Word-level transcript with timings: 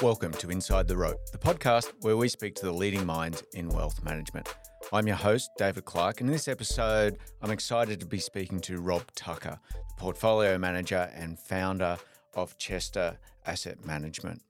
Welcome 0.00 0.32
to 0.34 0.50
Inside 0.50 0.86
the 0.86 0.96
Rope, 0.96 1.18
the 1.32 1.38
podcast 1.38 1.92
where 2.02 2.16
we 2.16 2.28
speak 2.28 2.54
to 2.56 2.66
the 2.66 2.72
leading 2.72 3.04
minds 3.04 3.42
in 3.54 3.68
wealth 3.68 4.04
management. 4.04 4.48
I'm 4.92 5.08
your 5.08 5.16
host, 5.16 5.50
David 5.58 5.84
Clark, 5.86 6.20
and 6.20 6.30
in 6.30 6.32
this 6.32 6.46
episode, 6.46 7.18
I'm 7.42 7.50
excited 7.50 7.98
to 8.00 8.06
be 8.06 8.20
speaking 8.20 8.60
to 8.60 8.80
Rob 8.80 9.02
Tucker, 9.16 9.58
the 9.72 9.94
portfolio 9.96 10.56
manager 10.56 11.10
and 11.14 11.36
founder 11.38 11.98
of 12.34 12.56
Chester 12.58 13.18
Asset 13.44 13.84
Management. 13.84 14.40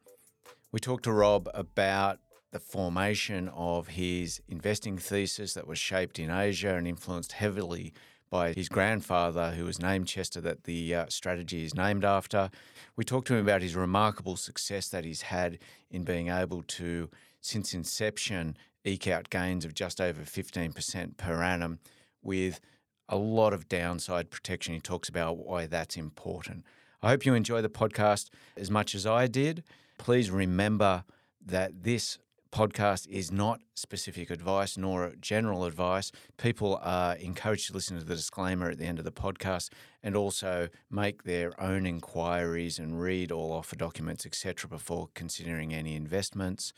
We 0.71 0.81
talked 0.81 1.05
to 1.05 1.13
Rob 1.13 1.49
about 1.55 2.19
the 2.51 2.61
formation 2.61 3.49
of 3.49 3.89
his 3.89 4.43
investing 4.49 4.99
thesis 4.99 5.55
that 5.55 5.67
was 5.67 5.79
shaped 5.79 6.19
in 6.19 6.31
Asia 6.31 6.75
and 6.75 6.87
influenced 6.87 7.33
heavily 7.33 7.95
by 8.31 8.53
his 8.53 8.69
grandfather, 8.69 9.53
who 9.53 9.65
was 9.65 9.81
named 9.81 10.07
Chester, 10.07 10.41
that 10.41 10.65
the 10.65 10.95
uh, 10.95 11.07
strategy 11.09 11.65
is 11.65 11.75
named 11.75 12.05
after. 12.05 12.51
We 12.97 13.05
talked 13.05 13.29
to 13.29 13.35
him 13.35 13.41
about 13.41 13.63
his 13.63 13.75
remarkable 13.75 14.37
success 14.37 14.89
that 14.89 15.05
he's 15.05 15.23
had 15.23 15.59
in 15.91 16.05
being 16.05 16.29
able 16.29 16.63
to, 16.63 17.11
since 17.41 17.75
inception, 17.75 18.57
eke 18.85 19.09
out 19.09 19.31
gains 19.31 19.65
of 19.65 19.75
just 19.75 20.01
over 20.01 20.23
15% 20.23 21.17
per 21.17 21.43
annum 21.43 21.79
with 22.23 22.61
a 23.09 23.17
lot 23.17 23.53
of 23.53 23.69
downside 23.69 24.31
protection. 24.31 24.75
He 24.75 24.81
talks 24.81 25.09
about 25.09 25.39
why 25.39 25.67
that's 25.67 25.97
important. 25.97 26.65
I 27.03 27.11
hope 27.11 27.25
you 27.25 27.35
enjoy 27.35 27.63
the 27.63 27.69
podcast 27.69 28.29
as 28.57 28.71
much 28.71 28.95
as 28.95 29.07
I 29.07 29.27
did. 29.27 29.63
Please 29.99 30.31
remember 30.31 31.05
that 31.45 31.85
this 31.85 32.19
podcast 32.53 33.07
is 33.09 33.31
not 33.31 33.61
specific 33.75 34.31
advice 34.31 34.77
nor 34.77 35.13
general 35.21 35.65
advice. 35.65 36.11
People 36.37 36.79
are 36.83 37.17
encouraged 37.17 37.69
to 37.69 37.73
listen 37.75 37.99
to 37.99 38.05
the 38.05 38.15
disclaimer 38.15 38.71
at 38.71 38.79
the 38.79 38.87
end 38.87 38.99
of 38.99 39.05
the 39.05 39.13
podcast 39.13 39.71
and 40.03 40.17
also 40.17 40.69
make 40.91 41.25
their 41.25 41.61
own 41.61 41.87
inquiries 41.87 42.79
and 42.79 43.01
read 43.01 43.31
all 43.31 43.53
offer 43.53 43.77
documents, 43.77 44.25
etc., 44.25 44.69
before 44.69 45.09
considering 45.15 45.75
any 45.75 45.95
investments. 45.95 46.73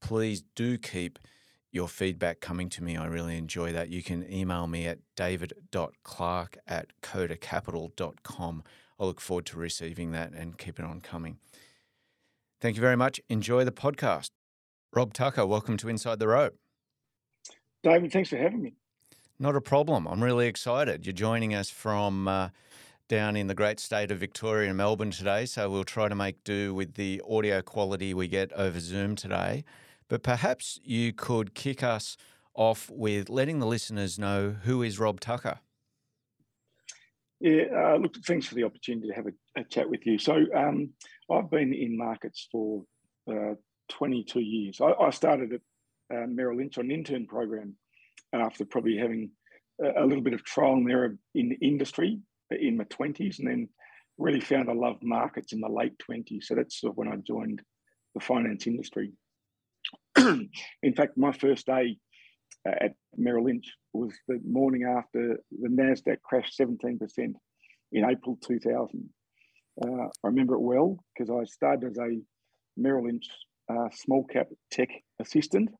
Please 0.00 0.42
do 0.54 0.78
keep 0.78 1.18
your 1.70 1.88
feedback 1.88 2.40
coming 2.40 2.68
to 2.70 2.82
me. 2.82 2.96
I 2.96 3.06
really 3.06 3.36
enjoy 3.36 3.72
that. 3.72 3.88
You 3.88 4.02
can 4.02 4.30
email 4.32 4.66
me 4.66 4.86
at 4.86 4.98
david.clark 5.16 6.58
at 6.66 6.86
kodacapital.com. 7.02 8.62
I 8.98 9.04
look 9.04 9.20
forward 9.20 9.46
to 9.46 9.58
receiving 9.58 10.12
that 10.12 10.32
and 10.32 10.56
keep 10.56 10.78
it 10.78 10.84
on 10.84 11.00
coming. 11.00 11.38
Thank 12.60 12.76
you 12.76 12.82
very 12.82 12.96
much. 12.96 13.20
Enjoy 13.28 13.64
the 13.64 13.72
podcast. 13.72 14.30
Rob 14.94 15.12
Tucker, 15.12 15.44
welcome 15.44 15.76
to 15.78 15.88
Inside 15.88 16.18
the 16.18 16.28
Rope. 16.28 16.56
David, 17.82 18.10
thanks 18.10 18.30
for 18.30 18.38
having 18.38 18.62
me. 18.62 18.74
Not 19.38 19.54
a 19.54 19.60
problem. 19.60 20.06
I'm 20.06 20.22
really 20.22 20.46
excited. 20.46 21.06
You're 21.06 21.12
joining 21.12 21.54
us 21.54 21.70
from 21.70 22.26
uh, 22.26 22.48
down 23.06 23.36
in 23.36 23.46
the 23.46 23.54
great 23.54 23.78
state 23.80 24.10
of 24.10 24.18
Victoria 24.18 24.68
and 24.68 24.78
Melbourne 24.78 25.10
today, 25.10 25.44
so 25.44 25.70
we'll 25.70 25.84
try 25.84 26.08
to 26.08 26.14
make 26.14 26.42
do 26.42 26.74
with 26.74 26.94
the 26.94 27.22
audio 27.28 27.60
quality 27.60 28.14
we 28.14 28.28
get 28.28 28.52
over 28.54 28.80
Zoom 28.80 29.14
today. 29.14 29.62
But 30.08 30.22
perhaps 30.22 30.80
you 30.82 31.12
could 31.12 31.54
kick 31.54 31.82
us 31.82 32.16
off 32.54 32.90
with 32.90 33.28
letting 33.28 33.58
the 33.58 33.66
listeners 33.66 34.18
know 34.18 34.56
who 34.62 34.82
is 34.82 34.98
Rob 34.98 35.20
Tucker. 35.20 35.60
Yeah, 37.40 37.64
uh, 37.72 37.96
look, 37.98 38.16
thanks 38.26 38.46
for 38.46 38.54
the 38.56 38.64
opportunity 38.64 39.08
to 39.08 39.14
have 39.14 39.26
a, 39.26 39.60
a 39.60 39.64
chat 39.64 39.88
with 39.88 40.04
you. 40.06 40.18
So, 40.18 40.44
um, 40.56 40.90
I've 41.30 41.50
been 41.50 41.72
in 41.72 41.96
markets 41.96 42.48
for 42.50 42.82
uh, 43.30 43.54
22 43.88 44.40
years. 44.40 44.80
I, 44.80 44.92
I 44.92 45.10
started 45.10 45.52
at 45.54 45.60
uh, 46.16 46.26
Merrill 46.26 46.58
Lynch 46.58 46.78
on 46.78 46.86
an 46.86 46.90
intern 46.90 47.26
program 47.26 47.76
after 48.32 48.64
probably 48.64 48.96
having 48.96 49.30
a, 49.82 50.02
a, 50.02 50.06
little 50.06 50.22
bit 50.22 50.34
of 50.34 50.44
trial 50.44 50.74
and 50.74 50.90
error 50.90 51.16
in 51.34 51.48
the 51.48 51.66
industry 51.66 52.20
in 52.50 52.76
my 52.76 52.84
20s, 52.84 53.38
and 53.38 53.48
then 53.48 53.68
really 54.16 54.40
found 54.40 54.68
I 54.68 54.72
loved 54.72 55.02
markets 55.02 55.52
in 55.52 55.60
the 55.60 55.68
late 55.68 55.94
20s. 56.08 56.44
So 56.44 56.54
that's 56.54 56.80
sort 56.80 56.92
of 56.92 56.96
when 56.96 57.08
I 57.08 57.16
joined 57.16 57.62
the 58.14 58.20
finance 58.20 58.66
industry. 58.66 59.12
in 60.16 60.94
fact, 60.96 61.16
my 61.16 61.32
first 61.32 61.66
day 61.66 61.98
uh, 62.66 62.74
at 62.80 62.94
Merrill 63.16 63.44
Lynch 63.44 63.72
was 63.92 64.12
the 64.26 64.40
morning 64.46 64.84
after 64.84 65.38
the 65.50 65.68
NASDAQ 65.68 66.20
crashed 66.22 66.58
17% 66.58 66.98
in 67.92 68.04
April 68.04 68.38
2000. 68.42 69.08
Uh, 69.80 69.86
I 69.86 70.08
remember 70.24 70.54
it 70.54 70.60
well 70.60 70.98
because 71.14 71.30
I 71.30 71.44
started 71.44 71.90
as 71.90 71.98
a 71.98 72.20
Merrill 72.76 73.04
Lynch 73.04 73.28
uh, 73.68 73.88
small 73.92 74.24
cap 74.24 74.48
tech 74.70 74.88
assistant, 75.20 75.70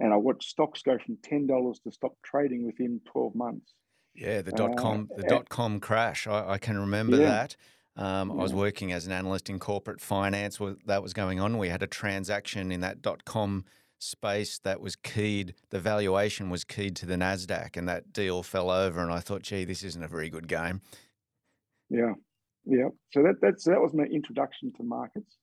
and 0.00 0.12
I 0.12 0.16
watched 0.16 0.48
stocks 0.48 0.82
go 0.82 0.98
from 0.98 1.18
ten 1.22 1.46
dollars 1.46 1.80
to 1.84 1.92
stop 1.92 2.12
trading 2.24 2.66
within 2.66 3.00
twelve 3.10 3.34
months. 3.34 3.74
Yeah, 4.14 4.42
the 4.42 4.52
dot 4.52 4.76
com 4.76 5.08
uh, 5.12 5.20
the 5.20 5.28
dot 5.28 5.48
com 5.48 5.80
crash. 5.80 6.26
I, 6.26 6.52
I 6.52 6.58
can 6.58 6.78
remember 6.78 7.16
yeah. 7.16 7.28
that. 7.28 7.56
Um, 7.94 8.30
yeah. 8.30 8.36
I 8.36 8.42
was 8.42 8.54
working 8.54 8.92
as 8.92 9.06
an 9.06 9.12
analyst 9.12 9.50
in 9.50 9.58
corporate 9.58 10.00
finance. 10.00 10.58
That 10.86 11.02
was 11.02 11.12
going 11.12 11.40
on. 11.40 11.58
We 11.58 11.68
had 11.68 11.82
a 11.82 11.86
transaction 11.86 12.72
in 12.72 12.80
that 12.80 13.02
dot 13.02 13.24
com 13.24 13.64
space 13.98 14.58
that 14.60 14.80
was 14.80 14.96
keyed. 14.96 15.54
The 15.70 15.78
valuation 15.78 16.50
was 16.50 16.64
keyed 16.64 16.96
to 16.96 17.06
the 17.06 17.16
Nasdaq, 17.16 17.76
and 17.76 17.88
that 17.88 18.12
deal 18.12 18.42
fell 18.42 18.70
over. 18.70 19.00
And 19.00 19.12
I 19.12 19.20
thought, 19.20 19.42
gee, 19.42 19.64
this 19.64 19.82
isn't 19.82 20.02
a 20.02 20.08
very 20.08 20.28
good 20.28 20.48
game. 20.48 20.80
Yeah, 21.88 22.14
yeah. 22.64 22.88
So 23.12 23.22
that 23.22 23.36
that's 23.40 23.64
that 23.64 23.80
was 23.80 23.94
my 23.94 24.04
introduction 24.04 24.72
to 24.76 24.82
markets. 24.82 25.36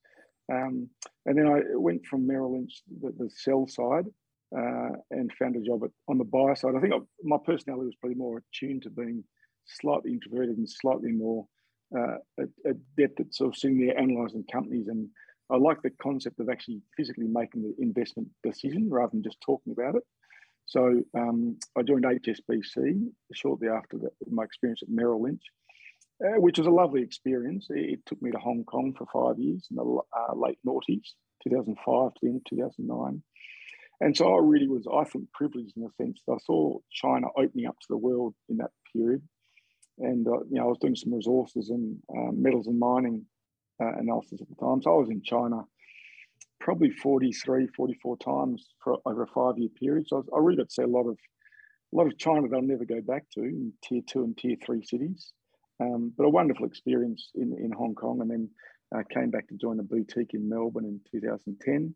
Um, 0.51 0.89
and 1.25 1.37
then 1.37 1.47
I 1.47 1.61
went 1.75 2.05
from 2.05 2.25
Merrill 2.25 2.53
Lynch, 2.53 2.81
the, 3.01 3.11
the 3.17 3.29
sell 3.29 3.67
side, 3.67 4.05
uh, 4.55 4.89
and 5.11 5.31
found 5.33 5.55
a 5.55 5.61
job 5.61 5.83
at, 5.83 5.91
on 6.07 6.17
the 6.17 6.23
buy 6.23 6.53
side. 6.55 6.75
I 6.75 6.81
think 6.81 6.93
I, 6.93 6.99
my 7.23 7.37
personality 7.43 7.85
was 7.85 7.95
probably 7.99 8.17
more 8.17 8.41
attuned 8.53 8.83
to 8.83 8.89
being 8.89 9.23
slightly 9.65 10.11
introverted 10.11 10.57
and 10.57 10.69
slightly 10.69 11.11
more 11.11 11.45
uh, 11.95 12.15
adept 12.65 13.19
at 13.19 13.33
sort 13.33 13.49
of 13.49 13.57
sitting 13.57 13.79
there 13.79 13.97
analysing 13.97 14.45
companies. 14.51 14.87
And 14.87 15.09
I 15.51 15.57
like 15.57 15.81
the 15.81 15.91
concept 16.01 16.39
of 16.39 16.49
actually 16.49 16.81
physically 16.97 17.27
making 17.27 17.61
the 17.63 17.75
investment 17.79 18.29
decision 18.43 18.89
rather 18.89 19.11
than 19.11 19.23
just 19.23 19.41
talking 19.41 19.73
about 19.73 19.95
it. 19.95 20.03
So 20.65 21.01
um, 21.17 21.57
I 21.75 21.81
joined 21.81 22.05
HSBC 22.05 23.09
shortly 23.33 23.69
after 23.69 23.97
the, 23.97 24.09
my 24.29 24.43
experience 24.43 24.81
at 24.83 24.89
Merrill 24.89 25.23
Lynch 25.23 25.41
which 26.19 26.57
was 26.57 26.67
a 26.67 26.71
lovely 26.71 27.01
experience. 27.01 27.67
It, 27.69 28.05
took 28.05 28.21
me 28.21 28.31
to 28.31 28.37
Hong 28.37 28.63
Kong 28.65 28.93
for 28.97 29.07
five 29.11 29.39
years 29.39 29.67
in 29.69 29.77
the 29.77 29.83
uh, 29.83 30.35
late 30.35 30.59
noughties, 30.67 31.13
2005 31.43 32.13
to 32.13 32.19
the 32.21 32.27
end 32.27 32.37
of 32.37 32.43
2009. 32.45 33.23
And 34.01 34.15
so 34.15 34.33
I 34.33 34.39
really 34.41 34.67
was, 34.67 34.87
I 34.93 35.03
think, 35.03 35.31
privileged 35.33 35.75
in 35.75 35.83
the 35.83 35.89
sense 35.97 36.21
that 36.25 36.33
I 36.33 36.37
saw 36.45 36.77
China 36.91 37.27
opening 37.37 37.67
up 37.67 37.77
to 37.79 37.87
the 37.89 37.97
world 37.97 38.33
in 38.47 38.57
that 38.57 38.71
period. 38.93 39.21
And, 39.99 40.25
uh, 40.25 40.39
you 40.49 40.55
know, 40.55 40.63
I 40.63 40.67
was 40.67 40.77
doing 40.79 40.95
some 40.95 41.13
resources 41.13 41.69
and 41.69 41.97
um, 42.15 42.41
metals 42.41 42.67
and 42.67 42.79
mining 42.79 43.25
uh, 43.81 43.93
analysis 43.97 44.41
at 44.41 44.47
the 44.47 44.55
time. 44.55 44.81
So 44.81 44.95
I 44.95 44.99
was 44.99 45.09
in 45.09 45.21
China 45.21 45.63
probably 46.61 46.91
43, 46.91 47.67
44 47.67 48.17
times 48.17 48.69
for 48.81 48.97
over 49.05 49.23
a 49.23 49.27
five 49.27 49.57
year 49.57 49.69
period. 49.77 50.07
So 50.07 50.17
I, 50.17 50.19
was, 50.19 50.29
I 50.33 50.39
really 50.39 50.57
got 50.57 50.69
to 50.69 50.73
see 50.73 50.83
a 50.83 50.87
lot 50.87 51.07
of, 51.07 51.17
a 51.93 51.95
lot 51.95 52.07
of 52.07 52.17
China 52.17 52.47
that 52.47 52.55
I'll 52.55 52.61
never 52.61 52.85
go 52.85 53.01
back 53.01 53.25
to 53.33 53.41
in 53.41 53.73
tier 53.83 54.01
two 54.07 54.23
and 54.23 54.37
tier 54.37 54.55
three 54.65 54.83
cities. 54.83 55.33
Um, 55.79 56.13
but 56.17 56.25
a 56.25 56.29
wonderful 56.29 56.65
experience 56.65 57.29
in, 57.35 57.55
in 57.57 57.71
Hong 57.71 57.95
Kong 57.95 58.21
and 58.21 58.29
then 58.29 58.49
uh, 58.93 59.03
came 59.13 59.29
back 59.29 59.47
to 59.47 59.55
join 59.55 59.79
a 59.79 59.83
boutique 59.83 60.33
in 60.33 60.49
Melbourne 60.49 60.85
in 60.85 60.99
2010. 61.11 61.95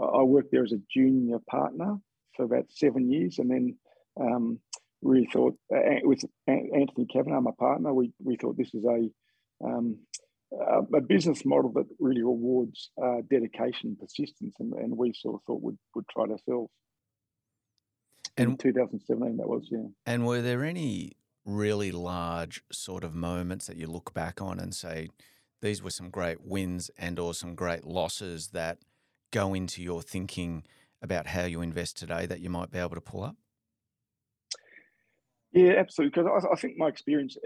I 0.00 0.22
worked 0.22 0.52
there 0.52 0.62
as 0.62 0.72
a 0.72 0.80
junior 0.90 1.38
partner 1.50 1.96
for 2.36 2.44
about 2.44 2.66
seven 2.70 3.10
years 3.10 3.38
and 3.38 3.50
then 3.50 3.76
um, 4.20 4.60
really 5.02 5.28
thought, 5.32 5.56
uh, 5.74 5.80
with 6.02 6.24
Anthony 6.46 7.06
Kavanagh, 7.12 7.40
my 7.40 7.50
partner, 7.58 7.92
we, 7.92 8.12
we 8.22 8.36
thought 8.36 8.56
this 8.56 8.74
is 8.74 8.84
a, 8.84 9.08
um, 9.64 9.98
a 10.94 11.00
business 11.00 11.44
model 11.44 11.72
that 11.72 11.86
really 11.98 12.22
rewards 12.22 12.90
uh, 13.02 13.18
dedication 13.30 13.90
and 13.90 13.98
persistence, 13.98 14.54
and, 14.58 14.72
and 14.74 14.96
we 14.96 15.12
sort 15.14 15.36
of 15.36 15.40
thought 15.46 15.62
we'd, 15.62 15.78
would 15.94 16.08
try 16.08 16.24
it 16.24 16.32
ourselves. 16.32 16.70
And 18.36 18.50
in 18.50 18.56
2017, 18.56 19.36
that 19.38 19.48
was, 19.48 19.68
yeah. 19.70 19.86
And 20.06 20.26
were 20.26 20.42
there 20.42 20.64
any 20.64 21.12
really 21.56 21.92
large 21.92 22.62
sort 22.70 23.04
of 23.04 23.14
moments 23.14 23.66
that 23.66 23.76
you 23.76 23.86
look 23.86 24.14
back 24.14 24.40
on 24.40 24.58
and 24.58 24.74
say, 24.74 25.08
these 25.60 25.82
were 25.82 25.90
some 25.90 26.10
great 26.10 26.40
wins 26.42 26.90
and 26.98 27.18
or 27.18 27.34
some 27.34 27.54
great 27.54 27.84
losses 27.84 28.48
that 28.48 28.78
go 29.30 29.54
into 29.54 29.82
your 29.82 30.02
thinking 30.02 30.64
about 31.02 31.28
how 31.28 31.44
you 31.44 31.60
invest 31.60 31.96
today 31.98 32.26
that 32.26 32.40
you 32.40 32.50
might 32.50 32.70
be 32.70 32.78
able 32.78 32.94
to 32.94 33.00
pull 33.00 33.22
up? 33.22 33.36
Yeah, 35.52 35.72
absolutely. 35.78 36.22
Because 36.22 36.44
I, 36.44 36.52
I, 36.52 36.56
think 36.56 36.76
my 36.76 36.88
experience 36.88 37.36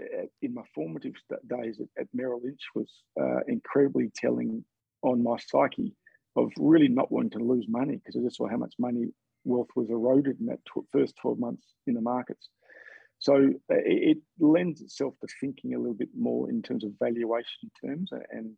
in 0.41 0.53
my 0.53 0.61
formative 0.75 1.13
days 1.47 1.79
at, 1.79 2.01
at 2.01 2.07
Merrill 2.13 2.41
Lynch 2.43 2.61
was 2.75 2.91
uh, 3.19 3.39
incredibly 3.47 4.11
telling 4.15 4.63
on 5.01 5.23
my 5.23 5.37
psyche 5.37 5.93
of 6.35 6.51
really 6.57 6.87
not 6.87 7.11
wanting 7.11 7.31
to 7.31 7.39
lose 7.39 7.65
money 7.67 7.95
because 7.95 8.15
I 8.15 8.23
just 8.23 8.37
saw 8.37 8.47
how 8.47 8.57
much 8.57 8.75
money 8.77 9.07
wealth 9.43 9.69
was 9.75 9.89
eroded 9.89 10.39
in 10.39 10.47
that 10.47 10.59
tw- 10.65 10.85
first 10.91 11.15
12 11.21 11.39
months 11.39 11.63
in 11.87 11.93
the 11.93 12.01
markets. 12.01 12.49
So 13.19 13.35
uh, 13.71 13.81
it, 13.85 14.17
lends 14.39 14.81
itself 14.81 15.15
to 15.21 15.27
thinking 15.39 15.73
a 15.73 15.79
little 15.79 15.93
bit 15.93 16.09
more 16.17 16.49
in 16.49 16.61
terms 16.61 16.83
of 16.83 16.91
valuation 16.99 17.71
terms 17.83 18.11
and 18.31 18.51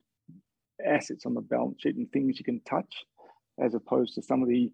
assets 0.85 1.25
on 1.25 1.33
the 1.33 1.41
balance 1.41 1.81
sheet 1.81 1.95
and 1.95 2.11
things 2.11 2.39
you 2.39 2.45
can 2.45 2.61
touch, 2.61 3.05
as 3.63 3.75
opposed 3.75 4.15
to 4.15 4.21
some 4.21 4.41
of 4.41 4.49
the 4.49 4.71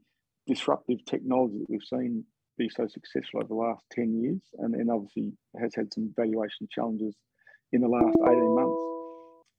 disruptive 0.48 1.04
technology 1.06 1.60
that 1.60 1.70
we've 1.70 1.84
seen 1.84 2.26
be 2.58 2.70
so 2.70 2.88
successful 2.88 3.40
over 3.40 3.48
the 3.48 3.54
last 3.56 3.84
10 3.92 4.22
years 4.22 4.42
and 4.60 4.74
then 4.74 4.90
obviously 4.90 5.34
has 5.60 5.74
had 5.76 5.92
some 5.92 6.14
valuation 6.16 6.68
challenges 6.70 7.16
in 7.72 7.82
the 7.82 7.88
last 7.88 8.16
18 8.16 8.56
months. 8.56 8.82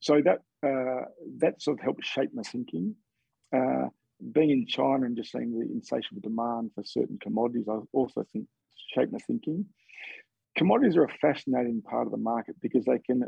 So 0.01 0.21
that 0.23 0.41
uh, 0.63 1.07
that 1.39 1.61
sort 1.61 1.79
of 1.79 1.85
helped 1.85 2.05
shape 2.05 2.31
my 2.35 2.43
thinking. 2.43 2.95
Uh, 3.55 3.89
being 4.33 4.51
in 4.51 4.67
China 4.67 5.07
and 5.07 5.17
just 5.17 5.33
seeing 5.33 5.59
the 5.59 5.67
insatiable 5.67 6.21
demand 6.23 6.71
for 6.75 6.85
certain 6.85 7.19
commodities, 7.21 7.67
I 7.69 7.79
also 7.93 8.25
think 8.33 8.47
shaped 8.95 9.13
my 9.13 9.19
thinking. 9.19 9.67
Commodities 10.57 10.97
are 10.97 11.05
a 11.05 11.19
fascinating 11.21 11.83
part 11.83 12.07
of 12.07 12.13
the 12.13 12.19
market 12.19 12.57
because 12.61 12.85
they 12.85 12.99
can 12.99 13.25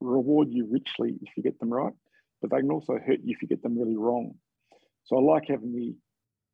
reward 0.00 0.48
you 0.50 0.66
richly 0.70 1.18
if 1.22 1.36
you 1.36 1.42
get 1.42 1.58
them 1.60 1.70
right, 1.72 1.92
but 2.40 2.50
they 2.50 2.60
can 2.60 2.70
also 2.70 2.94
hurt 2.94 3.20
you 3.22 3.34
if 3.34 3.42
you 3.42 3.48
get 3.48 3.62
them 3.62 3.78
really 3.78 3.96
wrong. 3.96 4.34
So 5.04 5.16
I 5.16 5.20
like 5.20 5.48
having 5.48 5.72
the 5.72 5.94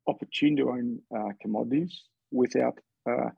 opportunity 0.07 0.63
to 0.63 0.71
own 0.71 0.99
uh, 1.17 1.33
commodities 1.41 2.03
without 2.33 2.79
uh, 3.09 3.31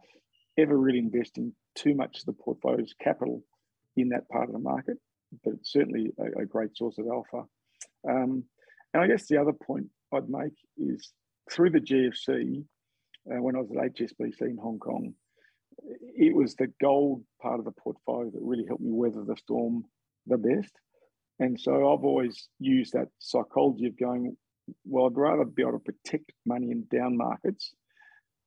ever 0.57 0.77
really 0.77 0.99
investing 0.99 1.53
too 1.75 1.95
much 1.95 2.21
of 2.21 2.25
the 2.27 2.33
portfolio's 2.33 2.95
capital 3.03 3.43
in 3.97 4.11
that 4.11 4.29
part 4.29 4.49
of 4.49 4.53
the 4.53 4.59
market, 4.59 4.97
but 5.45 5.55
it's 5.55 5.73
certainly 5.73 6.13
a, 6.19 6.43
a 6.43 6.47
great 6.47 6.77
source 6.77 6.99
of 6.99 7.07
alpha. 7.07 7.47
Um, 8.09 8.45
and 8.95 9.03
I 9.03 9.07
guess 9.07 9.27
the 9.27 9.41
other 9.41 9.53
point 9.53 9.87
I'd 10.13 10.29
make 10.29 10.55
is 10.77 11.13
through 11.51 11.71
the 11.71 11.81
GFC, 11.81 12.65
uh, 13.31 13.43
when 13.43 13.57
I 13.57 13.61
was 13.61 13.71
at 13.71 13.95
HSBC 13.95 14.41
in 14.43 14.57
Hong 14.57 14.79
Kong, 14.79 15.15
it 15.85 16.35
was 16.35 16.55
the 16.55 16.69
gold 16.81 17.23
part 17.41 17.59
of 17.59 17.65
the 17.65 17.73
portfolio 17.73 18.31
that 18.31 18.43
really 18.43 18.67
helped 18.67 18.83
me 18.83 18.91
weather 18.93 19.25
the 19.25 19.37
storm 19.37 19.85
the 20.27 20.39
best. 20.39 20.73
And 21.39 21.59
so 21.59 21.73
I've 21.73 22.05
always 22.05 22.49
used 22.59 22.93
that 22.95 23.09
psychology 23.19 23.87
of 23.87 23.99
going, 23.99 24.37
well, 24.85 25.07
I'd 25.07 25.17
rather 25.17 25.45
be 25.45 25.63
able 25.63 25.79
to 25.79 25.79
protect 25.79 26.33
money 26.45 26.71
in 26.71 26.85
down 26.91 27.17
markets 27.17 27.73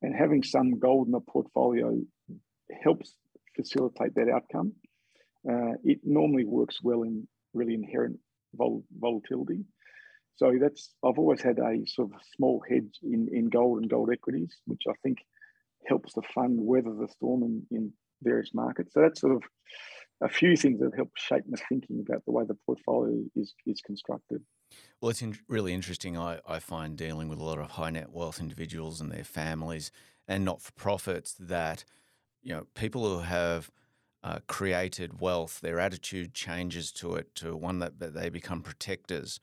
and 0.01 0.15
having 0.15 0.43
some 0.43 0.79
gold 0.79 1.07
in 1.07 1.11
the 1.11 1.21
portfolio 1.21 1.97
helps 2.83 3.15
facilitate 3.55 4.15
that 4.15 4.29
outcome. 4.29 4.73
Uh, 5.49 5.73
it 5.83 5.99
normally 6.03 6.45
works 6.45 6.79
well 6.83 7.03
in 7.03 7.27
really 7.53 7.73
inherent 7.73 8.19
vol- 8.53 8.83
volatility. 8.99 9.63
So 10.35 10.53
that's 10.59 10.93
I've 11.03 11.19
always 11.19 11.41
had 11.41 11.59
a 11.59 11.85
sort 11.85 12.11
of 12.13 12.19
small 12.35 12.63
hedge 12.67 12.99
in, 13.03 13.29
in 13.31 13.49
gold 13.49 13.79
and 13.81 13.89
gold 13.89 14.09
equities, 14.11 14.55
which 14.65 14.83
I 14.89 14.93
think 15.03 15.19
helps 15.87 16.13
the 16.13 16.21
fund 16.21 16.57
weather 16.57 16.93
the 16.93 17.07
storm 17.07 17.43
in, 17.43 17.65
in 17.71 17.93
various 18.21 18.53
markets. 18.53 18.93
So 18.93 19.01
that's 19.01 19.21
sort 19.21 19.35
of 19.35 19.43
a 20.21 20.29
few 20.29 20.55
things 20.55 20.79
that 20.79 20.95
help 20.95 21.09
shape 21.15 21.43
my 21.47 21.57
thinking 21.67 22.03
about 22.07 22.23
the 22.25 22.31
way 22.31 22.43
the 22.45 22.57
portfolio 22.65 23.23
is 23.35 23.53
is 23.65 23.81
constructed. 23.81 24.43
Well, 25.01 25.09
it's 25.09 25.21
in, 25.21 25.37
really 25.47 25.73
interesting. 25.73 26.17
I, 26.17 26.39
I 26.47 26.59
find 26.59 26.95
dealing 26.95 27.27
with 27.27 27.39
a 27.39 27.43
lot 27.43 27.57
of 27.57 27.71
high 27.71 27.89
net 27.89 28.11
wealth 28.11 28.39
individuals 28.39 29.01
and 29.01 29.11
their 29.11 29.23
families 29.23 29.91
and 30.27 30.45
not 30.45 30.61
for 30.61 30.71
profits 30.73 31.35
that, 31.39 31.83
you 32.41 32.53
know, 32.53 32.67
people 32.75 33.09
who 33.09 33.19
have 33.19 33.71
uh, 34.23 34.39
created 34.47 35.19
wealth, 35.19 35.59
their 35.61 35.79
attitude 35.79 36.33
changes 36.33 36.91
to 36.93 37.15
it 37.15 37.33
to 37.35 37.55
one 37.55 37.79
that, 37.79 37.99
that 37.99 38.13
they 38.13 38.29
become 38.29 38.61
protectors 38.61 39.39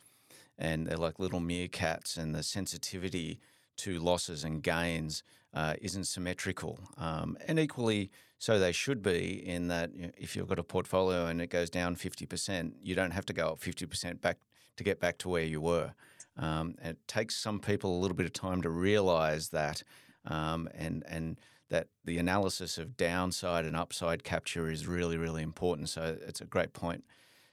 and 0.57 0.87
they're 0.87 0.97
like 0.97 1.19
little 1.19 1.41
meerkats 1.41 2.17
and 2.17 2.35
the 2.35 2.43
sensitivity 2.43 3.39
to 3.79 3.99
losses 3.99 4.45
and 4.45 4.63
gains 4.63 5.23
uh, 5.55 5.75
isn't 5.81 6.05
symmetrical. 6.05 6.79
Um, 6.97 7.37
and 7.47 7.59
equally, 7.59 8.11
so 8.39 8.59
they 8.59 8.73
should 8.73 9.03
be 9.03 9.47
in 9.47 9.69
that 9.69 9.91
if 10.17 10.37
you've 10.37 10.49
got 10.49 10.59
a 10.59 10.63
portfolio 10.63 11.27
and 11.27 11.41
it 11.41 11.49
goes 11.49 11.71
down 11.71 11.97
50%, 11.97 12.73
you 12.83 12.95
don't 12.95 13.13
have 13.13 13.27
to 13.27 13.33
go 13.33 13.49
up 13.49 13.61
50% 13.61 14.21
back 14.21 14.39
to 14.77 14.85
get 14.85 15.01
back 15.01 15.19
to 15.19 15.29
where 15.29 15.43
you 15.43 15.61
were. 15.61 15.93
Um, 16.37 16.77
it 16.83 16.99
takes 17.09 17.35
some 17.35 17.59
people 17.59 17.97
a 17.97 17.99
little 17.99 18.17
bit 18.17 18.27
of 18.27 18.33
time 18.33 18.63
to 18.63 18.71
realize 18.71 19.49
that 19.49 19.83
um, 20.25 20.69
and, 20.75 21.03
and 21.09 21.41
that 21.69 21.89
the 22.05 22.19
analysis 22.19 22.79
of 22.79 22.97
downside 22.97 23.65
and 23.65 23.77
upside 23.77 24.23
capture 24.23 24.71
is 24.71 24.87
really, 24.87 25.17
really 25.17 25.43
important. 25.43 25.89
So 25.89 26.17
it's 26.27 26.41
a 26.41 26.45
great 26.45 26.73
point 26.73 27.05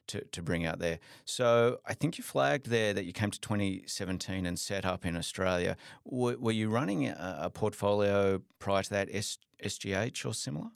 to, 0.08 0.22
to 0.26 0.42
bring 0.42 0.66
out 0.66 0.80
there. 0.80 1.00
So 1.24 1.80
I 1.86 1.94
think 1.94 2.18
you 2.18 2.24
flagged 2.24 2.68
there 2.68 2.94
that 2.94 3.06
you 3.06 3.14
came 3.14 3.32
to 3.32 3.40
2017 3.40 4.46
and 4.46 4.60
set 4.60 4.86
up 4.86 5.06
in 5.06 5.16
Australia. 5.16 5.78
Were 6.06 6.52
you 6.52 6.70
running 6.70 7.08
a, 7.08 7.38
a, 7.44 7.50
portfolio 7.50 8.42
prior 8.60 8.84
to 8.84 8.90
that, 8.92 9.10
S- 9.12 9.38
SGH 9.64 10.26
or 10.26 10.34
similar? 10.34 10.70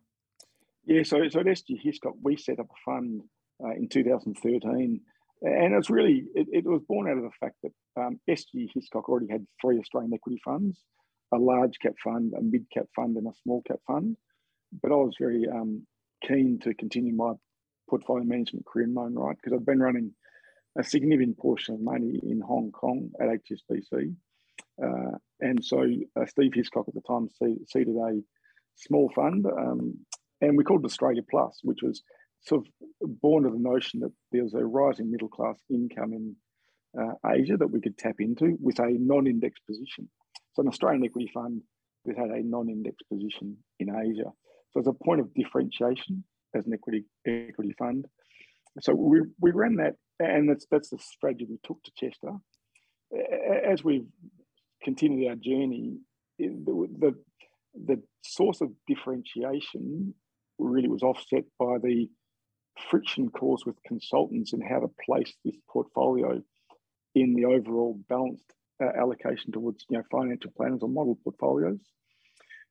Yeah, 0.86 1.04
so, 1.04 1.28
so 1.30 1.40
at 1.40 1.46
SG 1.46 1.80
Hiscock, 1.82 2.16
we 2.24 2.36
set 2.36 2.60
up 2.60 2.68
a 2.68 2.92
fund 2.92 3.22
uh, 3.64 3.72
in 3.72 3.88
2013. 3.90 5.02
And 5.42 5.74
it's 5.74 5.90
really, 5.90 6.26
it, 6.36 6.48
it, 6.52 6.66
was 6.66 6.82
born 6.88 7.08
out 7.08 7.18
of 7.18 7.24
the 7.24 7.30
fact 7.40 7.56
that 7.64 7.72
um, 7.96 8.20
SG 8.30 8.70
Hiscock 8.74 9.08
already 9.08 9.28
had 9.32 9.46
three 9.62 9.80
Australian 9.80 10.14
equity 10.14 10.40
funds 10.44 10.82
a 11.34 11.38
large 11.38 11.78
cap 11.80 11.94
fund, 12.04 12.34
a 12.38 12.42
mid 12.42 12.66
cap 12.74 12.86
fund, 12.96 13.18
and 13.18 13.28
a 13.28 13.34
small 13.44 13.62
cap 13.68 13.80
fund. 13.86 14.18
But 14.82 14.92
I 14.92 14.96
was 14.96 15.16
very 15.20 15.46
um, 15.48 15.86
keen 16.28 16.60
to 16.64 16.74
continue 16.74 17.14
my 17.14 17.34
portfolio 17.90 18.24
management 18.24 18.66
career 18.66 18.86
in 18.86 18.94
my 18.94 19.04
own 19.04 19.16
right 19.16 19.36
because 19.36 19.54
I've 19.56 19.66
been 19.66 19.80
running 19.80 20.14
a 20.78 20.84
significant 20.84 21.38
portion 21.38 21.76
of 21.76 21.82
money 21.82 22.20
in 22.24 22.42
Hong 22.42 22.72
Kong 22.72 23.10
at 23.20 23.28
HSBC. 23.28 24.16
Uh, 24.82 25.18
and 25.42 25.64
so 25.64 25.86
uh, 26.20 26.26
Steve 26.26 26.54
Hiscock 26.54 26.86
at 26.88 26.94
the 26.94 27.02
time 27.02 27.28
seeded 27.66 27.96
a 27.96 28.22
small 28.76 29.12
fund, 29.14 29.46
um, 29.46 29.98
and 30.42 30.58
we 30.58 30.64
called 30.64 30.84
it 30.84 30.86
Australia 30.86 31.22
Plus, 31.30 31.60
which 31.64 31.80
was 31.82 32.02
sort 32.42 32.66
of 32.66 33.22
born 33.22 33.46
of 33.46 33.54
the 33.54 33.60
notion 33.60 34.00
that 34.02 34.12
there 34.32 34.44
was 34.44 34.54
a 34.54 34.64
rising 34.64 35.12
middle 35.12 35.28
class 35.28 35.58
income 35.70 36.14
in 36.14 36.36
uh, 37.00 37.14
Asia 37.26 37.58
that 37.58 37.72
we 37.72 37.82
could 37.82 37.98
tap 37.98 38.16
into 38.20 38.58
with 38.62 38.80
a 38.80 38.96
non-index 39.00 39.60
position. 39.68 40.10
So 40.54 40.62
an 40.62 40.70
Australian 40.70 41.04
equity 41.04 41.30
fund 41.34 41.62
that 42.06 42.18
had 42.18 42.30
a 42.30 42.44
non-index 42.44 42.98
position 43.12 43.58
in 43.80 43.90
Asia. 43.90 44.32
So 44.72 44.80
it's 44.80 44.88
a 44.88 44.94
point 44.94 45.20
of 45.20 45.34
differentiation, 45.34 46.24
as 46.56 46.66
an 46.66 46.74
equity 46.74 47.06
equity 47.26 47.74
fund. 47.78 48.06
So 48.82 48.94
we, 48.94 49.22
we 49.40 49.52
ran 49.52 49.76
that, 49.78 49.96
and 50.20 50.50
that's 50.50 50.66
that's 50.72 50.90
the 50.90 51.00
strategy 51.00 51.46
we 51.50 51.58
took 51.64 51.82
to 51.84 51.92
Chester. 51.96 52.34
As 53.66 53.84
we've 53.84 54.08
continued 54.84 55.30
our 55.30 55.36
journey, 55.36 55.98
the, 56.38 56.88
the, 57.00 57.16
the 57.86 58.02
source 58.22 58.62
of 58.62 58.70
differentiation 58.88 60.14
really 60.60 60.88
was 60.88 61.04
offset 61.04 61.44
by 61.58 61.78
the 61.82 62.08
friction 62.90 63.30
caused 63.30 63.66
with 63.66 63.76
consultants 63.86 64.54
in 64.54 64.62
how 64.62 64.80
to 64.80 64.92
place 65.06 65.34
this 65.44 65.56
portfolio 65.70 66.42
in 67.16 67.34
the 67.34 67.46
overall 67.46 68.00
balanced 68.08 68.54
uh, 68.82 68.88
allocation 68.98 69.52
towards 69.52 69.86
you 69.90 69.98
know 69.98 70.04
financial 70.12 70.52
planners 70.56 70.82
or 70.82 70.90
model 70.90 71.18
portfolios. 71.24 71.80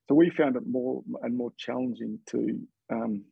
So 0.08 0.14
we 0.14 0.30
found 0.30 0.56
it 0.56 0.62
more 0.66 1.02
and 1.22 1.36
more 1.36 1.52
challenging 1.58 2.18
to 2.28 2.60
um, 2.90 3.24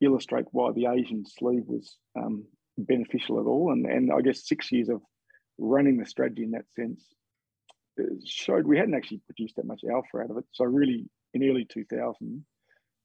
illustrate 0.00 0.46
why 0.52 0.72
the 0.72 0.86
Asian 0.86 1.24
sleeve 1.26 1.64
was 1.66 1.96
um, 2.18 2.44
beneficial 2.78 3.40
at 3.40 3.46
all. 3.46 3.72
And, 3.72 3.86
and 3.86 4.12
I 4.12 4.20
guess 4.20 4.46
six 4.46 4.72
years 4.72 4.88
of 4.88 5.00
running 5.58 5.98
the 5.98 6.06
strategy 6.06 6.44
in 6.44 6.52
that 6.52 6.70
sense 6.74 7.04
uh, 8.00 8.04
showed 8.24 8.66
we 8.66 8.78
hadn't 8.78 8.94
actually 8.94 9.20
produced 9.26 9.56
that 9.56 9.66
much 9.66 9.82
alpha 9.90 10.18
out 10.22 10.30
of 10.30 10.38
it. 10.38 10.44
So 10.52 10.64
really, 10.64 11.08
in 11.34 11.48
early 11.48 11.66
2000, 11.70 12.44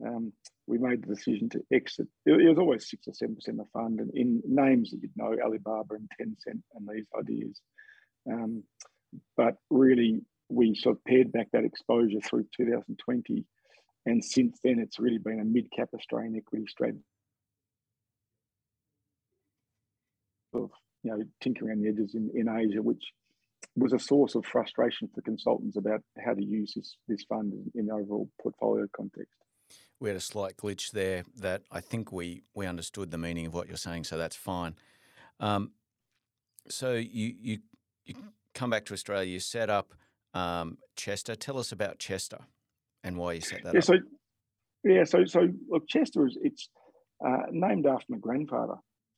um, 0.06 0.34
we 0.68 0.78
made 0.78 1.04
the 1.04 1.14
decision 1.14 1.50
to 1.50 1.62
exit. 1.72 2.08
It, 2.26 2.34
it 2.34 2.50
was 2.50 2.58
always 2.58 2.90
six 2.90 3.08
or 3.08 3.14
seven 3.14 3.36
percent 3.36 3.60
of 3.60 3.66
the 3.66 3.72
fund, 3.72 4.00
and 4.00 4.12
in 4.14 4.42
names 4.46 4.92
that 4.92 5.02
you'd 5.02 5.12
know, 5.16 5.36
Alibaba 5.44 5.96
and 5.96 6.10
Tencent, 6.20 6.62
and 6.74 6.88
these 6.88 7.06
ideas. 7.18 7.62
Um, 8.30 8.64
but 9.38 9.56
really, 9.70 10.22
we 10.50 10.76
sort 10.76 10.98
of 10.98 11.06
pared 11.06 11.32
back 11.32 11.48
that 11.52 11.66
exposure 11.66 12.20
through 12.22 12.46
2020 12.56 13.46
and 14.06 14.24
since 14.24 14.60
then, 14.64 14.80
it's 14.80 15.00
really 15.00 15.18
been 15.18 15.40
a 15.40 15.46
mid 15.46 15.72
cap 15.72 15.90
Australian 15.94 16.36
equity 16.36 16.66
strategy. 16.68 17.04
Of 20.54 20.70
you 21.04 21.12
know, 21.12 21.24
tinkering 21.42 21.70
around 21.70 21.82
the 21.82 21.90
edges 21.90 22.16
in, 22.16 22.30
in 22.34 22.48
Asia, 22.48 22.82
which 22.82 23.04
was 23.76 23.94
a 23.94 24.00
source 24.00 24.36
of 24.36 24.46
frustration 24.46 25.10
for 25.14 25.22
consultants 25.22 25.76
about 25.76 26.02
how 26.24 26.34
to 26.34 26.44
use 26.44 26.74
this 26.76 26.98
this 27.08 27.24
fund 27.24 27.54
in, 27.74 27.88
the 27.88 27.94
overall 27.94 28.30
portfolio 28.42 28.88
context. 28.96 29.34
We 30.00 30.10
had 30.10 30.18
a 30.18 30.22
slight 30.22 30.56
glitch 30.58 30.92
there 30.92 31.24
that 31.38 31.64
I 31.72 31.82
think 31.82 32.12
we 32.12 32.44
we 32.54 32.68
understood 32.68 33.10
the 33.12 33.18
meaning 33.18 33.48
of 33.48 33.54
what 33.54 33.68
you're 33.68 33.78
saying, 33.78 34.04
so 34.04 34.18
that's 34.18 34.36
fine. 34.36 34.76
Um, 35.40 35.72
so 36.70 36.94
you 36.94 37.34
you 37.40 37.58
you 38.06 38.16
come 38.54 38.70
back 38.70 38.86
to 38.86 38.94
Australia, 38.94 39.30
you 39.30 39.40
set 39.40 39.72
up 39.72 39.94
um, 40.36 40.78
Chester. 40.96 41.36
Tell 41.36 41.58
us 41.58 41.72
about 41.72 41.98
Chester 41.98 42.46
and 43.06 43.16
why 43.16 43.34
you 43.34 43.42
set 43.42 43.64
that 43.64 43.74
yeah, 43.74 43.80
up. 43.80 43.86
So, 43.86 43.94
yeah, 44.84 45.04
so 45.06 45.26
so 45.26 45.48
look, 45.70 45.88
Chester 45.88 46.28
is 46.28 46.38
it's 46.42 46.70
uh, 47.26 47.44
named 47.52 47.86
after 47.86 48.06
my 48.10 48.18
grandfather. 48.18 48.76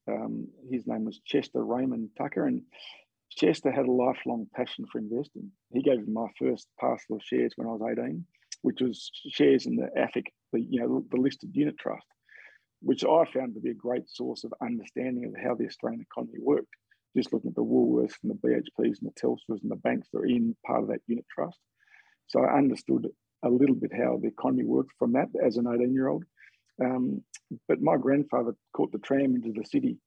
Um, 0.10 0.48
his 0.70 0.86
name 0.86 1.06
was 1.06 1.20
Chester 1.26 1.64
Raymond 1.64 2.10
Tucker, 2.18 2.46
and 2.46 2.62
Chester 3.32 3.72
had 3.72 3.86
a 3.86 3.92
lifelong 3.92 4.48
passion 4.56 4.86
for 4.92 5.00
investing. 5.00 5.52
He 5.72 5.82
gave 5.82 6.00
me 6.00 6.14
my 6.14 6.28
first 6.38 6.68
parcel 6.80 7.16
of 7.16 7.24
shares 7.24 7.54
when 7.56 7.68
I 7.68 7.72
was 7.72 7.82
18, 7.98 8.26
which 8.62 8.82
was 8.82 9.10
shares 9.30 9.66
in 9.66 9.76
the 9.78 9.90
AFIC, 9.98 10.26
the 10.54 10.62
you 10.62 10.82
know 10.82 11.04
the 11.10 11.18
listed 11.18 11.52
unit 11.54 11.78
trust, 11.80 12.06
which 12.82 13.04
I 13.06 13.24
found 13.34 13.56
to 13.56 13.62
be 13.62 13.72
a 13.72 13.76
great 13.76 14.10
source 14.10 14.44
of 14.44 14.54
understanding 14.62 15.26
of 15.26 15.42
how 15.42 15.56
the 15.56 15.66
Australian 15.66 16.02
economy 16.02 16.40
worked. 16.42 16.76
Just 17.16 17.34
looking 17.34 17.50
at 17.50 17.56
the 17.56 17.64
Woolworths 17.64 18.14
and 18.22 18.32
the 18.32 18.48
BHPs 18.48 19.00
and 19.02 19.10
the 19.10 19.20
Telstra 19.20 19.60
and 19.62 19.72
the 19.72 19.78
banks 19.78 20.08
that 20.12 20.20
are 20.20 20.26
in 20.26 20.56
part 20.66 20.84
of 20.84 20.90
that 20.90 21.02
unit 21.08 21.26
trust. 21.34 21.58
So 22.28 22.44
I 22.44 22.58
understood 22.58 23.08
a 23.44 23.50
little 23.50 23.76
bit 23.76 23.92
how 23.94 24.18
the 24.22 24.28
economy 24.28 24.64
worked 24.64 24.92
from 24.98 25.14
that 25.14 25.30
as 25.44 25.58
an 25.58 25.68
18 25.68 25.94
year 25.94 26.08
old. 26.08 26.24
Um, 26.84 27.24
but 27.68 27.82
my 27.82 27.98
grandfather 27.98 28.56
caught 28.74 28.92
the 28.92 29.00
tram 29.00 29.36
into 29.36 29.52
the 29.52 29.66
city 29.66 29.98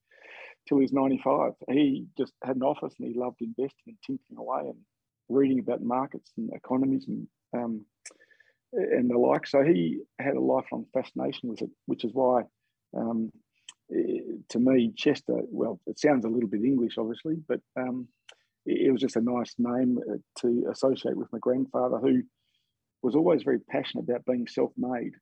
till 0.68 0.78
he 0.78 0.82
was 0.82 0.92
95. 0.92 1.52
He 1.70 2.06
just 2.16 2.32
had 2.44 2.56
an 2.56 2.62
office 2.62 2.94
and 2.98 3.08
he 3.08 3.18
loved 3.18 3.40
investing 3.40 3.84
and 3.86 3.96
tinkering 4.06 4.38
away 4.38 4.68
and 4.68 4.78
reading 5.28 5.58
about 5.58 5.82
markets 5.82 6.32
and 6.36 6.50
economies 6.52 7.06
and 7.08 7.26
um, 7.56 7.84
and 8.72 9.10
the 9.10 9.18
like. 9.18 9.46
So 9.46 9.62
he 9.62 10.00
had 10.18 10.36
a 10.36 10.40
lifelong 10.40 10.86
fascination 10.92 11.48
with 11.48 11.62
it, 11.62 11.70
which 11.86 12.04
is 12.04 12.12
why, 12.12 12.42
um, 12.96 13.32
to 13.90 14.58
me, 14.58 14.92
Chester. 14.96 15.40
Well, 15.50 15.80
it 15.86 15.98
sounds 15.98 16.24
a 16.24 16.28
little 16.28 16.48
bit 16.48 16.62
English, 16.62 16.98
obviously, 16.98 17.36
but 17.48 17.60
um, 17.76 18.06
it, 18.66 18.92
was 18.92 19.00
just 19.00 19.16
a 19.16 19.20
nice 19.20 19.54
name 19.58 19.98
uh, 20.08 20.18
to 20.40 20.68
associate 20.70 21.16
with 21.16 21.32
my 21.32 21.38
grandfather, 21.40 21.98
who 21.98 22.22
was 23.02 23.14
always 23.14 23.42
very 23.42 23.60
passionate 23.60 24.08
about 24.08 24.24
being 24.24 24.46
self-made 24.46 25.12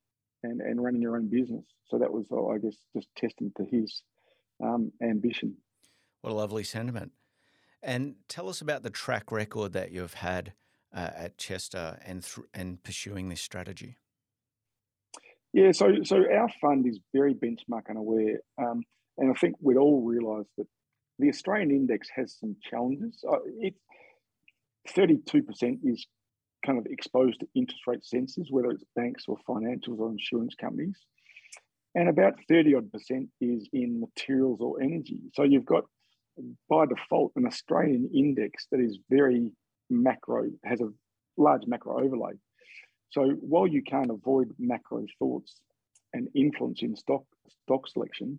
and, 0.42 0.60
and 0.60 0.82
running 0.82 1.02
your 1.02 1.16
own 1.16 1.28
business. 1.28 1.64
So 1.88 1.98
that 1.98 2.12
was, 2.12 2.26
I 2.32 2.58
guess, 2.58 2.76
just 2.94 3.08
testament 3.16 3.54
to 3.56 3.64
his 3.64 4.02
um, 4.62 4.92
ambition. 5.02 5.56
What 6.22 6.32
a 6.32 6.34
lovely 6.34 6.64
sentiment. 6.64 7.12
And 7.82 8.16
tell 8.28 8.48
us 8.48 8.60
about 8.60 8.82
the 8.82 8.90
track 8.90 9.30
record 9.30 9.72
that 9.74 9.92
you've 9.92 10.14
had 10.14 10.52
uh, 10.92 11.10
at 11.14 11.38
Chester 11.38 12.00
and 12.04 12.24
th- 12.24 12.46
and 12.52 12.82
pursuing 12.82 13.28
this 13.28 13.40
strategy. 13.40 13.96
Yeah, 15.52 15.72
so 15.72 16.02
so 16.02 16.16
our 16.16 16.48
fund 16.60 16.86
is 16.86 16.98
very 17.14 17.34
benchmark 17.34 17.88
unaware, 17.88 18.40
um, 18.58 18.82
and 19.16 19.30
I 19.30 19.34
think 19.34 19.56
we'd 19.60 19.76
all 19.76 20.02
realise 20.02 20.48
that 20.56 20.66
the 21.18 21.28
Australian 21.28 21.70
index 21.70 22.08
has 22.16 22.36
some 22.38 22.56
challenges. 22.68 23.24
Uh, 23.26 23.38
it 23.60 23.74
thirty-two 24.88 25.42
percent 25.42 25.78
is 25.84 26.04
kind 26.64 26.78
of 26.78 26.86
exposed 26.86 27.40
to 27.40 27.48
interest 27.54 27.86
rate 27.86 28.02
sensors, 28.02 28.50
whether 28.50 28.70
it's 28.70 28.84
banks 28.96 29.24
or 29.28 29.36
financials 29.48 29.98
or 29.98 30.10
insurance 30.10 30.54
companies. 30.54 30.96
And 31.94 32.08
about 32.08 32.34
30 32.48 32.74
odd 32.74 32.92
percent 32.92 33.28
is 33.40 33.68
in 33.72 34.00
materials 34.00 34.60
or 34.60 34.80
energy. 34.82 35.20
So 35.34 35.42
you've 35.42 35.64
got, 35.64 35.84
by 36.68 36.86
default, 36.86 37.32
an 37.36 37.46
Australian 37.46 38.10
index 38.14 38.66
that 38.70 38.80
is 38.80 38.98
very 39.10 39.52
macro, 39.90 40.50
has 40.64 40.80
a 40.80 40.90
large 41.36 41.66
macro 41.66 42.02
overlay. 42.04 42.34
So 43.10 43.30
while 43.40 43.66
you 43.66 43.82
can't 43.82 44.10
avoid 44.10 44.52
macro 44.58 45.06
thoughts 45.18 45.60
and 46.12 46.28
influence 46.34 46.82
in 46.82 46.94
stock, 46.94 47.24
stock 47.64 47.88
selection, 47.88 48.38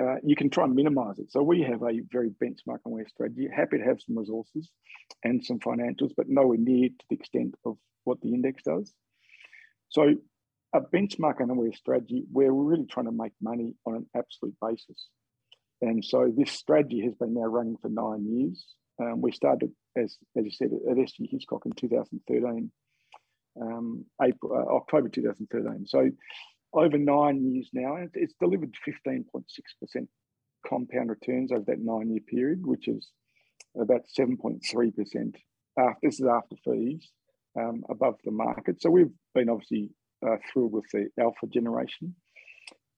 uh, 0.00 0.16
you 0.22 0.36
can 0.36 0.50
try 0.50 0.64
and 0.64 0.74
minimize 0.74 1.18
it. 1.18 1.30
So 1.30 1.42
we 1.42 1.62
have 1.62 1.82
a 1.82 2.00
very 2.10 2.30
benchmark 2.30 2.78
aware 2.86 3.06
strategy, 3.08 3.48
happy 3.54 3.78
to 3.78 3.84
have 3.84 4.00
some 4.00 4.16
resources 4.16 4.70
and 5.22 5.44
some 5.44 5.58
financials, 5.58 6.12
but 6.16 6.28
nowhere 6.28 6.58
near 6.58 6.88
to 6.88 7.04
the 7.10 7.16
extent 7.16 7.54
of 7.64 7.76
what 8.04 8.20
the 8.20 8.32
index 8.32 8.62
does. 8.62 8.92
So 9.90 10.14
a 10.74 10.80
benchmark 10.80 11.40
and 11.40 11.50
aware 11.50 11.72
strategy, 11.72 12.24
we're 12.32 12.52
really 12.52 12.86
trying 12.86 13.06
to 13.06 13.12
make 13.12 13.32
money 13.42 13.74
on 13.86 13.94
an 13.96 14.06
absolute 14.16 14.56
basis. 14.60 15.08
And 15.82 16.04
so 16.04 16.32
this 16.34 16.52
strategy 16.52 17.02
has 17.02 17.14
been 17.14 17.34
now 17.34 17.46
running 17.46 17.76
for 17.76 17.88
nine 17.88 18.24
years. 18.24 18.64
Um, 19.00 19.20
we 19.20 19.32
started, 19.32 19.72
as, 19.96 20.16
as 20.36 20.44
you 20.44 20.50
said, 20.50 20.70
at 20.90 20.96
SG 20.96 21.28
Hiscock 21.30 21.66
in 21.66 21.72
2013, 21.72 22.70
um, 23.60 24.04
April, 24.22 24.52
uh, 24.52 24.76
October 24.76 25.08
2013. 25.08 25.86
So 25.86 26.08
over 26.74 26.98
nine 26.98 27.44
years 27.44 27.68
now, 27.72 27.96
and 27.96 28.10
it's 28.14 28.34
delivered 28.40 28.74
15.6% 29.06 29.42
compound 30.66 31.10
returns 31.10 31.52
over 31.52 31.64
that 31.66 31.80
nine 31.80 32.10
year 32.10 32.20
period, 32.26 32.66
which 32.66 32.88
is 32.88 33.10
about 33.78 34.02
7.3%. 34.18 35.34
After, 35.78 35.98
this 36.02 36.20
is 36.20 36.26
after 36.26 36.56
fees 36.64 37.10
um, 37.58 37.82
above 37.90 38.16
the 38.24 38.30
market. 38.30 38.80
So 38.82 38.90
we've 38.90 39.12
been 39.34 39.48
obviously 39.48 39.90
uh, 40.26 40.36
thrilled 40.52 40.72
with 40.72 40.84
the 40.92 41.08
alpha 41.20 41.46
generation. 41.46 42.14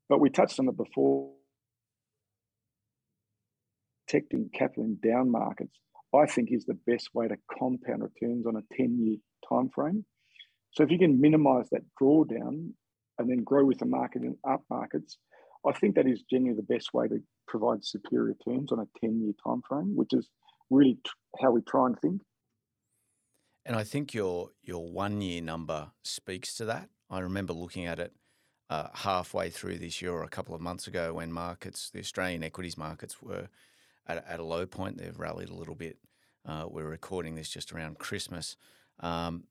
But 0.09 0.21
we 0.21 0.31
touched 0.31 0.61
on 0.61 0.69
it 0.69 0.77
before 0.77 1.31
protecting 4.07 4.51
capital 4.53 4.85
in 4.85 4.99
down 5.03 5.31
markets, 5.31 5.77
I 6.15 6.27
think 6.27 6.51
is 6.53 6.67
the 6.67 6.79
best 6.87 7.09
way 7.15 7.29
to 7.29 7.37
compound 7.59 8.03
returns 8.03 8.47
on 8.47 8.57
a 8.57 8.77
10 8.77 8.99
year 8.99 9.17
time 9.49 9.71
frame. 9.75 10.05
So 10.73 10.83
if 10.83 10.91
you 10.91 10.99
can 10.99 11.21
minimize 11.21 11.69
that 11.71 11.83
drawdown 12.01 12.71
and 13.19 13.29
then 13.29 13.45
grow 13.45 13.65
with 13.65 13.79
the 13.79 13.87
market 13.87 14.23
in 14.23 14.37
up 14.49 14.63
markets, 14.71 15.19
I 15.67 15.73
think 15.73 15.95
that 15.95 16.07
is 16.07 16.23
generally 16.31 16.57
the 16.57 16.63
best 16.63 16.93
way 16.93 17.09
to 17.09 17.21
provide 17.47 17.85
superior 17.85 18.35
terms 18.47 18.73
on 18.73 18.81
a 18.81 18.87
10 19.01 19.23
year 19.23 19.33
time 19.47 19.63
frame, 19.69 19.97
which 19.97 20.13
is 20.13 20.29
really 20.71 20.99
how 21.41 21.53
we 21.53 21.63
try 21.63 21.87
and 21.87 21.99
think. 22.01 22.23
And 23.67 23.77
I 23.77 23.85
think 23.85 24.13
your 24.13 24.51
your 24.63 24.91
one 24.91 25.23
year 25.23 25.41
number 25.41 25.93
speaks 26.03 26.55
to 26.57 26.67
that. 26.67 26.91
I 27.09 27.21
remember 27.21 27.55
looking 27.55 27.87
at 27.87 27.99
it 27.99 28.13
uh, 28.69 28.89
halfway 28.93 29.51
through 29.51 29.79
this 29.79 30.03
year 30.03 30.13
or 30.13 30.23
a 30.23 30.29
couple 30.29 30.55
of 30.55 30.61
months 30.61 30.87
ago 30.87 31.15
when 31.15 31.33
markets, 31.33 31.91
the 31.91 32.01
Australian 32.01 32.43
equities 32.43 32.77
markets, 32.77 33.23
were 33.23 33.49
at, 34.07 34.25
at 34.29 34.41
a 34.41 34.45
low 34.45 34.67
point. 34.67 34.99
They've 34.99 35.19
rallied 35.19 35.49
a 35.49 35.55
little 35.55 35.75
bit. 35.75 35.99
Uh, 36.47 36.67
we're 36.69 36.89
recording 36.89 37.37
this 37.37 37.49
just 37.49 37.73
around 37.73 37.99
Christmas. 37.99 38.57
Um, 39.01 39.45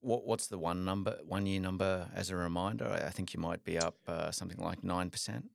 what, 0.00 0.26
what's 0.26 0.46
the 0.46 0.58
one 0.58 0.84
number, 0.84 1.18
one 1.24 1.46
year 1.46 1.60
number 1.60 2.08
as 2.14 2.30
a 2.30 2.36
reminder? 2.36 2.86
I 2.88 3.10
think 3.10 3.34
you 3.34 3.40
might 3.40 3.64
be 3.64 3.78
up 3.78 3.96
uh, 4.06 4.30
something 4.30 4.58
like 4.58 4.82
nine 4.82 5.10
percent. 5.10 5.46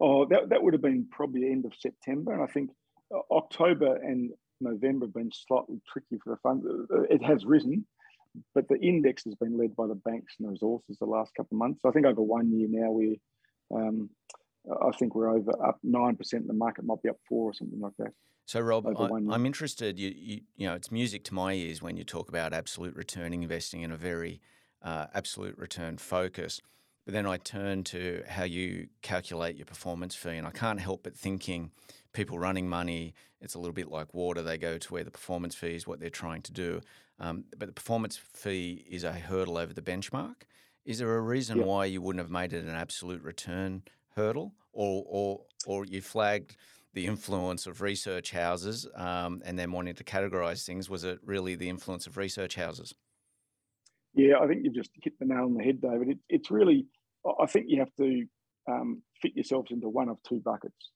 Oh, 0.00 0.26
that, 0.26 0.48
that 0.50 0.62
would 0.62 0.74
have 0.74 0.82
been 0.82 1.06
probably 1.10 1.42
the 1.42 1.50
end 1.50 1.64
of 1.64 1.72
September, 1.78 2.32
and 2.32 2.42
I 2.42 2.46
think 2.46 2.70
uh, 3.14 3.20
October 3.30 3.96
and 3.96 4.30
November 4.60 5.06
have 5.06 5.14
been 5.14 5.30
slightly 5.32 5.80
tricky 5.90 6.18
for 6.22 6.30
the 6.34 6.40
fund. 6.42 6.62
Uh, 6.92 7.02
it 7.02 7.22
has 7.22 7.44
risen, 7.44 7.86
but 8.54 8.68
the 8.68 8.78
index 8.80 9.24
has 9.24 9.34
been 9.34 9.56
led 9.56 9.74
by 9.74 9.86
the 9.86 9.94
banks 9.94 10.34
and 10.38 10.46
the 10.46 10.52
resources 10.52 10.98
the 10.98 11.06
last 11.06 11.32
couple 11.36 11.56
of 11.56 11.58
months. 11.58 11.80
I 11.84 11.90
think 11.90 12.06
over 12.06 12.22
one 12.22 12.52
year 12.52 12.68
now, 12.70 12.90
we, 12.90 13.20
um, 13.74 14.10
I 14.70 14.90
think 14.98 15.14
we're 15.14 15.34
over 15.34 15.52
up 15.66 15.78
nine 15.82 16.16
percent. 16.16 16.46
The 16.46 16.52
market 16.52 16.84
might 16.84 17.02
be 17.02 17.08
up 17.08 17.18
four 17.28 17.50
or 17.50 17.54
something 17.54 17.80
like 17.80 17.96
that. 17.98 18.12
So, 18.44 18.60
Rob, 18.60 18.86
I, 18.86 19.34
am 19.34 19.46
interested. 19.46 19.98
You, 19.98 20.12
you, 20.14 20.40
you, 20.56 20.66
know, 20.66 20.74
it's 20.74 20.90
music 20.90 21.24
to 21.24 21.34
my 21.34 21.52
ears 21.52 21.80
when 21.80 21.96
you 21.96 22.04
talk 22.04 22.28
about 22.28 22.52
absolute 22.52 22.94
returning 22.96 23.42
investing 23.42 23.82
in 23.82 23.92
a 23.92 23.96
very 23.96 24.40
uh, 24.82 25.06
absolute 25.14 25.56
return 25.56 25.96
focus. 25.96 26.60
But 27.04 27.14
then 27.14 27.26
I 27.26 27.36
turn 27.36 27.82
to 27.84 28.22
how 28.28 28.44
you 28.44 28.88
calculate 29.00 29.56
your 29.56 29.66
performance 29.66 30.14
fee, 30.14 30.36
and 30.36 30.46
I 30.46 30.50
can't 30.50 30.80
help 30.80 31.02
but 31.04 31.16
thinking 31.16 31.70
people 32.12 32.38
running 32.38 32.68
money, 32.68 33.14
it's 33.40 33.54
a 33.54 33.58
little 33.58 33.72
bit 33.72 33.88
like 33.88 34.12
water. 34.14 34.42
They 34.42 34.58
go 34.58 34.78
to 34.78 34.92
where 34.92 35.04
the 35.04 35.10
performance 35.10 35.54
fee 35.54 35.74
is 35.74 35.86
what 35.86 36.00
they're 36.00 36.10
trying 36.10 36.42
to 36.42 36.52
do. 36.52 36.80
Um, 37.18 37.44
but 37.56 37.66
the 37.66 37.72
performance 37.72 38.16
fee 38.16 38.84
is 38.88 39.04
a 39.04 39.12
hurdle 39.12 39.56
over 39.56 39.72
the 39.72 39.82
benchmark. 39.82 40.34
Is 40.84 40.98
there 40.98 41.16
a 41.16 41.20
reason 41.20 41.58
yeah. 41.58 41.64
why 41.64 41.84
you 41.86 42.02
wouldn't 42.02 42.22
have 42.22 42.30
made 42.30 42.52
it 42.52 42.64
an 42.64 42.74
absolute 42.74 43.22
return 43.22 43.82
hurdle, 44.16 44.52
or 44.72 45.04
or 45.06 45.40
or 45.66 45.84
you 45.84 46.02
flagged 46.02 46.56
the 46.94 47.06
influence 47.06 47.66
of 47.66 47.80
research 47.80 48.32
houses 48.32 48.86
um, 48.94 49.42
and 49.44 49.58
then 49.58 49.72
wanting 49.72 49.94
to 49.94 50.04
categorize 50.04 50.64
things? 50.64 50.90
Was 50.90 51.04
it 51.04 51.18
really 51.24 51.54
the 51.54 51.68
influence 51.68 52.06
of 52.06 52.16
research 52.16 52.54
houses? 52.56 52.94
Yeah, 54.14 54.38
I 54.42 54.46
think 54.46 54.64
you've 54.64 54.74
just 54.74 54.90
hit 55.02 55.18
the 55.18 55.26
nail 55.26 55.44
on 55.44 55.54
the 55.54 55.64
head, 55.64 55.80
David. 55.80 56.08
It, 56.08 56.18
it's 56.28 56.50
really, 56.50 56.86
I 57.40 57.46
think 57.46 57.66
you 57.68 57.78
have 57.78 57.94
to 57.98 58.26
um, 58.70 59.02
fit 59.20 59.34
yourselves 59.34 59.70
into 59.70 59.88
one 59.88 60.08
of 60.08 60.18
two 60.28 60.40
buckets. 60.44 60.90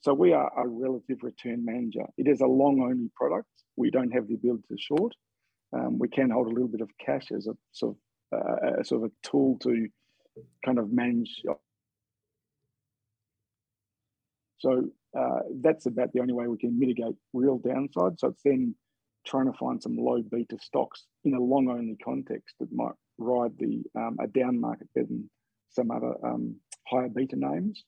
So 0.00 0.14
we 0.14 0.32
are 0.32 0.50
a 0.56 0.66
relative 0.66 1.22
return 1.22 1.64
manager. 1.64 2.06
It 2.16 2.28
is 2.28 2.40
a 2.40 2.46
long 2.46 2.80
only 2.80 3.10
product. 3.14 3.48
We 3.76 3.90
don't 3.90 4.12
have 4.12 4.28
the 4.28 4.34
ability 4.34 4.64
to 4.70 4.78
short. 4.78 5.14
Um, 5.72 5.98
we 5.98 6.08
can 6.08 6.30
hold 6.30 6.46
a 6.46 6.50
little 6.50 6.68
bit 6.68 6.80
of 6.80 6.90
cash 7.04 7.32
as 7.32 7.46
a 7.46 7.54
sort 7.72 7.96
of 7.96 7.98
uh, 8.38 8.80
a 8.80 8.84
sort 8.84 9.04
of 9.04 9.10
a 9.10 9.28
tool 9.28 9.58
to 9.62 9.88
kind 10.64 10.78
of 10.78 10.92
manage. 10.92 11.42
So 14.58 14.90
uh, 15.16 15.40
that's 15.62 15.86
about 15.86 16.12
the 16.12 16.20
only 16.20 16.32
way 16.32 16.46
we 16.46 16.58
can 16.58 16.78
mitigate 16.78 17.14
real 17.32 17.58
downside. 17.58 18.18
So 18.18 18.28
it's 18.28 18.42
then 18.44 18.74
trying 19.26 19.50
to 19.50 19.58
find 19.58 19.82
some 19.82 19.96
low 19.96 20.22
beta 20.22 20.58
stocks 20.60 21.04
in 21.24 21.34
a 21.34 21.40
long 21.40 21.68
only 21.68 21.96
context 21.96 22.54
that 22.60 22.72
might 22.72 22.94
ride 23.18 23.52
the 23.58 23.82
um, 23.96 24.16
a 24.20 24.26
down 24.26 24.60
market 24.60 24.88
better 24.94 25.06
than 25.06 25.30
some 25.70 25.90
other 25.90 26.14
um, 26.24 26.56
higher 26.86 27.08
beta 27.08 27.36
names. 27.36 27.84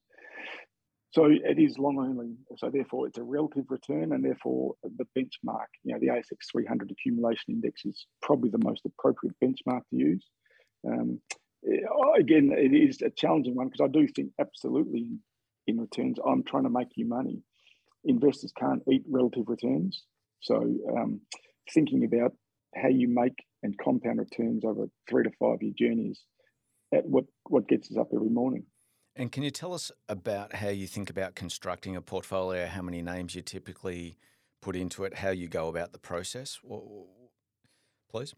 So 1.11 1.25
it 1.25 1.59
is 1.59 1.79
long 1.79 1.99
only. 1.99 2.37
So 2.59 2.71
therefore, 2.71 3.07
it's 3.07 3.19
a 3.19 3.23
relative 3.23 3.65
return, 3.69 4.13
and 4.13 4.23
therefore 4.23 4.75
the 4.83 5.07
benchmark, 5.17 5.67
you 5.83 5.95
know, 5.95 5.99
the 5.99 6.09
ASX 6.09 6.51
300 6.53 6.91
accumulation 6.91 7.55
index 7.55 7.85
is 7.87 8.07
probably 8.21 8.51
the 8.51 8.63
most 8.63 8.83
appropriate 8.85 9.35
benchmark 9.43 9.81
to 9.91 9.97
use. 9.97 10.27
Um, 10.87 11.21
again, 12.19 12.53
it 12.53 12.75
is 12.75 13.01
a 13.03 13.11
challenging 13.11 13.55
one 13.55 13.69
because 13.69 13.85
I 13.85 13.89
do 13.89 14.07
think 14.07 14.33
absolutely 14.39 15.01
in 15.01 15.21
returns, 15.77 16.19
I'm 16.25 16.43
trying 16.45 16.65
to 16.65 16.71
make 16.71 16.89
you 16.97 17.07
money. 17.07 17.43
Investors 18.05 18.53
can't 18.59 18.83
eat 18.91 19.03
relative 19.11 19.45
returns. 19.49 20.05
So 20.41 20.57
um, 20.97 21.21
thinking 21.75 22.05
about 22.05 22.33
how 22.75 22.89
you 22.89 23.09
make 23.09 23.45
and 23.63 23.77
compound 23.79 24.21
returns 24.21 24.65
over 24.65 24.87
three 25.09 25.25
to 25.25 25.31
five 25.39 25.59
year 25.61 25.73
journeys 25.77 26.23
at 26.95 27.05
what, 27.05 27.25
what 27.49 27.69
gets 27.69 27.91
us 27.91 27.97
up 27.99 28.09
every 28.15 28.31
morning. 28.31 28.65
And 29.17 29.33
can 29.33 29.43
you 29.43 29.51
tell 29.51 29.75
us 29.75 29.91
about 30.09 30.55
how 30.55 30.69
you 30.69 30.87
think 30.87 31.11
about 31.11 31.35
constructing 31.35 31.97
a 31.97 32.01
portfolio, 32.01 32.67
how 32.67 32.83
many 32.83 33.03
names 33.03 33.35
you 33.35 33.43
typically 33.43 34.17
put 34.63 34.77
into 34.77 35.05
it, 35.05 35.19
how 35.19 35.31
you 35.31 35.49
go 35.49 35.69
about 35.69 35.93
the 35.93 35.99
process, 35.99 36.61
please? 38.11 38.35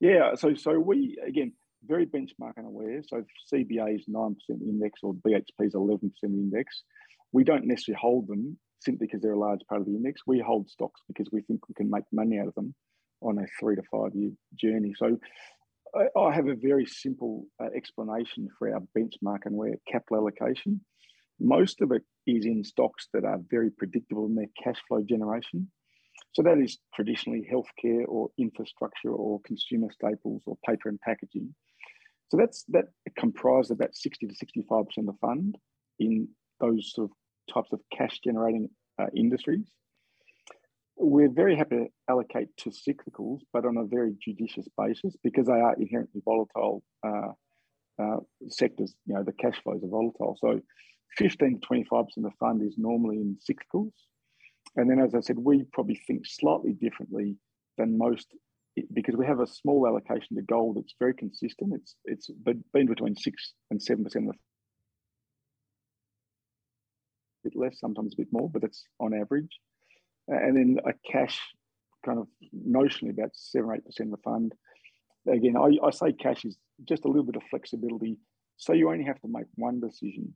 Yeah, 0.00 0.34
so 0.34 0.54
so 0.54 0.78
we 0.78 1.18
again 1.26 1.52
very 1.86 2.06
benchmark 2.06 2.58
unaware. 2.58 3.02
So 3.06 3.24
CBA 3.52 3.96
is 3.96 4.04
nine 4.08 4.34
percent 4.34 4.62
index 4.62 5.00
or 5.02 5.14
BHP 5.14 5.60
is 5.60 5.74
eleven 5.74 6.10
percent 6.10 6.34
index. 6.34 6.82
we 7.32 7.44
don't 7.44 7.66
necessarily 7.66 7.98
hold 8.00 8.28
them 8.28 8.56
simply 8.80 9.06
because 9.06 9.22
they're 9.22 9.32
a 9.32 9.38
large 9.38 9.60
part 9.68 9.80
of 9.80 9.86
the 9.86 9.94
index. 9.94 10.22
We 10.26 10.40
hold 10.40 10.68
stocks 10.68 11.00
because 11.08 11.28
we 11.32 11.40
think 11.42 11.68
we 11.68 11.74
can 11.74 11.90
make 11.90 12.04
money 12.12 12.38
out 12.38 12.48
of 12.48 12.54
them 12.54 12.74
on 13.22 13.38
a 13.38 13.46
three 13.58 13.76
to 13.76 13.82
five 13.90 14.14
year 14.14 14.30
journey. 14.54 14.92
So 14.96 15.18
I, 15.94 16.18
I 16.18 16.32
have 16.34 16.48
a 16.48 16.54
very 16.54 16.86
simple 16.86 17.46
uh, 17.62 17.68
explanation 17.74 18.48
for 18.58 18.72
our 18.72 18.82
benchmark 18.96 19.40
and 19.46 19.56
where 19.56 19.74
capital 19.90 20.18
allocation. 20.18 20.80
Most 21.40 21.80
of 21.80 21.90
it 21.92 22.02
is 22.26 22.44
in 22.46 22.62
stocks 22.62 23.08
that 23.12 23.24
are 23.24 23.40
very 23.50 23.70
predictable 23.70 24.26
in 24.26 24.34
their 24.34 24.50
cash 24.62 24.80
flow 24.86 25.02
generation. 25.02 25.70
So 26.32 26.42
that 26.42 26.58
is 26.58 26.78
traditionally 26.94 27.48
healthcare 27.50 28.04
or 28.08 28.30
infrastructure 28.38 29.10
or 29.10 29.40
consumer 29.42 29.88
staples 29.92 30.42
or 30.46 30.56
paper 30.66 30.88
and 30.88 31.00
packaging. 31.00 31.54
So 32.28 32.36
that's 32.36 32.64
that 32.68 32.86
comprised 33.16 33.70
about 33.70 33.94
60 33.94 34.26
to 34.26 34.34
65% 34.34 34.86
of 34.98 35.06
the 35.06 35.12
fund 35.20 35.56
in 35.98 36.28
those 36.60 36.92
sort 36.92 37.10
of 37.10 37.54
types 37.54 37.72
of 37.72 37.80
cash 37.92 38.20
generating 38.20 38.70
uh, 39.00 39.06
industries. 39.14 39.70
We're 40.96 41.30
very 41.30 41.56
happy 41.56 41.76
to 41.76 41.86
allocate 42.08 42.56
to 42.58 42.70
cyclicals, 42.70 43.40
but 43.52 43.66
on 43.66 43.76
a 43.76 43.84
very 43.84 44.14
judicious 44.20 44.66
basis 44.78 45.16
because 45.22 45.46
they 45.46 45.52
are 45.52 45.74
inherently 45.74 46.22
volatile 46.24 46.82
uh, 47.04 47.32
uh, 48.00 48.16
sectors. 48.48 48.94
You 49.06 49.14
know, 49.14 49.24
the 49.24 49.32
cash 49.32 49.60
flows 49.62 49.82
are 49.82 49.88
volatile. 49.88 50.36
So 50.40 50.60
15 51.16 51.60
to 51.60 51.66
25% 51.66 51.92
of 52.00 52.22
the 52.22 52.30
fund 52.38 52.62
is 52.62 52.74
normally 52.78 53.16
in 53.16 53.36
cyclicals. 53.38 53.92
And 54.76 54.90
then, 54.90 54.98
as 54.98 55.14
I 55.14 55.20
said, 55.20 55.38
we 55.38 55.64
probably 55.72 56.00
think 56.06 56.26
slightly 56.26 56.72
differently 56.72 57.36
than 57.78 57.98
most 57.98 58.28
because 58.92 59.16
we 59.16 59.26
have 59.26 59.40
a 59.40 59.46
small 59.46 59.86
allocation 59.86 60.36
to 60.36 60.42
gold 60.42 60.76
that's 60.76 60.94
very 60.98 61.14
consistent. 61.14 61.74
It's 61.74 61.96
it's 62.04 62.30
been 62.72 62.86
between 62.86 63.16
six 63.16 63.52
and 63.70 63.82
seven 63.82 64.04
percent 64.04 64.28
of 64.28 64.34
the 64.34 64.38
bit 67.44 67.56
less, 67.56 67.78
sometimes 67.78 68.14
a 68.14 68.22
bit 68.22 68.32
more, 68.32 68.48
but 68.50 68.62
that's 68.62 68.84
on 68.98 69.14
average. 69.14 69.60
And 70.28 70.56
then 70.56 70.78
a 70.86 70.92
cash 71.10 71.38
kind 72.04 72.18
of 72.18 72.26
notionally 72.54 73.10
about 73.10 73.30
seven 73.34 73.70
or 73.70 73.74
eight 73.76 73.84
percent 73.84 74.12
of 74.12 74.18
the 74.18 74.22
fund. 74.22 74.54
Again, 75.30 75.56
I, 75.56 75.86
I 75.86 75.90
say 75.90 76.12
cash 76.12 76.44
is 76.44 76.56
just 76.88 77.04
a 77.04 77.08
little 77.08 77.24
bit 77.24 77.36
of 77.36 77.42
flexibility. 77.50 78.18
So 78.56 78.72
you 78.72 78.90
only 78.90 79.04
have 79.04 79.20
to 79.20 79.28
make 79.28 79.46
one 79.54 79.80
decision. 79.80 80.34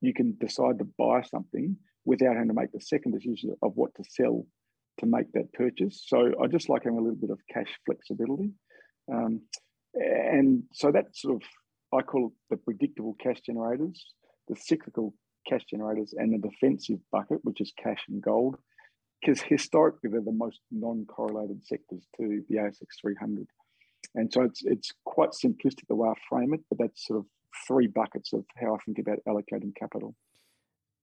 You 0.00 0.14
can 0.14 0.36
decide 0.40 0.78
to 0.78 0.88
buy 0.98 1.22
something 1.22 1.76
without 2.04 2.34
having 2.34 2.48
to 2.48 2.54
make 2.54 2.72
the 2.72 2.80
second 2.80 3.12
decision 3.12 3.54
of 3.62 3.72
what 3.74 3.94
to 3.96 4.04
sell 4.08 4.46
to 5.00 5.06
make 5.06 5.32
that 5.32 5.52
purchase. 5.52 6.02
So 6.06 6.32
I 6.42 6.46
just 6.46 6.68
like 6.68 6.84
having 6.84 6.98
a 6.98 7.02
little 7.02 7.18
bit 7.18 7.30
of 7.30 7.40
cash 7.52 7.68
flexibility. 7.86 8.52
Um, 9.12 9.42
and 9.94 10.62
so 10.72 10.92
that 10.92 11.16
sort 11.16 11.36
of, 11.36 11.42
I 11.98 12.02
call 12.02 12.28
it 12.28 12.32
the 12.50 12.56
predictable 12.56 13.16
cash 13.20 13.40
generators, 13.40 14.14
the 14.48 14.56
cyclical 14.56 15.14
cash 15.48 15.64
generators, 15.64 16.14
and 16.16 16.32
the 16.32 16.48
defensive 16.48 16.98
bucket, 17.10 17.40
which 17.42 17.60
is 17.60 17.72
cash 17.82 18.02
and 18.08 18.22
gold, 18.22 18.56
because 19.20 19.42
historically 19.42 20.10
they're 20.10 20.20
the 20.20 20.32
most 20.32 20.60
non-correlated 20.70 21.64
sectors 21.64 22.06
to 22.18 22.42
the 22.48 22.56
ASX 22.56 22.86
300. 23.00 23.46
And 24.14 24.32
so 24.32 24.42
it's 24.42 24.62
it's 24.64 24.92
quite 25.04 25.30
simplistic 25.30 25.86
the 25.88 25.94
way 25.94 26.08
I 26.08 26.14
frame 26.28 26.54
it, 26.54 26.60
but 26.68 26.78
that's 26.78 27.06
sort 27.06 27.20
of 27.20 27.26
three 27.66 27.86
buckets 27.86 28.32
of 28.32 28.44
how 28.56 28.74
I 28.74 28.78
think 28.84 28.98
about 28.98 29.18
allocating 29.28 29.74
capital. 29.74 30.14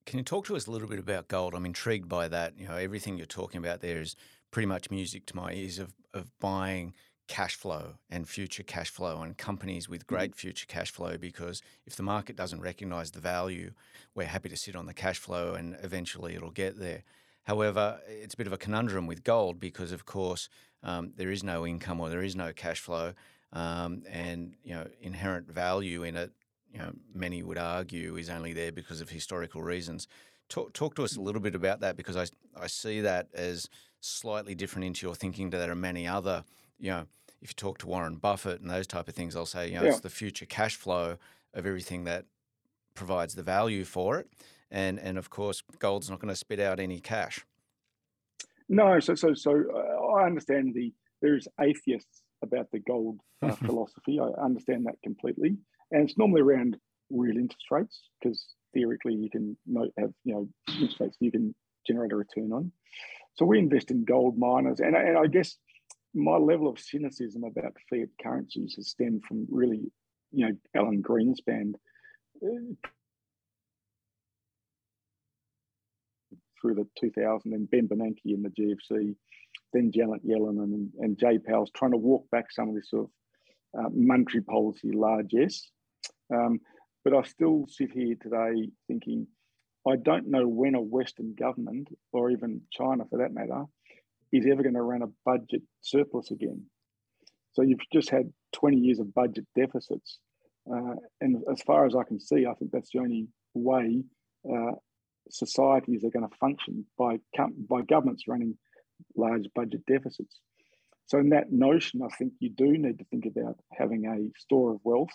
Can 0.08 0.20
you 0.20 0.24
talk 0.24 0.46
to 0.46 0.56
us 0.56 0.68
a 0.68 0.72
little 0.72 0.88
bit 0.88 1.00
about 1.00 1.28
gold? 1.28 1.54
I'm 1.54 1.66
intrigued 1.66 2.08
by 2.08 2.30
that. 2.30 2.58
You 2.58 2.70
know, 2.70 2.78
everything 2.78 3.18
you're 3.18 3.26
talking 3.26 3.58
about 3.58 3.82
there 3.82 4.00
is 4.00 4.16
pretty 4.52 4.66
much 4.66 4.90
music 4.90 5.26
to 5.26 5.36
my 5.36 5.52
ears 5.52 5.80
of, 5.80 5.94
of 6.14 6.32
buying 6.40 6.94
cash 7.28 7.56
flow 7.56 7.96
and 8.10 8.26
future 8.26 8.64
cash 8.64 8.90
flow 8.90 9.22
and 9.22 9.38
companies 9.38 9.90
with 9.90 10.08
great 10.08 10.32
mm-hmm. 10.32 10.38
future 10.38 10.66
cash 10.66 10.92
flow 10.92 11.18
because 11.18 11.62
if 11.86 11.98
the 11.98 12.04
market 12.04 12.38
doesn't 12.38 12.62
recognize 12.62 13.12
the 13.12 13.20
value, 13.20 13.72
we're 14.16 14.28
happy 14.28 14.48
to 14.48 14.56
sit 14.56 14.78
on 14.78 14.86
the 14.86 14.94
cash 14.94 15.20
flow 15.20 15.56
and 15.56 15.78
eventually 15.84 16.36
it'll 16.36 16.52
get 16.52 16.80
there. 16.80 17.04
However, 17.44 18.00
it's 18.08 18.34
a 18.34 18.38
bit 18.38 18.48
of 18.48 18.54
a 18.54 18.58
conundrum 18.58 19.08
with 19.08 19.26
gold 19.26 19.60
because, 19.60 19.92
of 19.92 20.06
course, 20.06 20.48
um, 20.84 21.12
there 21.18 21.32
is 21.32 21.44
no 21.44 21.68
income 21.68 22.00
or 22.00 22.08
there 22.08 22.24
is 22.24 22.34
no 22.34 22.54
cash 22.54 22.80
flow, 22.80 23.12
um, 23.52 24.04
and 24.10 24.56
you 24.64 24.74
know 24.74 24.88
inherent 25.02 25.52
value 25.52 26.04
in 26.04 26.16
it 26.16 26.32
you 26.72 26.80
know, 26.80 26.92
many 27.14 27.44
would 27.44 27.58
argue 27.58 28.16
is 28.18 28.30
only 28.30 28.54
there 28.54 28.72
because 28.72 29.02
of 29.02 29.10
historical 29.10 29.62
reasons. 29.62 30.08
Talk, 30.50 30.74
talk 30.74 30.96
to 30.96 31.04
us 31.04 31.16
a 31.16 31.22
little 31.22 31.42
bit 31.42 31.56
about 31.56 31.82
that 31.82 31.98
because 31.98 32.16
I, 32.16 32.26
I 32.60 32.68
see 32.68 33.02
that 33.02 33.28
as 33.34 33.70
slightly 34.00 34.56
different 34.56 34.86
into 34.86 35.06
your 35.06 35.16
thinking 35.16 35.52
to 35.52 35.58
that 35.58 35.64
there 35.64 35.72
are 35.72 35.76
many 35.76 36.08
other, 36.08 36.44
you 36.80 36.92
know, 36.92 37.06
if 37.42 37.50
you 37.50 37.56
talk 37.56 37.78
to 37.80 37.88
Warren 37.88 38.16
Buffett 38.16 38.62
and 38.62 38.70
those 38.70 38.88
type 38.88 39.08
of 39.08 39.16
things, 39.16 39.36
I'll 39.36 39.46
say, 39.46 39.70
you 39.70 39.76
know, 39.76 39.84
yeah. 39.84 39.90
it's 39.90 40.00
the 40.00 40.10
future 40.10 40.46
cash 40.46 40.76
flow 40.76 41.18
of 41.54 41.66
everything 41.66 42.06
that 42.06 42.26
provides 42.96 43.36
the 43.36 43.44
value 43.44 43.84
for 43.84 44.20
it. 44.20 44.28
And, 44.72 45.00
and 45.00 45.18
of 45.18 45.30
course, 45.30 45.62
gold's 45.80 46.10
not 46.10 46.20
going 46.20 46.30
to 46.30 46.36
spit 46.36 46.60
out 46.60 46.80
any 46.80 47.00
cash. 47.00 47.46
No, 48.70 49.00
so 49.00 49.16
so 49.16 49.34
so 49.34 49.64
uh, 49.74 50.06
I 50.18 50.26
understand 50.26 50.74
the 50.74 50.94
there's 51.22 51.48
atheists 51.60 52.24
about 52.42 52.70
the 52.72 52.80
gold 52.80 53.22
uh, 53.42 53.52
philosophy. 53.66 54.20
I 54.20 54.28
understand 54.44 54.86
that 54.88 54.96
completely 55.04 55.58
and 55.92 56.08
it's 56.08 56.18
normally 56.18 56.42
around 56.42 56.78
real 57.10 57.38
interest 57.38 57.66
rates 57.72 58.02
because 58.22 58.46
theoretically 58.74 59.16
you 59.16 59.30
can 59.30 59.58
have 59.98 60.12
you 60.24 60.34
know 60.34 60.50
interest 60.68 61.00
rates 61.00 61.18
you 61.20 61.32
can 61.32 61.56
generate 61.86 62.12
a 62.12 62.16
return 62.16 62.52
on. 62.52 62.72
So 63.36 63.46
we 63.46 63.60
invest 63.60 63.92
in 63.92 64.04
gold 64.04 64.38
miners, 64.38 64.80
and, 64.80 64.96
and 64.96 65.18
I 65.18 65.28
guess 65.28 65.56
my 66.14 66.38
level 66.38 66.68
of 66.68 66.80
cynicism 66.80 67.44
about 67.44 67.74
fiat 67.90 68.10
currencies 68.22 68.74
has 68.76 68.90
stemmed 68.90 69.24
from 69.26 69.46
really, 69.50 69.92
you 70.32 70.48
know, 70.48 70.52
Alan 70.76 71.04
Greenspan 71.04 71.74
uh, 72.44 72.90
through 76.60 76.76
the 76.76 76.88
2000 77.00 77.54
and 77.54 77.70
Ben 77.70 77.88
Bernanke 77.88 78.18
in 78.26 78.42
the 78.42 78.50
GFC, 78.50 79.16
then 79.74 79.92
Janet 79.94 80.26
Yellen 80.28 80.64
and, 80.64 80.90
and 81.00 81.20
Jay 81.20 81.38
Powell's 81.38 81.72
trying 81.76 81.92
to 81.92 81.98
walk 81.98 82.28
back 82.32 82.52
some 82.52 82.70
of 82.70 82.76
this 82.76 82.90
sort 82.90 83.06
of 83.06 83.86
uh, 83.86 83.90
monetary 83.94 84.42
policy 84.42 84.92
largesse 84.92 85.70
um, 86.34 86.60
but 87.04 87.14
I 87.14 87.24
still 87.24 87.66
sit 87.70 87.92
here 87.92 88.16
today 88.22 88.70
thinking, 88.88 89.28
I 89.88 89.96
don't 89.96 90.28
know 90.28 90.48
when 90.48 90.76
a 90.76 90.82
Western 90.82 91.36
government, 91.36 91.88
or 92.12 92.30
even 92.32 92.62
China 92.72 93.06
for 93.10 93.20
that 93.20 93.34
matter, 93.34 93.64
is 94.34 94.46
ever 94.46 94.62
going 94.62 94.76
to 94.76 94.82
run 94.82 95.02
a 95.02 95.08
budget 95.24 95.62
surplus 95.82 96.32
again. 96.32 96.66
So 97.54 97.62
you've 97.62 97.80
just 97.94 98.10
had 98.10 98.32
20 98.54 98.78
years 98.78 99.00
of 99.00 99.14
budget 99.14 99.46
deficits. 99.56 100.20
Uh, 100.70 100.96
and 101.22 101.38
as 101.50 101.62
far 101.62 101.86
as 101.86 101.96
I 101.96 102.04
can 102.04 102.20
see, 102.20 102.46
I 102.46 102.54
think 102.56 102.72
that's 102.72 102.92
the 102.92 103.00
only 103.00 103.28
way 103.54 104.04
uh, 104.46 104.74
societies 105.30 106.04
are 106.04 106.10
going 106.10 106.28
to 106.28 106.38
function 106.38 106.86
by, 106.98 107.20
by 107.70 107.82
governments 107.84 108.28
running 108.28 108.58
large 109.16 109.48
budget 109.56 109.86
deficits. 109.86 110.40
So, 111.06 111.20
in 111.20 111.30
that 111.30 111.54
notion, 111.54 112.02
I 112.04 112.14
think 112.18 112.34
you 112.40 112.50
do 112.50 112.78
need 112.78 113.00
to 113.00 113.06
think 113.06 113.26
about 113.26 113.58
having 113.72 114.06
a 114.06 114.40
store 114.40 114.74
of 114.74 114.82
wealth 114.84 115.10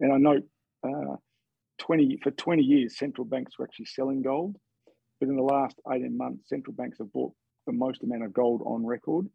and 0.00 0.12
I 0.12 0.18
know 0.18 0.38
uh, 0.84 1.16
20 1.78 2.18
for 2.22 2.30
20 2.30 2.62
years, 2.62 2.98
central 2.98 3.24
banks 3.24 3.58
were 3.58 3.64
actually 3.64 3.86
selling 3.86 4.22
gold, 4.22 4.56
but 5.20 5.28
in 5.28 5.36
the 5.36 5.42
last 5.42 5.76
18 5.90 6.16
months, 6.16 6.48
central 6.48 6.74
banks 6.74 6.98
have 6.98 7.12
bought 7.12 7.32
the 7.66 7.72
most 7.72 8.02
amount 8.02 8.24
of 8.24 8.32
gold 8.32 8.62
on 8.64 8.84
record. 8.84 9.26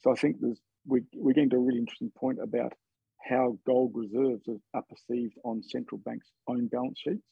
So 0.00 0.12
I 0.12 0.14
think 0.14 0.36
there's 0.40 0.60
we, 0.86 1.02
we're 1.14 1.34
getting 1.34 1.50
to 1.50 1.56
a 1.56 1.60
really 1.60 1.78
interesting 1.78 2.10
point 2.16 2.38
about 2.42 2.72
how 3.28 3.58
gold 3.66 3.92
reserves 3.94 4.48
are 4.74 4.82
perceived 4.82 5.34
on 5.44 5.62
central 5.62 6.00
banks' 6.04 6.30
own 6.48 6.66
balance 6.68 6.98
sheets. 6.98 7.22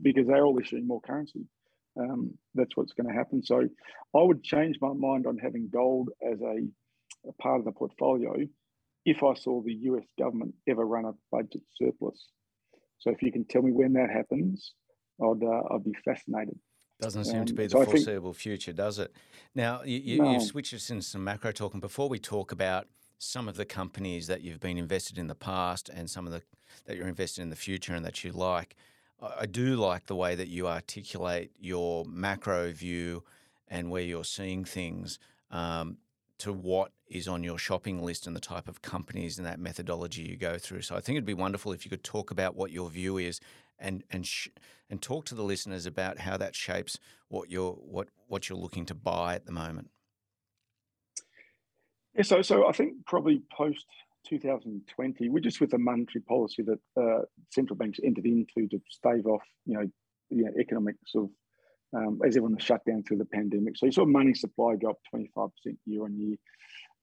Because 0.00 0.26
they're 0.26 0.44
all 0.44 0.58
issuing 0.60 0.86
more 0.86 1.00
currency. 1.00 1.46
Um, 1.98 2.36
that's 2.54 2.76
what's 2.76 2.92
going 2.92 3.08
to 3.08 3.14
happen. 3.14 3.42
So 3.42 3.60
I 4.14 4.22
would 4.22 4.44
change 4.44 4.76
my 4.80 4.92
mind 4.92 5.26
on 5.26 5.38
having 5.38 5.70
gold 5.72 6.10
as 6.22 6.40
a, 6.40 6.56
a 7.28 7.32
part 7.40 7.58
of 7.58 7.64
the 7.64 7.72
portfolio 7.72 8.34
if 9.06 9.22
I 9.22 9.34
saw 9.34 9.62
the 9.62 9.72
US 9.72 10.04
government 10.18 10.54
ever 10.68 10.84
run 10.84 11.06
a 11.06 11.12
budget 11.30 11.62
surplus. 11.76 12.28
So 12.98 13.10
if 13.10 13.22
you 13.22 13.32
can 13.32 13.44
tell 13.46 13.62
me 13.62 13.70
when 13.70 13.92
that 13.94 14.10
happens, 14.10 14.72
I'd, 15.22 15.42
uh, 15.42 15.74
I'd 15.74 15.84
be 15.84 15.94
fascinated. 16.04 16.58
Doesn't 17.00 17.24
seem 17.24 17.40
um, 17.40 17.46
to 17.46 17.54
be 17.54 17.64
the 17.64 17.70
so 17.70 17.84
foreseeable 17.84 18.32
think, 18.32 18.42
future, 18.42 18.72
does 18.72 18.98
it? 18.98 19.14
Now, 19.54 19.82
you, 19.84 19.98
you, 19.98 20.22
no. 20.22 20.32
you've 20.32 20.42
switched 20.42 20.74
us 20.74 20.90
into 20.90 21.02
some 21.02 21.22
macro 21.22 21.52
talk. 21.52 21.72
And 21.72 21.80
before 21.80 22.08
we 22.08 22.18
talk 22.18 22.52
about 22.52 22.88
some 23.18 23.48
of 23.48 23.56
the 23.56 23.64
companies 23.64 24.26
that 24.26 24.40
you've 24.40 24.60
been 24.60 24.76
invested 24.76 25.18
in 25.18 25.28
the 25.28 25.34
past 25.34 25.88
and 25.88 26.10
some 26.10 26.26
of 26.26 26.32
the 26.32 26.42
that 26.86 26.96
you're 26.96 27.06
invested 27.06 27.42
in 27.42 27.50
the 27.50 27.56
future 27.56 27.94
and 27.94 28.04
that 28.04 28.24
you 28.24 28.32
like, 28.32 28.76
I 29.20 29.46
do 29.46 29.76
like 29.76 30.06
the 30.06 30.16
way 30.16 30.34
that 30.34 30.48
you 30.48 30.66
articulate 30.66 31.52
your 31.58 32.04
macro 32.06 32.72
view 32.72 33.22
and 33.68 33.90
where 33.90 34.02
you're 34.02 34.24
seeing 34.24 34.64
things 34.64 35.18
um, 35.50 35.98
to 36.38 36.52
what 36.52 36.92
is 37.08 37.28
on 37.28 37.42
your 37.42 37.58
shopping 37.58 38.02
list 38.02 38.26
and 38.26 38.36
the 38.36 38.40
type 38.40 38.68
of 38.68 38.82
companies 38.82 39.38
and 39.38 39.46
that 39.46 39.58
methodology 39.58 40.22
you 40.22 40.36
go 40.36 40.58
through. 40.58 40.82
So 40.82 40.94
I 40.96 41.00
think 41.00 41.16
it'd 41.16 41.24
be 41.24 41.34
wonderful 41.34 41.72
if 41.72 41.84
you 41.84 41.90
could 41.90 42.04
talk 42.04 42.30
about 42.30 42.56
what 42.56 42.70
your 42.70 42.90
view 42.90 43.16
is 43.16 43.40
and 43.78 44.04
and 44.10 44.26
sh- 44.26 44.48
and 44.88 45.00
talk 45.02 45.24
to 45.26 45.34
the 45.34 45.42
listeners 45.42 45.86
about 45.86 46.18
how 46.18 46.36
that 46.36 46.54
shapes 46.54 46.98
what 47.28 47.50
you're 47.50 47.72
what 47.72 48.08
what 48.28 48.48
you're 48.48 48.58
looking 48.58 48.86
to 48.86 48.94
buy 48.94 49.34
at 49.34 49.46
the 49.46 49.52
moment. 49.52 49.90
Yeah, 52.14 52.22
so 52.22 52.42
so 52.42 52.66
I 52.68 52.72
think 52.72 53.06
probably 53.06 53.42
post 53.56 53.86
2020, 54.28 55.28
we're 55.28 55.40
just 55.40 55.60
with 55.60 55.70
the 55.70 55.78
monetary 55.78 56.22
policy 56.22 56.62
that 56.62 56.80
uh, 57.00 57.22
central 57.50 57.76
banks 57.76 57.98
entered 58.02 58.26
into 58.26 58.66
to 58.68 58.80
stave 58.88 59.26
off, 59.26 59.42
you 59.64 59.74
know, 59.74 59.88
you 60.30 60.44
know 60.44 60.50
economic 60.58 60.96
sort 61.06 61.26
of 61.26 61.30
um, 61.94 62.20
as 62.24 62.36
everyone 62.36 62.54
was 62.54 62.64
shut 62.64 62.84
down 62.84 63.02
through 63.02 63.18
the 63.18 63.24
pandemic. 63.26 63.76
So 63.76 63.86
you 63.86 63.92
saw 63.92 64.04
money 64.04 64.34
supply 64.34 64.76
drop 64.76 64.96
25% 65.14 65.50
year 65.86 66.04
on 66.04 66.18
year. 66.18 66.36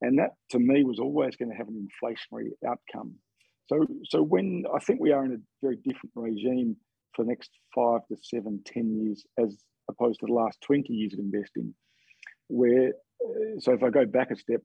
And 0.02 0.20
that 0.20 0.32
to 0.52 0.60
me 0.60 0.84
was 0.84 1.00
always 1.00 1.36
going 1.36 1.50
to 1.50 1.56
have 1.56 1.68
an 1.68 1.88
inflationary 1.88 2.50
outcome. 2.68 3.16
So, 3.68 3.86
so 4.06 4.22
when 4.22 4.66
I 4.74 4.80
think 4.80 5.00
we 5.00 5.12
are 5.12 5.24
in 5.24 5.34
a 5.34 5.38
very 5.62 5.78
different 5.78 6.12
regime 6.16 6.76
for 7.16 7.24
the 7.24 7.30
next 7.30 7.52
five 7.74 8.06
to 8.08 8.18
seven, 8.22 8.62
ten 8.66 8.94
years, 8.94 9.24
as 9.40 9.58
opposed 9.90 10.20
to 10.20 10.26
the 10.26 10.34
last 10.34 10.60
20 10.62 10.92
years 10.92 11.14
of 11.14 11.20
investing, 11.20 11.74
where, 12.48 12.92
so 13.60 13.72
if 13.74 13.84
I 13.84 13.90
go 13.90 14.06
back 14.06 14.32
a 14.32 14.36
step, 14.36 14.62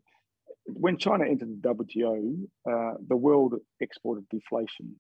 when 0.67 0.99
China 0.99 1.25
entered 1.25 1.63
the 1.63 1.75
WTO, 1.75 2.47
uh, 2.71 2.95
the 3.07 3.17
world 3.17 3.55
exported 3.81 4.27
deflation 4.31 4.97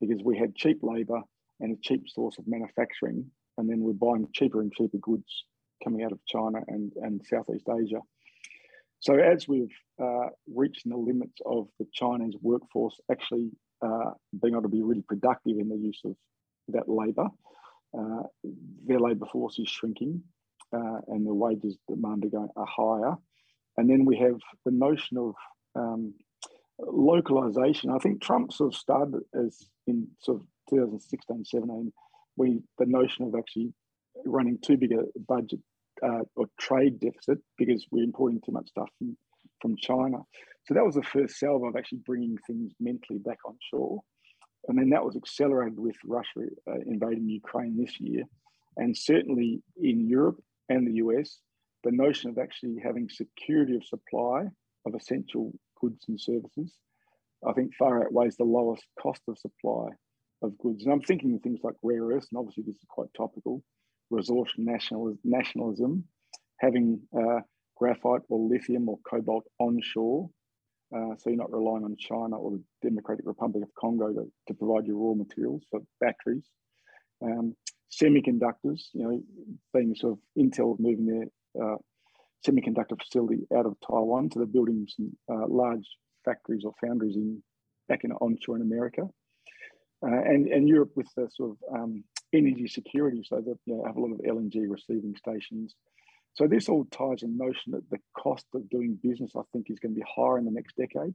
because 0.00 0.22
we 0.24 0.38
had 0.38 0.54
cheap 0.54 0.78
labor 0.82 1.20
and 1.60 1.76
a 1.76 1.80
cheap 1.82 2.08
source 2.08 2.38
of 2.38 2.46
manufacturing, 2.46 3.30
and 3.58 3.68
then 3.68 3.80
we're 3.80 3.92
buying 3.92 4.28
cheaper 4.32 4.60
and 4.60 4.72
cheaper 4.72 4.98
goods 4.98 5.44
coming 5.82 6.02
out 6.02 6.12
of 6.12 6.24
China 6.26 6.60
and, 6.68 6.92
and 6.96 7.22
Southeast 7.26 7.66
Asia. 7.68 8.00
So 9.00 9.14
as 9.14 9.48
we've 9.48 9.74
uh, 10.02 10.28
reached 10.54 10.88
the 10.88 10.96
limits 10.96 11.40
of 11.46 11.68
the 11.78 11.86
Chinese 11.92 12.34
workforce 12.40 13.00
actually 13.10 13.50
uh, 13.82 14.10
being 14.42 14.54
able 14.54 14.62
to 14.62 14.68
be 14.68 14.82
really 14.82 15.02
productive 15.02 15.58
in 15.58 15.68
the 15.68 15.76
use 15.76 16.00
of 16.04 16.14
that 16.68 16.88
labour, 16.88 17.26
uh, 17.98 18.22
their 18.86 19.00
labour 19.00 19.26
force 19.26 19.58
is 19.58 19.68
shrinking 19.68 20.22
uh, 20.72 20.98
and 21.08 21.26
the 21.26 21.34
wages 21.34 21.76
demand 21.88 22.24
are, 22.24 22.28
going, 22.28 22.48
are 22.56 22.66
higher. 22.66 23.14
And 23.76 23.88
then 23.88 24.04
we 24.04 24.18
have 24.18 24.38
the 24.64 24.70
notion 24.70 25.16
of 25.16 25.34
um, 25.74 26.14
localization. 26.78 27.90
I 27.90 27.98
think 27.98 28.22
Trump 28.22 28.52
sort 28.52 28.74
of 28.74 28.78
started 28.78 29.22
as 29.34 29.58
in 29.86 30.08
sort 30.20 30.40
of 30.40 30.46
2016, 30.68 31.44
17, 31.44 31.92
we 32.36 32.60
the 32.78 32.86
notion 32.86 33.26
of 33.26 33.34
actually 33.34 33.72
running 34.24 34.58
too 34.62 34.76
big 34.76 34.92
a 34.92 35.04
budget 35.28 35.60
uh, 36.02 36.22
or 36.36 36.46
trade 36.58 37.00
deficit 37.00 37.38
because 37.58 37.86
we're 37.90 38.04
importing 38.04 38.40
too 38.44 38.52
much 38.52 38.68
stuff 38.68 38.88
from, 38.98 39.16
from 39.60 39.76
China. 39.76 40.18
So 40.66 40.74
that 40.74 40.84
was 40.84 40.94
the 40.94 41.02
first 41.02 41.38
salve 41.38 41.64
of 41.64 41.76
actually 41.76 42.00
bringing 42.06 42.36
things 42.46 42.72
mentally 42.80 43.18
back 43.18 43.38
on 43.46 43.56
shore. 43.70 44.00
And 44.68 44.78
then 44.78 44.90
that 44.90 45.04
was 45.04 45.16
accelerated 45.16 45.78
with 45.78 45.96
Russia 46.04 46.46
uh, 46.68 46.80
invading 46.86 47.28
Ukraine 47.28 47.76
this 47.78 47.98
year. 47.98 48.24
And 48.76 48.96
certainly 48.96 49.62
in 49.76 50.06
Europe 50.08 50.40
and 50.68 50.86
the 50.86 50.94
US, 51.04 51.38
the 51.82 51.90
notion 51.92 52.30
of 52.30 52.38
actually 52.38 52.76
having 52.82 53.08
security 53.08 53.74
of 53.74 53.84
supply 53.84 54.44
of 54.86 54.94
essential 54.94 55.52
goods 55.80 56.04
and 56.08 56.20
services, 56.20 56.72
I 57.46 57.52
think 57.52 57.74
far 57.74 58.04
outweighs 58.04 58.36
the 58.36 58.44
lowest 58.44 58.84
cost 59.00 59.22
of 59.28 59.38
supply 59.38 59.88
of 60.42 60.56
goods. 60.58 60.84
And 60.84 60.92
I'm 60.92 61.02
thinking 61.02 61.34
of 61.34 61.42
things 61.42 61.60
like 61.62 61.74
rare 61.82 62.04
earths, 62.04 62.28
and 62.30 62.38
obviously 62.38 62.64
this 62.66 62.76
is 62.76 62.86
quite 62.88 63.08
topical, 63.16 63.62
resource 64.10 64.50
national, 64.56 65.16
nationalism, 65.24 66.04
having 66.58 67.00
uh, 67.16 67.40
graphite 67.76 68.22
or 68.28 68.48
lithium 68.48 68.88
or 68.88 68.98
cobalt 69.08 69.44
onshore. 69.58 70.30
Uh, 70.94 71.14
so 71.18 71.30
you're 71.30 71.36
not 71.36 71.52
relying 71.52 71.84
on 71.84 71.96
China 71.96 72.36
or 72.36 72.52
the 72.52 72.62
Democratic 72.82 73.24
Republic 73.24 73.62
of 73.62 73.74
Congo 73.74 74.12
to, 74.12 74.32
to 74.48 74.54
provide 74.54 74.86
your 74.86 74.96
raw 74.96 75.14
materials 75.14 75.62
for 75.70 75.80
batteries. 76.00 76.44
Um, 77.22 77.54
semiconductors, 77.92 78.82
you 78.92 79.04
know, 79.04 79.22
being 79.72 79.94
sort 79.94 80.14
of 80.14 80.18
Intel 80.38 80.78
moving 80.80 81.06
their 81.54 81.64
uh, 81.64 81.76
semiconductor 82.46 83.00
facility 83.00 83.46
out 83.56 83.66
of 83.66 83.76
Taiwan, 83.86 84.30
so 84.30 84.40
they're 84.40 84.46
building 84.46 84.86
some 84.88 85.16
uh, 85.30 85.46
large 85.48 85.86
factories 86.24 86.64
or 86.64 86.72
foundries 86.80 87.16
in 87.16 87.42
back 87.88 88.04
in 88.04 88.12
onshore 88.12 88.56
in 88.56 88.62
America, 88.62 89.02
and 90.02 90.46
and 90.48 90.68
Europe 90.68 90.92
with 90.96 91.08
the 91.16 91.28
sort 91.30 91.50
of 91.52 91.80
um, 91.80 92.04
energy 92.32 92.68
security, 92.68 93.22
so 93.24 93.36
that 93.36 93.58
you 93.66 93.76
know, 93.76 93.84
have 93.84 93.96
a 93.96 94.00
lot 94.00 94.12
of 94.12 94.20
LNG 94.20 94.64
receiving 94.68 95.14
stations. 95.16 95.74
So 96.34 96.46
this 96.46 96.68
all 96.68 96.84
ties 96.84 97.22
in 97.22 97.36
notion 97.36 97.72
that 97.72 97.90
the 97.90 97.98
cost 98.16 98.46
of 98.54 98.70
doing 98.70 98.98
business, 99.02 99.32
I 99.36 99.42
think, 99.52 99.66
is 99.68 99.80
going 99.80 99.94
to 99.94 100.00
be 100.00 100.06
higher 100.16 100.38
in 100.38 100.44
the 100.44 100.52
next 100.52 100.76
decade 100.76 101.14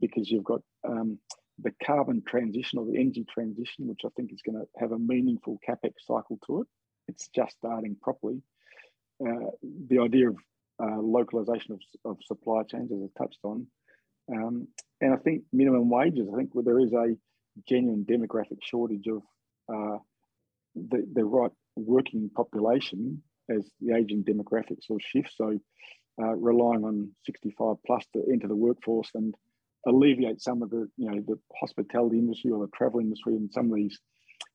because 0.00 0.30
you've 0.30 0.44
got 0.44 0.60
um, 0.88 1.18
the 1.62 1.72
carbon 1.84 2.22
transition 2.26 2.78
or 2.78 2.86
the 2.86 2.98
energy 2.98 3.26
transition, 3.28 3.88
which 3.88 4.00
I 4.04 4.08
think 4.16 4.32
is 4.32 4.40
going 4.42 4.58
to 4.58 4.66
have 4.78 4.92
a 4.92 4.98
meaningful 4.98 5.58
capex 5.68 5.92
cycle 6.06 6.38
to 6.46 6.62
it. 6.62 6.68
It's 7.08 7.28
just 7.34 7.56
starting 7.56 7.96
properly. 8.00 8.40
Uh, 9.20 9.50
the 9.88 9.98
idea 9.98 10.28
of 10.28 10.36
uh, 10.82 10.98
localization 11.00 11.74
of, 11.74 12.10
of, 12.10 12.16
supply 12.26 12.62
chains, 12.62 12.90
as 12.90 12.98
I 13.02 13.22
touched 13.22 13.40
on, 13.42 13.66
um, 14.32 14.68
and 15.00 15.12
I 15.12 15.16
think 15.16 15.42
minimum 15.52 15.90
wages. 15.90 16.28
I 16.32 16.36
think 16.36 16.50
there 16.54 16.80
is 16.80 16.92
a 16.92 17.16
genuine 17.68 18.04
demographic 18.04 18.58
shortage 18.62 19.06
of 19.08 19.22
uh, 19.72 19.98
the, 20.74 21.06
the 21.12 21.24
right 21.24 21.50
working 21.76 22.30
population 22.34 23.22
as 23.48 23.68
the 23.80 23.94
aging 23.94 24.24
demographics 24.24 24.90
of 24.90 25.00
shifts. 25.00 25.34
So 25.36 25.58
uh, 26.20 26.34
relying 26.36 26.84
on 26.84 27.10
65 27.26 27.76
plus 27.86 28.04
to 28.12 28.24
enter 28.30 28.48
the 28.48 28.56
workforce 28.56 29.10
and 29.14 29.34
alleviate 29.86 30.40
some 30.40 30.62
of 30.62 30.70
the, 30.70 30.88
you 30.96 31.10
know, 31.10 31.20
the 31.26 31.38
hospitality 31.58 32.18
industry 32.18 32.50
or 32.50 32.64
the 32.64 32.70
travel 32.76 33.00
industry 33.00 33.34
and 33.34 33.50
some 33.52 33.70
of 33.70 33.76
these 33.76 33.98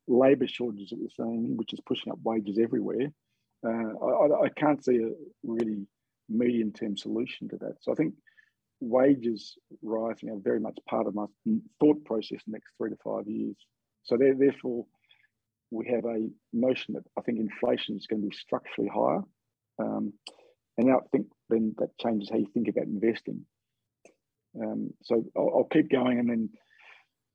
labour 0.07 0.47
shortages 0.47 0.89
that 0.89 0.99
we're 0.99 1.09
seeing, 1.15 1.57
which 1.57 1.73
is 1.73 1.79
pushing 1.85 2.11
up 2.11 2.19
wages 2.23 2.59
everywhere. 2.61 3.11
Uh, 3.65 3.69
I, 3.69 4.45
I, 4.45 4.49
can't 4.55 4.83
see 4.83 4.97
a 4.97 5.09
really 5.43 5.87
medium 6.29 6.71
term 6.71 6.95
solution 6.95 7.49
to 7.49 7.57
that. 7.57 7.77
So 7.81 7.91
I 7.91 7.95
think 7.95 8.13
wages 8.79 9.57
rising 9.81 10.29
are 10.29 10.39
very 10.39 10.59
much 10.59 10.77
part 10.89 11.07
of 11.07 11.15
my 11.15 11.25
thought 11.79 12.03
process 12.05 12.39
the 12.45 12.51
next 12.51 12.71
three 12.77 12.89
to 12.89 12.97
five 13.03 13.27
years. 13.27 13.55
So 14.03 14.17
therefore, 14.17 14.85
we 15.71 15.87
have 15.87 16.05
a 16.05 16.29
notion 16.53 16.93
that 16.93 17.03
I 17.17 17.21
think 17.21 17.39
inflation 17.39 17.95
is 17.97 18.07
going 18.07 18.21
to 18.21 18.29
be 18.29 18.35
structurally 18.35 18.89
higher. 18.93 19.21
Um, 19.79 20.13
and 20.77 20.91
I 20.91 20.97
think 21.11 21.27
then 21.49 21.73
that 21.79 21.97
changes 21.99 22.29
how 22.29 22.37
you 22.37 22.47
think 22.53 22.67
about 22.67 22.85
investing. 22.85 23.45
Um, 24.61 24.91
so 25.03 25.23
I'll, 25.35 25.51
I'll, 25.55 25.69
keep 25.71 25.89
going 25.89 26.19
and 26.19 26.29
then 26.29 26.49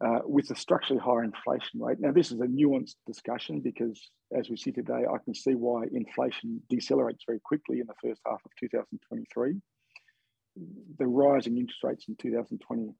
uh, 0.02 0.20
with 0.24 0.48
the 0.48 0.54
structurally 0.54 1.00
higher 1.00 1.24
inflation 1.24 1.80
rate. 1.80 1.98
Now, 2.00 2.12
this 2.12 2.32
is 2.32 2.40
a 2.40 2.46
nuanced 2.46 2.94
discussion 3.06 3.60
because 3.60 4.00
as 4.36 4.48
we 4.48 4.56
see 4.56 4.72
today, 4.72 5.04
I 5.06 5.18
can 5.22 5.34
see 5.34 5.54
why 5.54 5.84
inflation 5.92 6.62
decelerates 6.72 7.26
very 7.26 7.40
quickly 7.44 7.80
in 7.80 7.86
the 7.86 7.94
first 8.02 8.22
half 8.26 8.40
of 8.44 8.50
2023. 8.58 9.60
The 10.56 11.06
rising 11.06 11.56
interest 11.56 11.82
rates 11.82 12.04
in 12.08 12.16
2020 12.16 12.90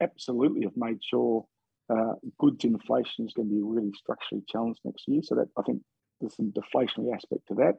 absolutely 0.00 0.62
have 0.62 0.76
made 0.76 0.98
sure 1.02 1.44
uh, 1.90 2.14
goods 2.38 2.64
inflation 2.64 3.26
is 3.26 3.32
going 3.34 3.48
to 3.48 3.54
be 3.54 3.62
really 3.62 3.92
structurally 3.94 4.44
challenged 4.48 4.80
next 4.84 5.04
year. 5.08 5.20
So 5.22 5.34
that 5.36 5.48
I 5.58 5.62
think 5.62 5.82
there's 6.20 6.36
some 6.36 6.52
deflationary 6.52 7.14
aspect 7.14 7.48
to 7.48 7.54
that. 7.54 7.74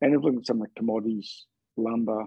And 0.00 0.14
if 0.14 0.20
we 0.22 0.30
look 0.30 0.40
at 0.40 0.46
some 0.46 0.60
of 0.60 0.68
the 0.68 0.74
commodities, 0.78 1.46
lumber, 1.76 2.26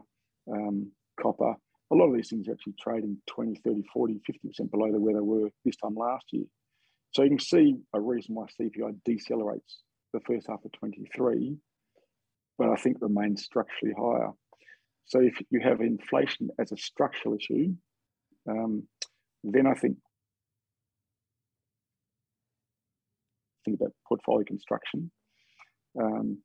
um, 0.52 0.92
copper, 1.22 1.56
a 1.92 1.96
lot 1.96 2.10
of 2.10 2.16
these 2.16 2.30
things 2.30 2.48
are 2.48 2.54
actually 2.54 2.76
trading 2.80 3.18
20, 3.28 3.62
30, 3.64 3.84
40, 3.94 4.22
50% 4.30 4.72
below 4.72 4.88
where 4.92 5.14
they 5.14 5.20
were 5.20 5.50
this 5.66 5.76
time 5.78 5.96
last 5.96 6.26
year. 6.32 6.46
So 7.12 7.24
you 7.24 7.30
can 7.30 7.40
see 7.40 7.76
a 7.94 8.00
reason 8.00 8.36
why 8.36 8.46
CPI 8.60 8.98
decelerates 9.08 9.82
the 10.14 10.20
first 10.22 10.48
half 10.48 10.64
of 10.64 10.72
23, 10.74 11.58
but 12.58 12.70
I 12.70 12.76
think 12.76 12.98
remains 13.02 13.44
structurally 13.44 13.96
higher. 13.98 14.32
So 15.10 15.20
if 15.22 15.42
you 15.50 15.60
have 15.60 15.82
inflation 15.82 16.50
as 16.60 16.72
a 16.72 16.78
structural 16.78 17.36
issue, 17.36 17.74
um, 18.48 18.84
then 19.44 19.66
I 19.66 19.74
think 19.74 19.98
think 23.66 23.80
about 23.82 23.94
portfolio 24.08 24.46
construction. 24.46 25.12
Um, 26.00 26.38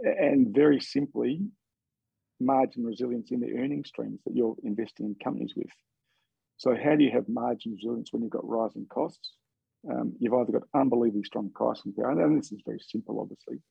and 0.00 0.54
very 0.54 0.80
simply, 0.80 1.40
margin 2.40 2.84
resilience 2.84 3.30
in 3.30 3.40
the 3.40 3.54
earning 3.58 3.84
streams 3.84 4.20
that 4.26 4.36
you're 4.36 4.56
investing 4.64 5.06
in 5.06 5.16
companies 5.24 5.54
with. 5.56 5.72
So, 6.58 6.76
how 6.76 6.96
do 6.96 7.04
you 7.04 7.10
have 7.12 7.26
margin 7.26 7.72
resilience 7.72 8.12
when 8.12 8.22
you've 8.22 8.30
got 8.30 8.46
rising 8.46 8.86
costs? 8.90 9.32
Um, 9.90 10.12
you've 10.18 10.34
either 10.34 10.52
got 10.52 10.68
unbelievably 10.74 11.24
strong 11.24 11.50
pricing 11.54 11.94
power, 11.94 12.10
and 12.10 12.38
this 12.38 12.52
is 12.52 12.60
very 12.66 12.80
simple, 12.80 13.18
obviously, 13.18 13.62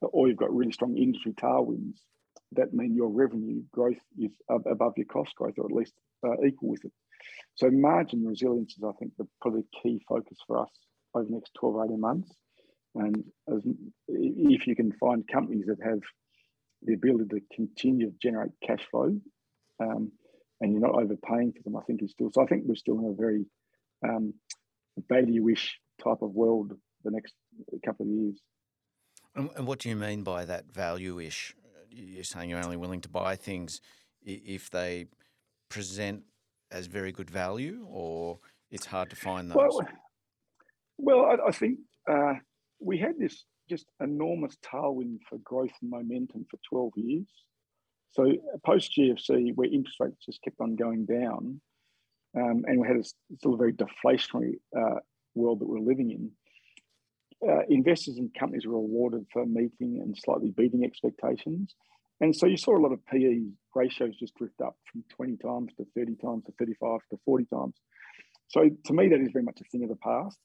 or 0.00 0.28
you've 0.28 0.36
got 0.36 0.54
really 0.54 0.72
strong 0.72 0.96
industry 0.96 1.32
tailwinds 1.32 1.98
that 2.56 2.72
mean 2.72 2.94
your 2.94 3.08
revenue 3.08 3.62
growth 3.72 4.00
is 4.18 4.32
above 4.48 4.94
your 4.96 5.06
cost 5.06 5.34
growth, 5.34 5.54
or 5.58 5.66
at 5.66 5.72
least 5.72 5.94
uh, 6.26 6.42
equal 6.46 6.70
with 6.70 6.84
it. 6.84 6.92
So, 7.54 7.70
margin 7.70 8.24
resilience 8.24 8.76
is, 8.76 8.84
I 8.84 8.92
think, 8.98 9.12
the 9.16 9.26
probably 9.40 9.64
key 9.82 10.02
focus 10.08 10.38
for 10.46 10.60
us 10.60 10.70
over 11.14 11.24
the 11.24 11.32
next 11.32 11.52
12, 11.58 11.86
18 11.86 12.00
months. 12.00 12.34
And 12.94 13.24
as, 13.52 13.62
if 14.08 14.66
you 14.66 14.76
can 14.76 14.92
find 14.92 15.26
companies 15.26 15.66
that 15.66 15.78
have 15.84 16.00
the 16.82 16.94
ability 16.94 17.28
to 17.30 17.56
continue 17.56 18.10
to 18.10 18.16
generate 18.22 18.52
cash 18.64 18.86
flow 18.90 19.16
um, 19.80 20.12
and 20.60 20.72
you're 20.72 20.80
not 20.80 21.00
overpaying 21.00 21.52
for 21.52 21.62
them, 21.64 21.76
I 21.76 21.82
think 21.82 22.02
is 22.02 22.12
still, 22.12 22.30
so 22.32 22.42
I 22.42 22.46
think 22.46 22.64
we're 22.66 22.76
still 22.76 22.98
in 23.00 23.06
a 23.06 23.14
very 23.14 23.46
um, 24.06 24.34
value-ish 25.08 25.78
type 26.02 26.22
of 26.22 26.30
world 26.30 26.72
the 27.04 27.10
next 27.10 27.34
couple 27.84 28.06
of 28.06 28.12
years. 28.12 28.40
And 29.34 29.66
what 29.66 29.80
do 29.80 29.88
you 29.88 29.96
mean 29.96 30.22
by 30.22 30.44
that 30.44 30.72
value-ish? 30.72 31.54
You're 31.94 32.24
saying 32.24 32.50
you're 32.50 32.64
only 32.64 32.76
willing 32.76 33.00
to 33.02 33.08
buy 33.08 33.36
things 33.36 33.80
if 34.22 34.70
they 34.70 35.06
present 35.68 36.22
as 36.70 36.86
very 36.86 37.12
good 37.12 37.30
value, 37.30 37.86
or 37.88 38.38
it's 38.70 38.86
hard 38.86 39.10
to 39.10 39.16
find 39.16 39.50
those? 39.50 39.56
Well, 39.56 39.88
well 40.98 41.24
I, 41.26 41.48
I 41.48 41.52
think 41.52 41.78
uh, 42.10 42.34
we 42.80 42.98
had 42.98 43.18
this 43.18 43.44
just 43.68 43.86
enormous 44.00 44.56
tailwind 44.64 45.18
for 45.28 45.38
growth 45.38 45.72
and 45.80 45.90
momentum 45.90 46.46
for 46.50 46.58
12 46.68 46.92
years. 46.96 47.26
So 48.12 48.32
post 48.64 48.92
GFC, 48.96 49.54
where 49.54 49.68
interest 49.68 49.98
rates 49.98 50.24
just 50.24 50.42
kept 50.42 50.60
on 50.60 50.76
going 50.76 51.04
down, 51.04 51.60
um, 52.36 52.64
and 52.66 52.80
we 52.80 52.86
had 52.86 52.96
a 52.96 53.04
still 53.36 53.54
a 53.54 53.56
very 53.56 53.72
deflationary 53.72 54.54
uh, 54.76 55.00
world 55.34 55.60
that 55.60 55.68
we're 55.68 55.80
living 55.80 56.10
in. 56.10 56.30
Uh, 57.46 57.60
investors 57.68 58.16
and 58.16 58.32
companies 58.34 58.66
were 58.66 58.80
rewarded 58.80 59.26
for 59.32 59.44
meeting 59.44 60.00
and 60.00 60.16
slightly 60.16 60.50
beating 60.50 60.84
expectations. 60.84 61.74
And 62.20 62.34
so 62.34 62.46
you 62.46 62.56
saw 62.56 62.76
a 62.76 62.80
lot 62.80 62.92
of 62.92 63.04
PE 63.06 63.40
ratios 63.74 64.16
just 64.16 64.34
drift 64.36 64.60
up 64.64 64.76
from 64.90 65.04
20 65.16 65.36
times 65.36 65.72
to 65.76 65.86
30 65.94 66.14
times 66.16 66.44
to 66.46 66.52
35 66.58 67.00
to 67.10 67.18
40 67.24 67.44
times. 67.46 67.74
So 68.48 68.70
to 68.86 68.92
me, 68.92 69.08
that 69.08 69.20
is 69.20 69.30
very 69.32 69.44
much 69.44 69.60
a 69.60 69.64
thing 69.64 69.82
of 69.82 69.88
the 69.90 69.96
past. 69.96 70.38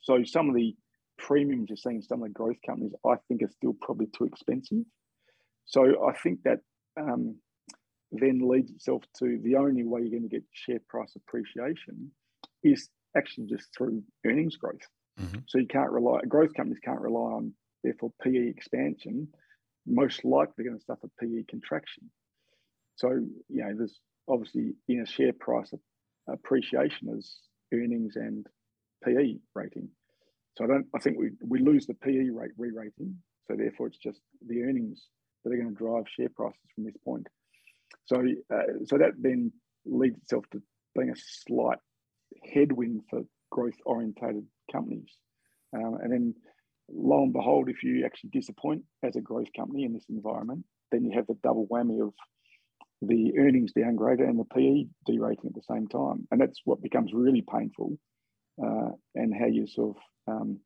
So 0.00 0.22
some 0.24 0.48
of 0.48 0.54
the 0.54 0.74
premiums 1.18 1.68
you're 1.68 1.76
seeing, 1.76 2.00
some 2.00 2.22
of 2.22 2.28
the 2.28 2.32
growth 2.32 2.56
companies, 2.64 2.92
I 3.04 3.16
think 3.26 3.42
are 3.42 3.50
still 3.50 3.74
probably 3.80 4.06
too 4.06 4.24
expensive. 4.24 4.84
So 5.66 6.08
I 6.08 6.12
think 6.16 6.42
that 6.44 6.60
um, 6.98 7.36
then 8.12 8.48
leads 8.48 8.70
itself 8.70 9.02
to 9.18 9.38
the 9.42 9.56
only 9.56 9.84
way 9.84 10.00
you're 10.00 10.18
going 10.18 10.22
to 10.22 10.28
get 10.28 10.44
share 10.52 10.80
price 10.88 11.14
appreciation 11.16 12.10
is 12.62 12.88
actually 13.16 13.46
just 13.46 13.68
through 13.76 14.02
earnings 14.24 14.56
growth. 14.56 14.86
Mm-hmm. 15.20 15.38
So 15.46 15.58
you 15.58 15.66
can't 15.66 15.90
rely, 15.90 16.20
growth 16.28 16.54
companies 16.54 16.80
can't 16.84 17.00
rely 17.00 17.32
on, 17.32 17.52
therefore, 17.82 18.12
PE 18.22 18.48
expansion, 18.48 19.28
most 19.86 20.24
likely 20.24 20.64
going 20.64 20.78
to 20.78 20.84
suffer 20.84 21.08
PE 21.20 21.44
contraction. 21.48 22.10
So, 22.96 23.10
you 23.48 23.62
know, 23.62 23.74
there's 23.76 24.00
obviously 24.28 24.74
in 24.88 25.00
a 25.00 25.06
share 25.06 25.32
price 25.32 25.72
appreciation 26.28 27.08
as 27.16 27.36
earnings 27.72 28.16
and 28.16 28.46
PE 29.04 29.36
rating. 29.54 29.88
So 30.56 30.64
I 30.64 30.66
don't, 30.66 30.86
I 30.94 30.98
think 30.98 31.18
we, 31.18 31.30
we 31.40 31.60
lose 31.60 31.86
the 31.86 31.94
PE 31.94 32.30
rate 32.30 32.50
re-rating. 32.58 33.16
So 33.46 33.56
therefore 33.56 33.86
it's 33.86 33.98
just 33.98 34.20
the 34.46 34.62
earnings 34.62 35.06
that 35.44 35.52
are 35.52 35.56
going 35.56 35.74
to 35.74 35.74
drive 35.74 36.04
share 36.08 36.28
prices 36.28 36.58
from 36.74 36.84
this 36.84 36.96
point. 37.04 37.26
So, 38.06 38.16
uh, 38.52 38.84
so 38.84 38.98
that 38.98 39.12
then 39.18 39.52
leads 39.86 40.18
itself 40.18 40.44
to 40.52 40.62
being 40.96 41.10
a 41.10 41.16
slight 41.16 41.78
headwind 42.52 43.02
for 43.08 43.22
growth 43.50 43.76
orientated 43.86 44.44
companies. 44.70 45.10
Um, 45.74 45.98
and 46.02 46.12
then 46.12 46.34
lo 46.90 47.22
and 47.22 47.32
behold, 47.32 47.68
if 47.68 47.82
you 47.82 48.04
actually 48.04 48.30
disappoint 48.30 48.82
as 49.02 49.16
a 49.16 49.20
growth 49.20 49.48
company 49.56 49.84
in 49.84 49.92
this 49.92 50.06
environment, 50.08 50.64
then 50.90 51.04
you 51.04 51.12
have 51.14 51.26
the 51.26 51.36
double 51.42 51.66
whammy 51.66 52.02
of 52.02 52.14
the 53.02 53.32
earnings 53.38 53.72
downgrade 53.72 54.20
and 54.20 54.38
the 54.38 54.44
PE 54.44 54.86
derating 55.06 55.46
at 55.46 55.54
the 55.54 55.62
same 55.62 55.86
time. 55.88 56.26
And 56.30 56.40
that's 56.40 56.60
what 56.64 56.82
becomes 56.82 57.12
really 57.12 57.42
painful 57.42 57.96
uh, 58.62 58.90
and 59.14 59.32
how 59.38 59.46
you 59.46 59.66
sort 59.66 59.96
of 59.96 60.34
um, 60.34 60.60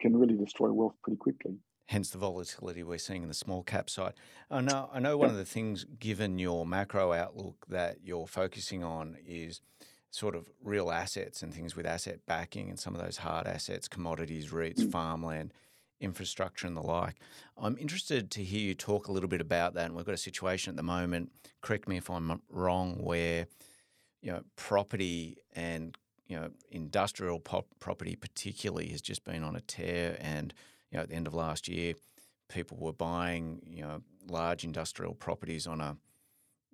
can 0.00 0.16
really 0.16 0.36
destroy 0.36 0.72
wealth 0.72 0.94
pretty 1.02 1.18
quickly. 1.18 1.56
Hence 1.88 2.10
the 2.10 2.18
volatility 2.18 2.82
we're 2.82 2.98
seeing 2.98 3.22
in 3.22 3.28
the 3.28 3.34
small 3.34 3.62
cap 3.62 3.88
side. 3.88 4.14
I 4.50 4.60
know, 4.60 4.90
I 4.92 4.98
know 4.98 5.16
one 5.16 5.30
of 5.30 5.36
the 5.36 5.44
things, 5.44 5.86
given 6.00 6.38
your 6.38 6.66
macro 6.66 7.12
outlook, 7.12 7.64
that 7.68 7.98
you're 8.02 8.26
focusing 8.26 8.82
on 8.82 9.16
is 9.24 9.60
sort 10.10 10.34
of 10.34 10.48
real 10.62 10.90
assets 10.90 11.42
and 11.42 11.52
things 11.52 11.76
with 11.76 11.86
asset 11.86 12.20
backing 12.26 12.68
and 12.70 12.78
some 12.78 12.94
of 12.94 13.02
those 13.02 13.18
hard 13.18 13.46
assets, 13.46 13.88
commodities, 13.88 14.50
REITs, 14.50 14.80
mm. 14.80 14.90
farmland, 14.90 15.52
infrastructure, 16.00 16.66
and 16.66 16.76
the 16.76 16.82
like. 16.82 17.16
I'm 17.58 17.76
interested 17.78 18.30
to 18.32 18.44
hear 18.44 18.60
you 18.60 18.74
talk 18.74 19.08
a 19.08 19.12
little 19.12 19.28
bit 19.28 19.40
about 19.40 19.74
that. 19.74 19.86
And 19.86 19.94
we've 19.94 20.06
got 20.06 20.14
a 20.14 20.18
situation 20.18 20.70
at 20.70 20.76
the 20.76 20.82
moment, 20.82 21.32
correct 21.60 21.88
me 21.88 21.96
if 21.96 22.08
I'm 22.10 22.40
wrong, 22.50 23.02
where 23.02 23.46
you 24.22 24.32
know 24.32 24.42
property 24.56 25.36
and 25.54 25.96
you 26.26 26.36
know 26.36 26.50
industrial 26.70 27.38
pop- 27.38 27.68
property 27.78 28.16
particularly 28.16 28.88
has 28.88 29.00
just 29.00 29.24
been 29.24 29.42
on 29.42 29.54
a 29.54 29.60
tear 29.60 30.16
and 30.20 30.52
you 30.90 30.96
know 30.96 31.02
at 31.02 31.10
the 31.10 31.14
end 31.14 31.26
of 31.26 31.34
last 31.34 31.68
year 31.68 31.94
people 32.48 32.76
were 32.76 32.92
buying 32.92 33.62
you 33.64 33.82
know 33.82 34.02
large 34.28 34.64
industrial 34.64 35.14
properties 35.14 35.66
on 35.66 35.80
a 35.80 35.96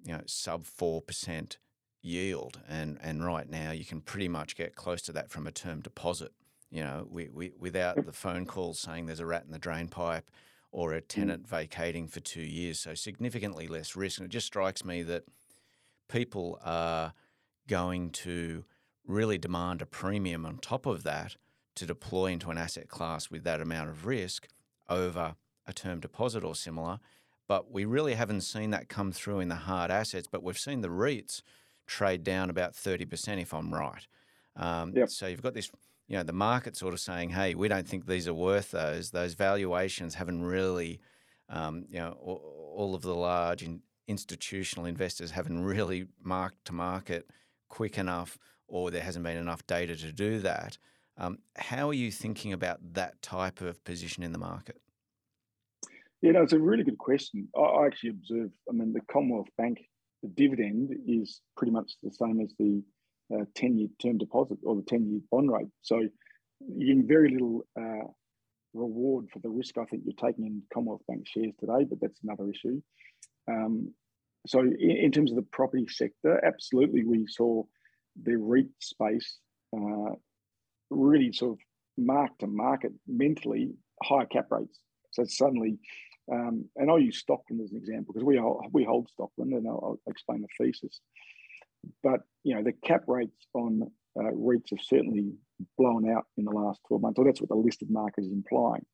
you 0.05 0.13
know 0.13 0.23
sub 0.27 0.65
4% 0.65 1.57
yield. 2.03 2.61
And, 2.69 2.99
and 3.01 3.25
right 3.25 3.49
now, 3.49 3.71
you 3.71 3.85
can 3.85 4.01
pretty 4.01 4.29
much 4.29 4.57
get 4.57 4.75
close 4.75 5.01
to 5.03 5.13
that 5.13 5.31
from 5.31 5.47
a 5.47 5.53
term 5.53 5.81
deposit, 5.81 6.33
you 6.71 6.83
know, 6.83 7.07
we, 7.11 7.29
we, 7.29 7.53
without 7.59 8.05
the 8.05 8.13
phone 8.13 8.47
calls 8.47 8.81
saying 8.81 9.07
there's 9.07 9.21
a 9.21 9.27
rat 9.27 9.45
in 9.45 9.53
the 9.53 9.59
drain 9.59 9.89
pipe 9.89 10.31
or 10.71 10.95
a 10.95 11.03
mm. 11.03 11.09
tenant 11.09 11.47
vacating 11.47 12.09
for 12.09 12.21
two 12.21 12.43
years. 12.43 12.81
So 12.81 12.95
significantly 12.95 13.69
less 13.69 13.95
risk. 13.95 14.19
And 14.19 14.27
it 14.27 14.31
just 14.31 14.47
strikes 14.47 14.85
me 14.85 15.03
that 15.03 15.25
people 16.09 16.59
are 16.65 17.13
going 17.69 18.11
to 18.11 18.65
really 19.07 19.39
demand 19.39 19.83
a 19.83 19.87
premium 19.87 20.47
on 20.47 20.59
top 20.59 20.87
of 20.87 21.03
that 21.03 21.37
to 21.75 21.87
deploy 21.87 22.27
into 22.27 22.51
an 22.51 22.59
asset 22.59 22.89
class 22.89 23.31
with 23.31 23.45
that 23.45 23.61
amount 23.61 23.91
of 23.91 24.07
risk 24.07 24.49
over 24.89 25.37
a 25.67 25.73
term 25.73 26.01
deposit 26.01 26.45
or 26.45 26.55
similar. 26.55 26.99
But 27.49 27.71
we 27.71 27.85
really 27.85 28.15
haven't 28.15 28.43
seen 28.43 28.71
that 28.71 28.89
come 28.89 29.13
through 29.13 29.41
in 29.41 29.49
the 29.49 29.57
hard 29.57 29.91
assets, 29.91 30.27
but 30.27 30.43
we've 30.43 30.59
seen 30.59 30.81
the 30.81 30.89
REITs 30.89 31.43
trade 31.87 32.25
down 32.25 32.51
about 32.51 32.75
30% 32.75 33.41
if 33.41 33.53
I'm 33.55 33.73
right. 33.73 34.07
Um, 34.57 34.93
yep. 34.95 35.09
So 35.09 35.27
you've 35.27 35.43
got 35.43 35.55
this, 35.55 35.71
you 36.09 36.17
know, 36.17 36.23
the 36.23 36.33
market 36.33 36.77
sort 36.77 36.95
of 36.95 37.01
saying, 37.01 37.31
hey, 37.31 37.55
we 37.55 37.69
don't 37.69 37.87
think 37.87 38.07
these 38.07 38.29
are 38.29 38.35
worth 38.35 38.71
those. 38.71 39.11
Those 39.11 39.35
valuations 39.35 40.15
haven't 40.15 40.43
really, 40.43 41.01
um, 41.49 41.87
you 41.89 41.99
know, 41.99 42.13
all, 42.21 42.95
of 42.95 43.03
the 43.03 43.15
large 43.15 43.63
in, 43.63 43.81
institutional 44.09 44.87
investors 44.87 45.31
haven't 45.31 45.63
really 45.63 46.07
marked 46.23 46.65
to 46.67 46.73
market 46.73 47.29
quick 47.69 47.99
enough 47.99 48.39
or 48.69 48.91
there 48.91 49.03
hasn't 49.03 49.25
been 49.25 49.37
enough 49.37 49.67
data 49.67 49.97
to 49.97 50.13
do 50.13 50.39
that. 50.41 50.77
Um, 51.19 51.39
how 51.57 51.91
are 51.91 51.95
you 51.95 52.11
thinking 52.11 52.53
about 52.53 52.79
that 52.95 53.21
type 53.23 53.61
of 53.61 53.83
position 53.85 54.23
in 54.23 54.33
the 54.33 54.39
market? 54.39 54.81
You 56.23 56.33
know, 56.33 56.43
it's 56.43 56.53
a 56.53 56.59
really 56.59 56.85
good 56.85 56.99
question. 56.99 57.49
I 57.57 57.87
actually 57.87 58.11
observe, 58.11 58.51
I 58.69 58.73
mean, 58.73 58.93
the 58.93 59.01
Commonwealth 59.11 59.49
Bank 59.59 59.81
the 60.23 60.29
dividend 60.29 60.95
is 61.07 61.41
pretty 61.57 61.73
much 61.73 61.93
the 62.03 62.11
same 62.11 62.41
as 62.41 62.55
the 62.59 62.83
uh, 63.35 63.45
10 63.55 63.79
year 63.79 63.89
term 64.01 64.19
deposit 64.19 64.59
or 64.65 64.77
the 64.77 64.83
10 64.83 65.11
year 65.11 65.21
bond 65.31 65.51
rate. 65.51 65.69
So 65.83 66.03
you 66.61 66.95
get 66.95 67.07
very 67.07 67.31
little 67.31 67.67
uh, 67.79 68.07
reward 68.75 69.29
for 69.33 69.39
the 69.41 69.51
risk 69.51 69.79
I 69.79 69.85
think 69.85 70.03
you're 70.05 70.15
taking 70.15 70.47
in 70.47 70.63
Commonwealth 70.73 71.03
Bank 71.09 71.27
shares 71.27 71.55
today, 71.59 71.85
but 71.89 72.01
that's 72.01 72.21
another 72.23 72.49
issue. 72.49 72.81
Um, 73.49 73.93
so 74.47 74.61
in, 74.61 74.91
in, 74.91 75.13
terms 75.13 75.31
of 75.31 75.37
the 75.37 75.43
property 75.43 75.87
sector, 75.89 76.45
absolutely 76.45 77.05
we 77.05 77.27
saw 77.29 77.65
the 78.23 78.37
REIT 78.37 78.69
space 78.81 79.39
uh, 79.77 80.15
really 80.91 81.33
sort 81.33 81.53
of 81.53 81.59
mark 81.97 82.37
to 82.39 82.47
market 82.47 82.93
mentally 83.07 83.73
higher 84.03 84.27
cap 84.27 84.47
rates. 84.51 84.79
So 85.13 85.25
suddenly 85.25 85.79
um, 86.31 86.67
and 86.77 86.91
I'll 86.91 87.01
use 87.01 87.23
Stockland 87.23 87.63
as 87.63 87.73
an 87.73 87.79
example 87.79 88.13
because 88.13 88.25
we 88.25 88.37
hold, 88.37 88.65
we 88.73 88.85
hold 88.85 89.09
Stockland, 89.19 89.57
and 89.57 89.67
I'll, 89.67 89.99
I'll, 90.07 90.13
explain 90.13 90.43
the 90.43 90.49
thesis. 90.59 91.01
But 92.03 92.21
you 92.45 92.55
know, 92.55 92.63
the 92.63 92.73
cap 92.73 93.03
rates 93.09 93.47
on 93.55 93.91
uh, 94.19 94.31
REITs 94.31 94.71
have 94.71 94.81
certainly 94.83 95.33
blown 95.77 96.09
out 96.09 96.27
in 96.37 96.45
the 96.45 96.53
last 96.53 96.81
12 96.89 97.03
months, 97.03 97.19
or 97.19 97.25
that's 97.25 97.41
what 97.41 97.49
the 97.49 97.57
listed 97.57 97.91
market 97.91 98.25
is 98.25 98.33
implying. 98.33 98.85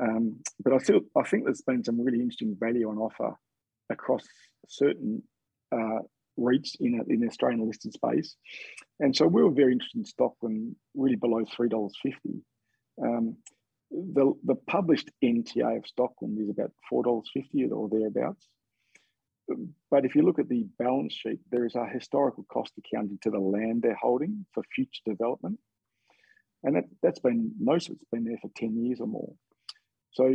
Um, 0.00 0.40
but 0.64 0.72
I 0.72 0.78
feel 0.78 1.00
I 1.16 1.22
think 1.22 1.44
there's 1.44 1.62
been 1.62 1.84
some 1.84 2.00
really 2.00 2.20
interesting 2.20 2.56
value 2.58 2.88
on 2.88 2.98
offer 2.98 3.34
across 3.90 4.24
certain 4.68 5.22
uh, 5.70 6.00
REITs 6.38 6.76
in, 6.80 6.98
a, 6.98 7.12
in 7.12 7.20
the 7.20 7.28
Australian 7.28 7.66
listed 7.66 7.92
space, 7.92 8.36
and 8.98 9.14
so 9.14 9.26
we 9.26 9.42
were 9.42 9.50
very 9.50 9.72
interested 9.72 9.98
in 9.98 10.04
Stockland, 10.04 10.74
really 10.94 11.16
below 11.16 11.44
three 11.54 11.68
dollars 11.68 11.94
fifty. 12.02 12.42
Um, 13.00 13.36
the, 13.92 14.32
the 14.44 14.54
published 14.54 15.10
NTA 15.22 15.76
of 15.76 15.84
Stockland 15.84 16.40
is 16.40 16.48
about 16.48 16.72
$4.50 16.90 17.70
or 17.72 17.88
thereabouts. 17.88 18.48
But 19.90 20.04
if 20.04 20.14
you 20.14 20.22
look 20.22 20.38
at 20.38 20.48
the 20.48 20.66
balance 20.78 21.12
sheet, 21.12 21.40
there 21.50 21.66
is 21.66 21.74
a 21.74 21.86
historical 21.86 22.44
cost 22.50 22.72
accounting 22.78 23.18
to 23.22 23.30
the 23.30 23.38
land 23.38 23.82
they're 23.82 23.98
holding 24.00 24.46
for 24.54 24.62
future 24.74 25.02
development. 25.04 25.58
And 26.64 26.76
that, 26.76 26.84
that's 27.02 27.18
been, 27.18 27.52
most 27.60 27.88
of 27.88 27.96
it's 27.96 28.04
been 28.10 28.24
there 28.24 28.38
for 28.40 28.50
10 28.56 28.76
years 28.82 29.00
or 29.00 29.08
more. 29.08 29.34
So 30.12 30.32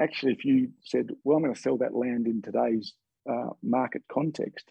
actually, 0.00 0.32
if 0.32 0.44
you 0.44 0.70
said, 0.84 1.10
well, 1.24 1.36
I'm 1.36 1.44
going 1.44 1.54
to 1.54 1.60
sell 1.60 1.78
that 1.78 1.94
land 1.94 2.26
in 2.26 2.42
today's 2.42 2.94
uh, 3.30 3.50
market 3.62 4.02
context, 4.12 4.70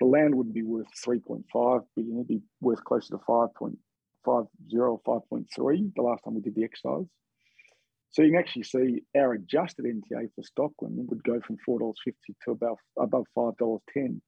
the 0.00 0.06
land 0.06 0.34
wouldn't 0.34 0.54
be 0.54 0.62
worth 0.62 0.86
3.5 1.04 1.84
billion, 1.96 2.16
it'd 2.16 2.28
be 2.28 2.40
worth 2.60 2.82
closer 2.84 3.10
to 3.10 3.18
5.50 3.18 3.76
or 4.26 5.00
5.3 5.00 5.94
the 5.94 6.02
last 6.02 6.22
time 6.24 6.34
we 6.34 6.40
did 6.40 6.54
the 6.54 6.64
exercise. 6.64 7.06
So 8.12 8.22
you 8.22 8.30
can 8.30 8.38
actually 8.38 8.64
see 8.64 9.02
our 9.16 9.32
adjusted 9.32 9.86
NTA 9.86 10.28
for 10.34 10.42
Stockland 10.42 11.08
would 11.08 11.24
go 11.24 11.40
from 11.40 11.56
four 11.64 11.78
dollars 11.78 11.96
fifty 12.04 12.34
to 12.44 12.52
about 12.52 12.78
above 12.98 13.26
five 13.34 13.56
dollars 13.56 13.80
ten, 13.92 14.20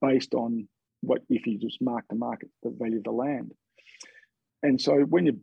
based 0.00 0.34
on 0.34 0.68
what 1.00 1.22
if 1.28 1.46
you 1.46 1.58
just 1.58 1.82
mark 1.82 2.06
to 2.08 2.14
market 2.16 2.48
the 2.62 2.70
value 2.70 2.98
of 2.98 3.04
the 3.04 3.10
land. 3.10 3.52
And 4.62 4.80
so 4.80 5.00
when 5.00 5.26
you're 5.26 5.34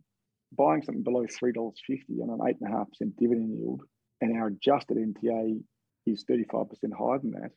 buying 0.56 0.82
something 0.82 1.04
below 1.04 1.26
three 1.38 1.52
dollars 1.52 1.80
fifty 1.86 2.14
on 2.20 2.30
an 2.30 2.40
eight 2.48 2.56
and 2.60 2.72
a 2.72 2.76
half 2.76 2.88
percent 2.88 3.16
dividend 3.16 3.58
yield, 3.58 3.82
and 4.20 4.36
our 4.36 4.48
adjusted 4.48 4.96
NTA 4.96 5.60
is 6.06 6.24
thirty 6.26 6.44
five 6.50 6.70
percent 6.70 6.94
higher 6.98 7.18
than 7.18 7.32
that, 7.32 7.50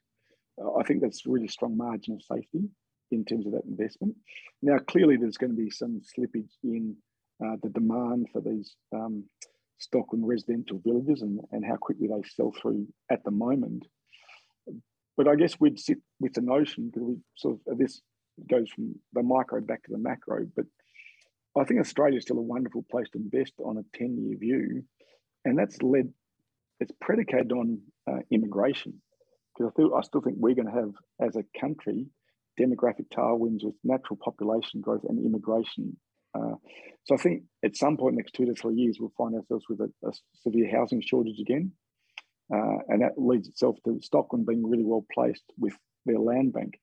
I 0.77 0.83
think 0.83 1.01
that's 1.01 1.25
really 1.25 1.47
strong 1.47 1.77
margin 1.77 2.15
of 2.15 2.21
safety. 2.23 2.69
in 3.11 3.23
terms 3.23 3.45
of 3.45 3.53
that 3.53 3.65
investment. 3.65 4.15
Now, 4.61 4.79
clearly, 4.79 5.15
there's 5.15 5.37
going 5.37 5.55
to 5.55 5.63
be 5.63 5.69
some 5.69 6.01
slippage 6.01 6.51
in 6.63 6.95
uh, 7.43 7.55
the 7.61 7.69
demand 7.69 8.27
for 8.31 8.41
these 8.41 8.75
um, 8.93 9.23
Stockland 9.81 10.21
residential 10.23 10.81
villages 10.83 11.21
and, 11.21 11.39
and 11.51 11.65
how 11.65 11.75
quickly 11.75 12.07
they 12.07 12.27
sell 12.27 12.53
through 12.59 12.87
at 13.11 13.23
the 13.23 13.31
moment. 13.31 13.85
But 15.17 15.27
I 15.27 15.35
guess 15.35 15.59
we'd 15.59 15.79
sit 15.79 15.99
with 16.19 16.33
the 16.33 16.41
notion 16.41 16.89
because 16.89 17.03
we 17.07 17.15
sort 17.35 17.59
of 17.67 17.77
this 17.77 18.01
goes 18.49 18.69
from 18.69 18.95
the 19.13 19.23
micro 19.23 19.61
back 19.61 19.83
to 19.83 19.91
the 19.91 19.97
macro. 19.97 20.45
But 20.55 20.65
I 21.57 21.63
think 21.63 21.79
Australia 21.79 22.17
is 22.17 22.23
still 22.23 22.37
a 22.37 22.41
wonderful 22.41 22.85
place 22.91 23.07
to 23.13 23.17
invest 23.17 23.53
on 23.63 23.77
a 23.77 23.97
10 23.97 24.17
year 24.17 24.37
view. 24.37 24.83
And 25.45 25.57
that's 25.57 25.81
led, 25.81 26.11
it's 26.79 26.91
predicated 26.99 27.51
on 27.51 27.79
uh, 28.09 28.19
immigration. 28.31 29.01
Because 29.57 29.71
I, 29.71 29.75
feel, 29.77 29.95
I 29.95 30.01
still 30.01 30.21
think 30.21 30.35
we're 30.37 30.55
going 30.55 30.67
to 30.67 30.73
have, 30.73 30.91
as 31.21 31.37
a 31.37 31.59
country, 31.59 32.07
demographic 32.59 33.07
tailwinds 33.13 33.63
with 33.63 33.75
natural 33.83 34.19
population 34.21 34.81
growth 34.81 35.05
and 35.07 35.25
immigration. 35.25 35.97
Uh, 36.35 36.55
so 37.05 37.15
I 37.15 37.17
think 37.17 37.43
at 37.63 37.77
some 37.77 37.97
point 37.97 38.15
next 38.15 38.33
two 38.33 38.45
to 38.45 38.55
three 38.55 38.75
years, 38.75 38.97
we'll 38.99 39.13
find 39.17 39.35
ourselves 39.35 39.65
with 39.69 39.79
a, 39.79 39.91
a 40.07 40.11
severe 40.41 40.69
housing 40.69 41.01
shortage 41.01 41.39
again. 41.39 41.71
Uh, 42.53 42.77
and 42.89 43.01
that 43.01 43.13
leads 43.17 43.47
itself 43.47 43.77
to 43.85 43.99
Stockland 44.01 44.45
being 44.45 44.67
really 44.67 44.83
well 44.83 45.05
placed 45.13 45.43
with 45.57 45.73
their 46.05 46.19
land 46.19 46.53
bank. 46.53 46.79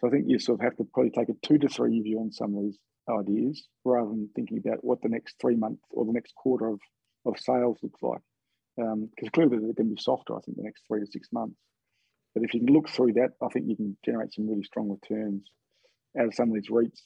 So 0.00 0.08
I 0.08 0.10
think 0.10 0.24
you 0.28 0.38
sort 0.38 0.60
of 0.60 0.64
have 0.64 0.76
to 0.76 0.84
probably 0.94 1.10
take 1.10 1.28
a 1.28 1.46
two 1.46 1.58
to 1.58 1.68
three 1.68 1.94
year 1.94 2.02
view 2.02 2.20
on 2.20 2.32
some 2.32 2.54
of 2.56 2.62
these 2.64 2.78
ideas 3.08 3.66
rather 3.84 4.08
than 4.08 4.30
thinking 4.34 4.58
about 4.58 4.82
what 4.84 5.02
the 5.02 5.08
next 5.08 5.36
three 5.40 5.56
months 5.56 5.82
or 5.90 6.04
the 6.04 6.12
next 6.12 6.34
quarter 6.34 6.68
of, 6.68 6.80
of 7.26 7.38
sales 7.38 7.78
looks 7.82 8.02
like. 8.02 8.20
Because 8.76 8.92
um, 8.92 9.30
clearly 9.34 9.58
they're 9.58 9.74
going 9.74 9.90
to 9.90 9.94
be 9.94 10.00
softer, 10.00 10.36
I 10.36 10.40
think, 10.40 10.56
the 10.56 10.62
next 10.62 10.84
three 10.86 11.00
to 11.00 11.06
six 11.06 11.28
months. 11.32 11.56
But 12.34 12.44
if 12.44 12.54
you 12.54 12.60
can 12.60 12.72
look 12.72 12.88
through 12.88 13.14
that, 13.14 13.30
I 13.42 13.48
think 13.48 13.66
you 13.68 13.76
can 13.76 13.96
generate 14.04 14.32
some 14.32 14.48
really 14.48 14.62
strong 14.62 14.88
returns 14.88 15.50
out 16.18 16.26
of 16.26 16.34
some 16.34 16.48
of 16.48 16.54
these 16.54 16.70
REITs, 16.70 17.02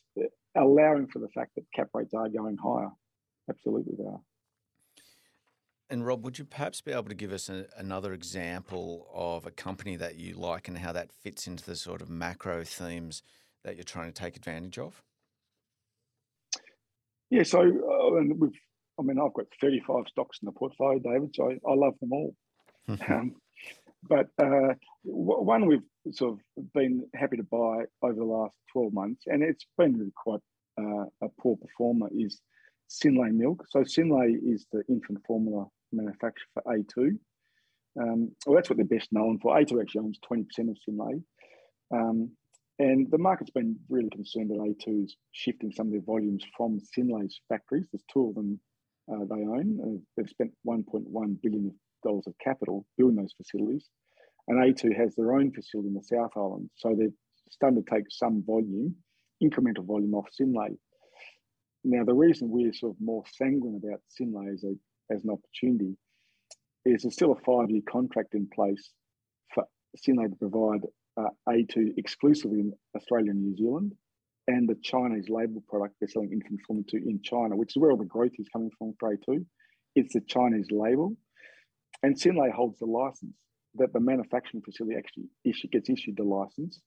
allowing 0.57 1.07
for 1.09 1.19
the 1.19 1.29
fact 1.29 1.55
that 1.57 1.65
cap 1.75 1.89
rates 1.95 2.15
are 2.15 2.29
going 2.29 2.57
higher. 2.57 2.91
Absolutely, 3.49 3.95
they 3.99 4.05
are. 4.05 4.21
And 5.91 6.07
Rob, 6.07 6.25
would 6.25 6.39
you 6.39 6.45
perhaps 6.45 6.81
be 6.81 6.93
able 6.93 7.05
to 7.05 7.15
give 7.15 7.33
us 7.33 7.49
a, 7.49 7.67
another 7.77 8.13
example 8.13 9.07
of 9.13 9.47
a 9.47 9.51
company 9.51 9.97
that 9.97 10.17
you 10.17 10.35
like 10.35 10.67
and 10.67 10.79
how 10.79 10.93
that 10.93 11.13
fits 11.13 11.47
into 11.47 11.65
the 11.65 11.77
sort 11.77 12.01
of 12.01 12.09
macro 12.09 12.65
themes 12.65 13.23
that 13.65 13.77
you're 13.77 13.85
trying 13.85 14.11
to 14.11 14.23
take 14.23 14.37
advantage 14.37 14.79
of? 14.79 15.03
Yeah, 17.31 17.43
so 17.43 17.61
uh, 17.61 18.23
we've, 18.35 18.59
I 18.99 19.03
mean, 19.03 19.19
I've 19.19 19.35
got 19.35 19.47
35 19.61 20.05
stocks 20.09 20.39
in 20.43 20.47
the 20.47 20.53
portfolio, 20.53 20.99
David, 20.99 21.35
so 21.35 21.51
I, 21.51 21.71
I 21.71 21.75
love 21.75 21.95
them 22.01 22.13
all. 22.13 22.35
um, 22.89 23.35
but 24.09 24.29
uh, 24.39 24.75
one 25.05 25.67
we've 25.67 25.83
sort 26.13 26.35
of 26.35 26.73
been 26.73 27.07
happy 27.15 27.37
to 27.37 27.43
buy 27.43 27.85
over 28.03 28.15
the 28.15 28.25
last 28.25 28.55
12 28.73 28.93
months, 28.93 29.25
and 29.27 29.43
it's 29.43 29.67
been 29.79 29.97
really 29.97 30.13
quite 30.17 30.41
uh, 30.79 31.05
a 31.23 31.29
poor 31.41 31.57
performer, 31.57 32.09
is 32.15 32.41
Synlait 32.91 33.33
Milk. 33.33 33.65
So 33.71 33.81
Synlait 33.81 34.39
is 34.43 34.67
the 34.73 34.83
infant 34.89 35.21
formula 35.27 35.67
manufacturer 35.93 36.47
for 36.55 36.63
A2. 36.63 37.19
Um, 38.01 38.33
well, 38.47 38.57
that's 38.57 38.69
what 38.69 38.77
they're 38.77 38.87
best 38.87 39.13
known 39.13 39.39
for. 39.39 39.57
A2 39.57 39.81
actually 39.81 40.01
owns 40.01 40.19
20% 40.31 40.47
of 40.71 40.77
Synlait. 40.87 41.23
Um, 41.93 42.31
and 42.79 43.09
the 43.11 43.19
market's 43.19 43.51
been 43.51 43.77
really 43.89 44.11
concerned 44.11 44.51
that 44.51 44.59
A2 44.59 45.05
is 45.05 45.17
shifting 45.31 45.71
some 45.71 45.87
of 45.87 45.93
their 45.93 46.01
volumes 46.01 46.45
from 46.57 46.81
Synlait's 46.81 47.41
factories. 47.49 47.87
There's 47.93 48.03
two 48.13 48.29
of 48.29 48.35
them 48.35 48.61
uh, 49.11 49.25
they 49.31 49.43
own. 49.43 49.81
Uh, 49.81 50.01
they've 50.17 50.29
spent 50.29 50.53
1.1 50.67 51.07
billion 51.41 51.75
dollars 52.05 52.27
of 52.27 52.35
capital 52.43 52.87
building 52.97 53.17
those 53.17 53.35
facilities, 53.37 53.89
and 54.49 54.59
A2 54.59 54.97
has 54.97 55.15
their 55.15 55.35
own 55.35 55.53
facility 55.53 55.89
in 55.89 55.95
the 55.95 56.03
South 56.03 56.33
Island. 56.37 56.71
So 56.77 56.95
they're 56.97 57.09
starting 57.51 57.83
to 57.83 57.91
take 57.91 58.05
some 58.11 58.45
volume, 58.47 58.95
incremental 59.43 59.87
volume 59.87 60.15
off 60.15 60.29
Synlait. 60.39 60.77
Now, 61.85 62.05
the 62.05 62.15
reason 62.15 62.49
we're 62.51 62.73
sort 62.73 62.95
of 62.95 63.01
more 63.01 63.25
sanguine 63.33 63.81
about 63.83 64.01
Synlait 64.19 64.53
as, 64.53 64.65
a, 64.65 65.15
as 65.15 65.25
an 65.25 65.31
opportunity 65.31 65.97
is 66.85 67.03
there's 67.03 67.15
still 67.15 67.33
a 67.33 67.41
five-year 67.45 67.83
contract 67.91 68.35
in 68.35 68.49
place 68.55 68.91
for 69.55 69.65
Synlait 69.97 70.31
to 70.31 70.37
provide 70.37 70.83
uh, 71.17 71.29
A2 71.49 71.95
exclusively 71.97 72.61
in 72.61 72.73
Australia 72.97 73.31
and 73.31 73.43
New 73.43 73.57
Zealand, 73.57 73.93
and 74.47 74.69
the 74.69 74.77
Chinese 74.83 75.29
label 75.29 75.63
product 75.69 75.95
they're 76.01 76.09
selling 76.09 76.33
infant 76.33 76.61
formula 76.67 76.85
to 76.89 76.97
in 76.97 77.21
China, 77.23 77.57
which 77.57 77.73
is 77.77 77.81
where 77.81 77.91
all 77.91 77.97
the 77.97 78.05
growth 78.05 78.33
is 78.39 78.49
coming 78.53 78.71
from 78.79 78.95
for 78.99 79.17
A2. 79.17 79.45
It's 79.95 80.13
the 80.13 80.21
Chinese 80.21 80.67
label. 80.71 81.17
And 82.05 82.15
Synlait 82.17 82.53
holds 82.53 82.79
the 82.79 82.85
license 82.85 83.35
that 83.77 83.95
the 83.95 83.99
manufacturing 83.99 84.63
facility 84.63 84.95
actually 84.95 85.25
issue, 85.43 85.69
gets 85.69 85.89
issued 85.89 86.19
the 86.19 86.23
license, 86.23 86.83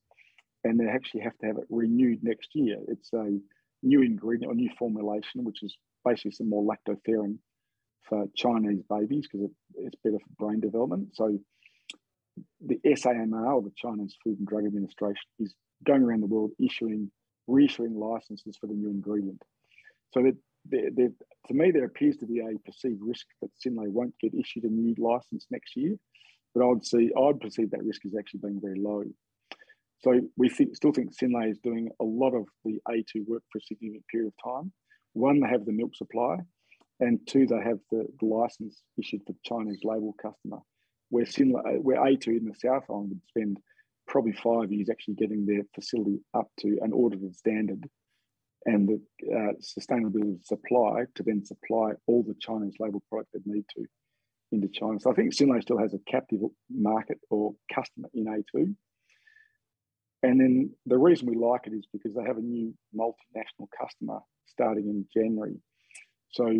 and 0.64 0.80
they 0.80 0.86
actually 0.86 1.22
have 1.22 1.36
to 1.40 1.48
have 1.48 1.58
it 1.58 1.64
renewed 1.72 2.20
next 2.22 2.50
year. 2.54 2.78
It's 2.88 3.12
a 3.14 3.40
new 3.82 4.04
ingredient 4.04 4.52
or 4.52 4.54
new 4.54 4.70
formulation, 4.78 5.44
which 5.44 5.64
is 5.64 5.76
basically 6.06 6.34
some 6.34 6.50
more 6.50 6.64
lactoferrin 6.64 7.40
for 8.08 8.26
Chinese 8.36 8.84
babies 8.88 9.28
because 9.28 9.50
it, 9.50 9.52
it's 9.78 9.96
better 10.04 10.20
for 10.20 10.46
brain 10.46 10.60
development. 10.60 11.08
So 11.16 11.40
the 12.64 12.80
SAMR, 12.86 13.56
or 13.56 13.64
the 13.64 13.72
Chinese 13.76 14.16
Food 14.24 14.38
and 14.38 14.48
Drug 14.48 14.68
Administration, 14.68 15.24
is 15.40 15.56
going 15.84 16.04
around 16.04 16.22
the 16.22 16.28
world 16.28 16.52
issuing, 16.64 17.10
reissuing 17.50 17.96
licenses 17.96 18.56
for 18.62 18.68
the 18.68 18.76
new 18.76 18.92
ingredient. 18.92 19.42
So 20.14 20.22
that 20.22 20.36
to 20.70 21.54
me, 21.54 21.72
there 21.72 21.86
appears 21.86 22.18
to 22.18 22.26
be 22.26 22.40
a 22.40 22.58
perceived 22.66 23.02
risk 23.02 23.26
that 23.42 23.52
Synlait 23.56 23.90
won't 23.90 24.18
get 24.20 24.34
issued 24.34 24.64
a 24.64 24.70
new 24.70 24.96
license 24.98 25.48
next 25.50 25.76
year, 25.76 25.96
but 26.54 26.68
I'd 26.68 26.86
see 26.86 27.12
I'd 27.18 27.40
perceive 27.40 27.72
that 27.72 27.84
risk 27.84 28.06
as 28.06 28.16
actually 28.18 28.42
being 28.44 28.62
very 28.62 28.80
low. 28.80 29.04
So 30.00 30.22
we 30.38 30.50
think, 30.50 30.76
still 30.76 30.92
think 30.92 31.16
Synlait 31.16 31.52
is 31.52 31.60
doing 31.64 31.90
a 32.00 32.04
lot 32.04 32.34
of 32.34 32.46
the 32.64 32.80
A2 32.88 33.28
work 33.28 33.44
for 33.52 33.58
a 33.58 33.62
significant 33.62 34.06
period 34.12 34.28
of 34.28 34.54
time. 34.54 34.72
One, 35.14 35.40
they 35.40 35.48
have 35.48 35.66
the 35.66 35.72
milk 35.72 35.96
supply, 35.96 36.38
and 37.00 37.20
two, 37.28 37.48
they 37.48 37.58
have 37.58 37.80
the, 37.92 38.06
the 38.20 38.26
license 38.26 38.82
issued 39.00 39.22
for 39.26 39.34
Chinese 39.44 39.80
label 39.84 40.14
customer. 40.22 40.60
Where 41.10 41.26
Synlait, 41.26 41.66
uh, 41.66 41.80
where 41.82 41.98
A2 41.98 42.28
in 42.28 42.46
the 42.46 42.54
South 42.54 42.84
Island 42.90 43.10
would 43.10 43.28
spend 43.28 43.60
probably 44.08 44.34
five 44.34 44.72
years 44.72 44.90
actually 44.90 45.16
getting 45.16 45.46
their 45.46 45.64
facility 45.74 46.20
up 46.34 46.48
to 46.60 46.78
an 46.82 46.94
audited 46.94 47.36
standard 47.36 47.90
and 48.68 48.88
the 48.88 49.02
uh, 49.34 49.54
sustainability 49.62 50.44
supply 50.46 51.06
to 51.16 51.24
then 51.24 51.44
supply 51.44 51.94
all 52.06 52.22
the 52.22 52.36
Chinese 52.40 52.76
label 52.80 53.02
product 53.10 53.32
they 53.34 53.40
need 53.46 53.64
to 53.76 53.86
into 54.52 54.68
China. 54.68 55.00
So 55.00 55.12
I 55.12 55.16
think 55.16 55.34
Synlait 55.34 55.62
still 55.62 55.80
has 55.80 55.94
a 55.94 56.12
captive 56.12 56.42
market 56.70 57.18
or 57.30 57.54
customer 57.74 58.10
in 58.14 58.26
A2. 58.26 58.76
And 60.24 60.40
then 60.40 60.72
the 60.86 60.98
reason 60.98 61.28
we 61.28 61.36
like 61.36 61.62
it 61.66 61.74
is 61.74 61.88
because 61.92 62.14
they 62.14 62.24
have 62.24 62.38
a 62.38 62.42
new 62.42 62.74
multinational 62.96 63.68
customer 63.80 64.20
starting 64.46 64.88
in 64.90 65.06
January. 65.14 65.56
So 66.32 66.52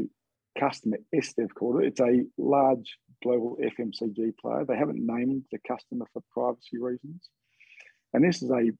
customer 0.58 0.98
S, 1.14 1.34
they've 1.34 1.54
called 1.54 1.82
it. 1.82 1.88
It's 1.88 2.00
a 2.00 2.24
large 2.38 2.98
global 3.24 3.58
FMCG 3.62 4.38
player. 4.40 4.66
They 4.66 4.78
haven't 4.78 5.06
named 5.06 5.44
the 5.52 5.60
customer 5.68 6.06
for 6.14 6.22
privacy 6.32 6.78
reasons. 6.80 7.30
And 8.14 8.24
this 8.24 8.42
is 8.42 8.52
a 8.52 8.72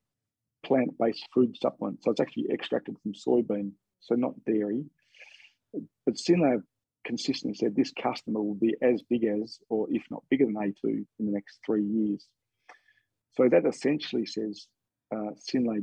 plant-based 0.68 1.26
food 1.34 1.56
supplement. 1.62 2.04
So 2.04 2.12
it's 2.12 2.22
actually 2.22 2.48
extracted 2.52 2.96
from 3.02 3.14
soybean, 3.14 3.72
so 4.02 4.16
not 4.16 4.34
dairy. 4.46 4.84
But 6.06 6.16
Synlait 6.16 6.62
consistently 7.06 7.56
said 7.56 7.76
this 7.76 7.92
customer 7.92 8.42
will 8.42 8.56
be 8.56 8.76
as 8.82 9.02
big 9.10 9.24
as, 9.24 9.60
or 9.70 9.88
if 9.90 10.04
not 10.12 10.24
bigger 10.30 10.46
than 10.46 10.56
A2 10.56 10.84
in 10.84 11.26
the 11.26 11.32
next 11.32 11.60
three 11.66 11.84
years. 11.84 12.26
So 13.36 13.48
that 13.50 13.66
essentially 13.66 14.26
says 14.26 14.68
uh, 15.16 15.32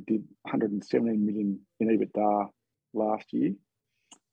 did 0.06 0.24
117 0.42 1.26
million 1.26 1.60
in 1.80 1.88
EBITDA 1.88 2.48
last 2.92 3.26
year, 3.32 3.52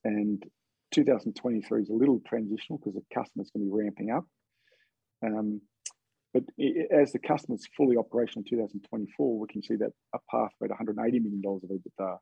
and 0.03 0.43
2023 0.91 1.83
is 1.83 1.89
a 1.89 1.93
little 1.93 2.19
transitional 2.27 2.77
because 2.79 2.95
the 2.95 3.15
customer's 3.15 3.49
going 3.51 3.65
to 3.65 3.71
be 3.71 3.83
ramping 3.83 4.11
up. 4.11 4.25
Um, 5.23 5.61
but 6.33 6.43
as 6.91 7.11
the 7.11 7.19
customer's 7.19 7.67
fully 7.75 7.97
operational 7.97 8.43
in 8.45 8.57
2024, 8.57 9.39
we 9.39 9.47
can 9.47 9.61
see 9.61 9.75
that 9.75 9.91
a 10.15 10.19
pathway 10.29 10.69
to 10.69 10.73
$180 10.73 10.95
million 10.95 11.41
of 11.45 11.61
EBITDA. 11.61 12.17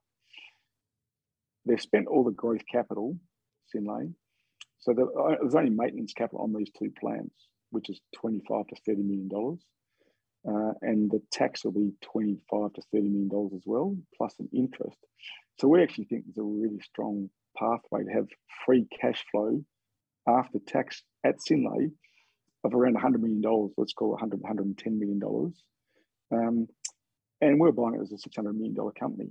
They've 1.65 1.81
spent 1.81 2.07
all 2.07 2.23
the 2.23 2.31
growth 2.31 2.63
capital, 2.71 3.17
Synlait. 3.73 4.13
So 4.79 4.93
uh, 4.93 5.35
there's 5.41 5.55
only 5.55 5.69
maintenance 5.69 6.13
capital 6.13 6.41
on 6.41 6.53
these 6.53 6.71
two 6.77 6.91
plants, 6.99 7.35
which 7.69 7.89
is 7.89 7.99
25 8.15 8.67
to 8.67 8.91
$30 8.91 8.97
million. 8.97 9.59
Uh, 10.47 10.73
and 10.81 11.11
the 11.11 11.21
tax 11.31 11.65
will 11.65 11.73
be 11.73 11.91
25 12.01 12.73
to 12.73 12.81
30 12.93 13.09
million 13.09 13.27
dollars 13.27 13.51
as 13.55 13.63
well, 13.65 13.95
plus 14.17 14.33
an 14.39 14.49
interest. 14.53 14.97
So 15.59 15.67
we 15.67 15.83
actually 15.83 16.05
think 16.05 16.23
there's 16.25 16.37
a 16.37 16.49
really 16.49 16.79
strong 16.79 17.29
pathway 17.57 18.05
to 18.05 18.11
have 18.11 18.27
free 18.65 18.87
cash 19.01 19.23
flow 19.31 19.61
after 20.25 20.59
tax 20.65 21.03
at 21.25 21.35
Synlait 21.39 21.91
of 22.63 22.73
around 22.73 22.93
100 22.93 23.21
million 23.21 23.41
dollars. 23.41 23.71
Let's 23.77 23.93
call 23.93 24.09
it 24.09 24.21
100, 24.21 24.41
110 24.41 24.99
million 24.99 25.19
dollars. 25.19 25.53
Um, 26.31 26.67
and 27.41 27.59
we're 27.59 27.71
buying 27.71 27.95
it 27.95 28.01
as 28.01 28.11
a 28.11 28.17
600 28.17 28.53
million 28.53 28.73
dollar 28.75 28.91
company. 28.91 29.29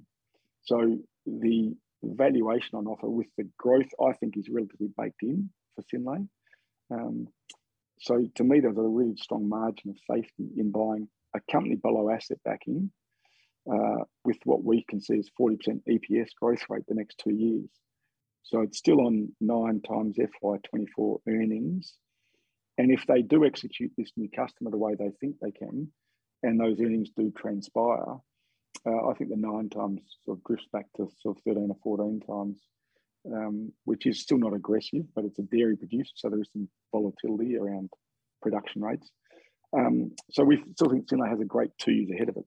So 0.63 0.99
the 1.27 1.75
valuation 2.03 2.75
on 2.75 2.87
offer 2.87 3.09
with 3.09 3.29
the 3.37 3.49
growth, 3.59 3.89
I 4.03 4.13
think, 4.15 4.37
is 4.37 4.49
relatively 4.49 4.89
baked 4.97 5.23
in 5.23 5.51
for 5.75 5.83
Synlait. 5.83 6.29
Um, 6.91 7.29
so 8.01 8.27
to 8.37 8.45
me, 8.45 8.61
there's 8.61 8.79
a 8.79 8.83
really 8.83 9.17
strong 9.17 9.49
margin 9.49 9.91
of 9.91 9.97
safety 10.11 10.49
in 10.57 10.71
buying 10.71 11.09
a 11.35 11.41
company 11.53 11.77
below 11.77 12.11
asset 12.11 12.39
backing 12.45 12.91
uh, 13.71 14.05
with 14.25 14.39
what 14.45 14.65
we 14.65 14.85
can 14.89 15.01
see 15.01 15.19
as 15.19 15.29
40% 15.39 15.59
EPS 15.89 16.29
growth 16.41 16.65
rate 16.69 16.85
the 16.89 16.95
next 16.95 17.19
two 17.19 17.35
years. 17.35 17.69
So 18.45 18.63
it's 18.63 18.79
still 18.79 19.01
on 19.03 19.33
nine 19.41 19.83
times 19.83 20.17
FY24 20.17 21.19
earnings. 21.29 21.95
And 22.79 22.91
if 22.93 23.07
they 23.07 23.23
do 23.23 23.45
execute 23.45 23.93
this 23.99 24.13
new 24.17 24.31
customer 24.31 24.71
the 24.71 24.79
way 24.79 24.95
they 24.95 25.11
think 25.21 25.37
they 25.41 25.51
can, 25.51 25.89
and 26.43 26.59
those 26.59 26.81
earnings 26.81 27.11
do 27.17 27.33
transpire, 27.37 28.15
uh, 28.87 29.09
I 29.09 29.15
think 29.15 29.31
the 29.31 29.37
nine 29.37 29.69
times 29.69 30.01
sort 30.25 30.39
of 30.39 30.45
drifts 30.45 30.69
back 30.73 30.87
to 30.97 31.09
sort 31.21 31.37
of 31.37 31.43
13 31.45 31.69
or 31.71 31.77
14 31.83 32.21
times, 32.21 32.61
um, 33.35 33.73
which 33.85 34.07
is 34.07 34.23
still 34.23 34.39
not 34.39 34.55
aggressive, 34.55 35.05
but 35.15 35.25
it's 35.25 35.41
a 35.41 35.43
dairy 35.43 35.77
producer, 35.77 36.13
so 36.15 36.29
there 36.29 36.41
is 36.41 36.49
some 36.53 36.69
volatility 36.93 37.57
around 37.57 37.91
production 38.41 38.83
rates. 38.83 39.11
Um, 39.77 40.13
so 40.31 40.45
we 40.45 40.63
still 40.73 40.89
think 40.89 41.09
Synlait 41.09 41.29
has 41.29 41.41
a 41.41 41.45
great 41.45 41.71
two 41.79 41.93
years 41.93 42.11
ahead 42.11 42.29
of 42.29 42.37
it, 42.37 42.47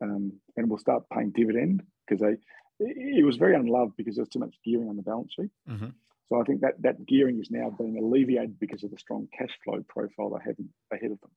um, 0.00 0.32
and 0.56 0.70
we'll 0.70 0.78
start 0.78 1.02
paying 1.12 1.32
dividend 1.32 1.82
because 2.06 2.20
they 2.20 2.36
it 2.80 3.24
was 3.24 3.36
very 3.36 3.54
unloved 3.54 3.96
because 3.96 4.16
there's 4.16 4.28
too 4.28 4.38
much 4.38 4.54
gearing 4.64 4.88
on 4.88 4.96
the 4.96 5.02
balance 5.02 5.32
sheet. 5.34 5.50
Mm-hmm. 5.68 5.90
So 6.28 6.40
I 6.40 6.44
think 6.44 6.62
that 6.62 6.80
that 6.80 7.06
gearing 7.06 7.38
is 7.38 7.50
now 7.50 7.70
being 7.70 7.98
alleviated 7.98 8.58
because 8.58 8.82
of 8.82 8.90
the 8.90 8.98
strong 8.98 9.28
cash 9.36 9.56
flow 9.62 9.84
profile 9.88 10.30
they 10.30 10.44
have 10.44 10.56
ahead 10.92 11.10
of 11.10 11.20
them. 11.20 11.30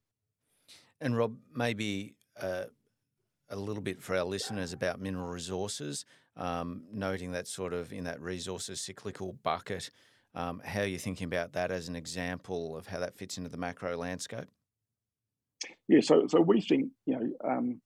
And 1.01 1.17
Rob, 1.17 1.37
maybe 1.53 2.15
uh, 2.41 2.65
a 3.49 3.55
little 3.55 3.83
bit 3.83 4.01
for 4.01 4.15
our 4.15 4.23
listeners 4.23 4.73
about 4.73 4.99
mineral 4.99 5.27
resources, 5.27 6.05
um, 6.35 6.83
noting 6.91 7.31
that 7.31 7.47
sort 7.47 7.73
of 7.73 7.91
in 7.91 8.05
that 8.05 8.21
resources 8.21 8.79
cyclical 8.81 9.33
bucket, 9.43 9.89
um, 10.35 10.61
how 10.63 10.83
you're 10.83 10.99
thinking 10.99 11.25
about 11.25 11.53
that 11.53 11.71
as 11.71 11.87
an 11.87 11.95
example 11.95 12.77
of 12.77 12.87
how 12.87 12.99
that 12.99 13.15
fits 13.15 13.37
into 13.37 13.49
the 13.49 13.57
macro 13.57 13.97
landscape. 13.97 14.47
Yeah, 15.87 16.01
so 16.01 16.27
so 16.27 16.39
we 16.39 16.61
think 16.61 16.89
you 17.05 17.15
know 17.15 17.49
um, 17.49 17.81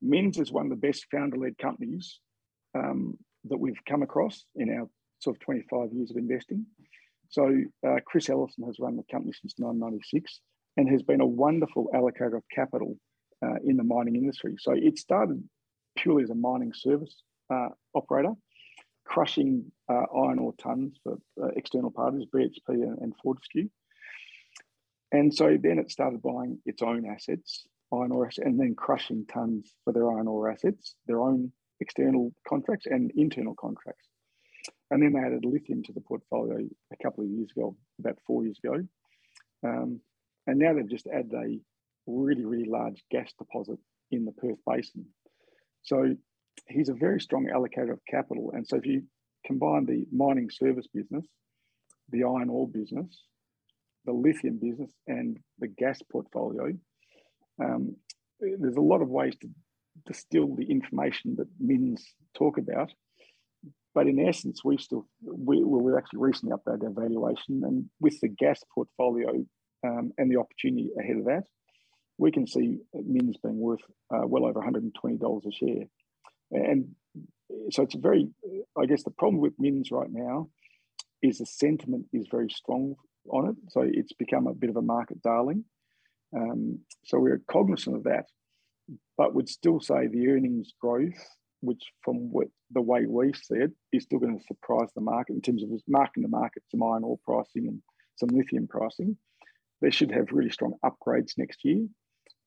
Mins 0.00 0.38
is 0.38 0.50
one 0.50 0.66
of 0.66 0.70
the 0.70 0.86
best 0.86 1.06
founder-led 1.10 1.58
companies 1.58 2.20
um, 2.74 3.18
that 3.44 3.58
we've 3.58 3.82
come 3.86 4.02
across 4.02 4.44
in 4.56 4.70
our 4.70 4.88
sort 5.20 5.36
of 5.36 5.40
25 5.40 5.92
years 5.92 6.10
of 6.10 6.16
investing. 6.16 6.66
So 7.28 7.62
uh, 7.86 7.96
Chris 8.04 8.28
Ellison 8.28 8.64
has 8.64 8.78
run 8.80 8.96
the 8.96 9.04
company 9.10 9.32
since 9.32 9.54
1996 9.58 10.40
and 10.76 10.88
has 10.88 11.02
been 11.02 11.20
a 11.20 11.26
wonderful 11.26 11.88
allocator 11.94 12.36
of 12.36 12.42
capital 12.52 12.96
uh, 13.44 13.56
in 13.64 13.76
the 13.76 13.84
mining 13.84 14.16
industry. 14.16 14.56
So 14.58 14.72
it 14.72 14.98
started 14.98 15.42
purely 15.96 16.24
as 16.24 16.30
a 16.30 16.34
mining 16.34 16.72
service 16.74 17.22
uh, 17.52 17.68
operator, 17.94 18.32
crushing 19.04 19.70
uh, 19.88 20.04
iron 20.14 20.38
ore 20.38 20.54
tons 20.58 20.98
for 21.02 21.18
uh, 21.42 21.48
external 21.56 21.90
parties, 21.90 22.26
BHP 22.34 22.68
and, 22.68 22.98
and 22.98 23.14
Fortescue. 23.22 23.68
And 25.12 25.34
so 25.34 25.56
then 25.60 25.78
it 25.78 25.90
started 25.90 26.22
buying 26.22 26.58
its 26.64 26.82
own 26.82 27.04
assets, 27.06 27.66
iron 27.92 28.12
ore, 28.12 28.30
and 28.38 28.58
then 28.58 28.74
crushing 28.74 29.26
tons 29.26 29.72
for 29.84 29.92
their 29.92 30.10
iron 30.10 30.28
ore 30.28 30.50
assets, 30.50 30.94
their 31.06 31.20
own 31.20 31.52
external 31.80 32.32
contracts 32.46 32.86
and 32.86 33.10
internal 33.16 33.54
contracts. 33.54 34.06
And 34.90 35.02
then 35.02 35.12
they 35.12 35.20
added 35.20 35.44
lithium 35.44 35.82
to 35.84 35.92
the 35.92 36.00
portfolio 36.00 36.58
a 36.92 37.02
couple 37.02 37.24
of 37.24 37.30
years 37.30 37.50
ago, 37.56 37.76
about 37.98 38.18
four 38.26 38.44
years 38.44 38.58
ago. 38.62 38.82
Um, 39.64 40.00
and 40.46 40.58
now 40.58 40.74
they've 40.74 40.88
just 40.88 41.06
added 41.06 41.32
a 41.34 41.60
really, 42.06 42.44
really 42.44 42.68
large 42.68 43.04
gas 43.10 43.32
deposit 43.38 43.78
in 44.10 44.24
the 44.24 44.32
Perth 44.32 44.58
Basin. 44.66 45.06
So 45.82 46.16
he's 46.68 46.88
a 46.88 46.94
very 46.94 47.20
strong 47.20 47.46
allocator 47.46 47.92
of 47.92 48.00
capital. 48.08 48.52
And 48.54 48.66
so 48.66 48.76
if 48.76 48.86
you 48.86 49.02
combine 49.46 49.86
the 49.86 50.06
mining 50.12 50.50
service 50.50 50.86
business, 50.92 51.26
the 52.10 52.24
iron 52.24 52.50
ore 52.50 52.68
business, 52.68 53.24
the 54.04 54.12
lithium 54.12 54.58
business, 54.58 54.90
and 55.06 55.38
the 55.58 55.68
gas 55.68 56.00
portfolio, 56.10 56.72
um, 57.62 57.94
there's 58.40 58.76
a 58.76 58.80
lot 58.80 59.02
of 59.02 59.08
ways 59.08 59.36
to 59.42 59.48
distill 60.06 60.56
the 60.56 60.64
information 60.70 61.36
that 61.36 61.48
Mins 61.58 62.04
talk 62.34 62.58
about. 62.58 62.92
But 63.94 64.06
in 64.06 64.20
essence, 64.20 64.64
we 64.64 64.78
still 64.78 65.06
we 65.22 65.62
we've 65.64 65.96
actually 65.96 66.20
recently 66.20 66.54
updated 66.54 66.84
our 66.84 66.90
valuation, 66.90 67.62
and 67.64 67.90
with 68.00 68.20
the 68.20 68.28
gas 68.28 68.62
portfolio 68.72 69.44
um, 69.84 70.12
and 70.16 70.30
the 70.30 70.38
opportunity 70.38 70.90
ahead 70.98 71.16
of 71.16 71.24
that, 71.24 71.44
we 72.18 72.30
can 72.30 72.46
see 72.46 72.78
Mins 72.94 73.36
being 73.42 73.58
worth 73.58 73.80
uh, 74.14 74.26
well 74.26 74.44
over 74.44 74.60
$120 74.60 75.46
a 75.46 75.52
share. 75.52 75.86
And 76.52 76.94
so 77.70 77.82
it's 77.82 77.94
a 77.94 77.98
very, 77.98 78.28
I 78.78 78.86
guess 78.86 79.02
the 79.02 79.10
problem 79.10 79.40
with 79.40 79.54
Mins 79.58 79.90
right 79.90 80.10
now 80.10 80.48
is 81.22 81.38
the 81.38 81.46
sentiment 81.46 82.06
is 82.12 82.26
very 82.30 82.50
strong 82.50 82.94
on 83.28 83.48
it. 83.48 83.56
So 83.70 83.82
it's 83.82 84.12
become 84.12 84.46
a 84.46 84.54
bit 84.54 84.70
of 84.70 84.76
a 84.76 84.82
market 84.82 85.22
darling. 85.22 85.64
Um, 86.36 86.80
so 87.04 87.18
we're 87.18 87.40
cognizant 87.48 87.96
of 87.96 88.04
that 88.04 88.26
but 89.16 89.34
would 89.34 89.48
still 89.48 89.80
say 89.80 90.06
the 90.06 90.28
earnings 90.28 90.72
growth, 90.80 91.28
which 91.60 91.82
from 92.02 92.32
what 92.32 92.48
the 92.70 92.80
way 92.80 93.06
we 93.06 93.32
see 93.32 93.56
it, 93.56 93.72
is 93.92 94.04
still 94.04 94.18
going 94.18 94.38
to 94.38 94.44
surprise 94.44 94.88
the 94.94 95.00
market 95.00 95.34
in 95.34 95.42
terms 95.42 95.62
of 95.62 95.70
marking 95.88 96.22
the 96.22 96.28
market 96.28 96.62
some 96.70 96.82
iron 96.82 97.04
ore 97.04 97.18
pricing 97.24 97.66
and 97.68 97.82
some 98.16 98.28
lithium 98.32 98.66
pricing. 98.66 99.16
They 99.80 99.90
should 99.90 100.10
have 100.12 100.32
really 100.32 100.50
strong 100.50 100.74
upgrades 100.84 101.38
next 101.38 101.64
year, 101.64 101.86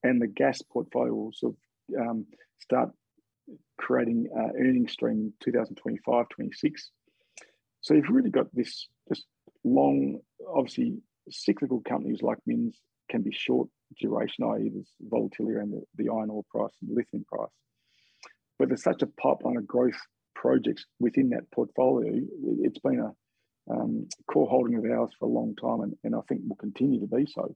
and 0.03 0.21
the 0.21 0.27
gas 0.27 0.61
portfolio 0.61 1.13
will 1.13 1.33
sort 1.33 1.55
of 1.55 2.01
um, 2.01 2.25
start 2.59 2.91
creating 3.77 4.27
uh, 4.35 4.49
earnings 4.59 4.93
stream 4.93 5.33
2025 5.41 6.29
26. 6.29 6.91
So 7.81 7.93
you've 7.93 8.09
really 8.09 8.29
got 8.29 8.47
this 8.53 8.87
just 9.09 9.25
long, 9.63 10.19
obviously 10.47 10.97
cyclical 11.29 11.81
companies 11.81 12.21
like 12.21 12.37
Mins 12.45 12.79
can 13.09 13.21
be 13.21 13.31
short 13.31 13.67
duration, 13.99 14.45
i.e., 14.45 14.71
there's 14.73 14.91
volatility 15.01 15.55
around 15.55 15.71
the, 15.71 15.81
the 16.03 16.09
iron 16.09 16.29
ore 16.29 16.43
price 16.49 16.73
and 16.81 16.89
the 16.89 16.95
lithium 16.95 17.25
price. 17.25 17.51
But 18.59 18.69
there's 18.69 18.83
such 18.83 19.01
a 19.01 19.07
pipeline 19.07 19.57
of 19.57 19.67
growth 19.67 19.99
projects 20.35 20.85
within 20.99 21.29
that 21.29 21.49
portfolio. 21.51 22.21
It's 22.61 22.79
been 22.79 22.99
a 22.99 23.13
um, 23.71 24.07
core 24.27 24.47
holding 24.47 24.75
of 24.75 24.85
ours 24.85 25.11
for 25.17 25.25
a 25.25 25.31
long 25.31 25.55
time, 25.55 25.81
and, 25.81 25.93
and 26.03 26.15
I 26.15 26.19
think 26.27 26.41
will 26.47 26.55
continue 26.55 26.99
to 26.99 27.07
be 27.07 27.25
so 27.25 27.55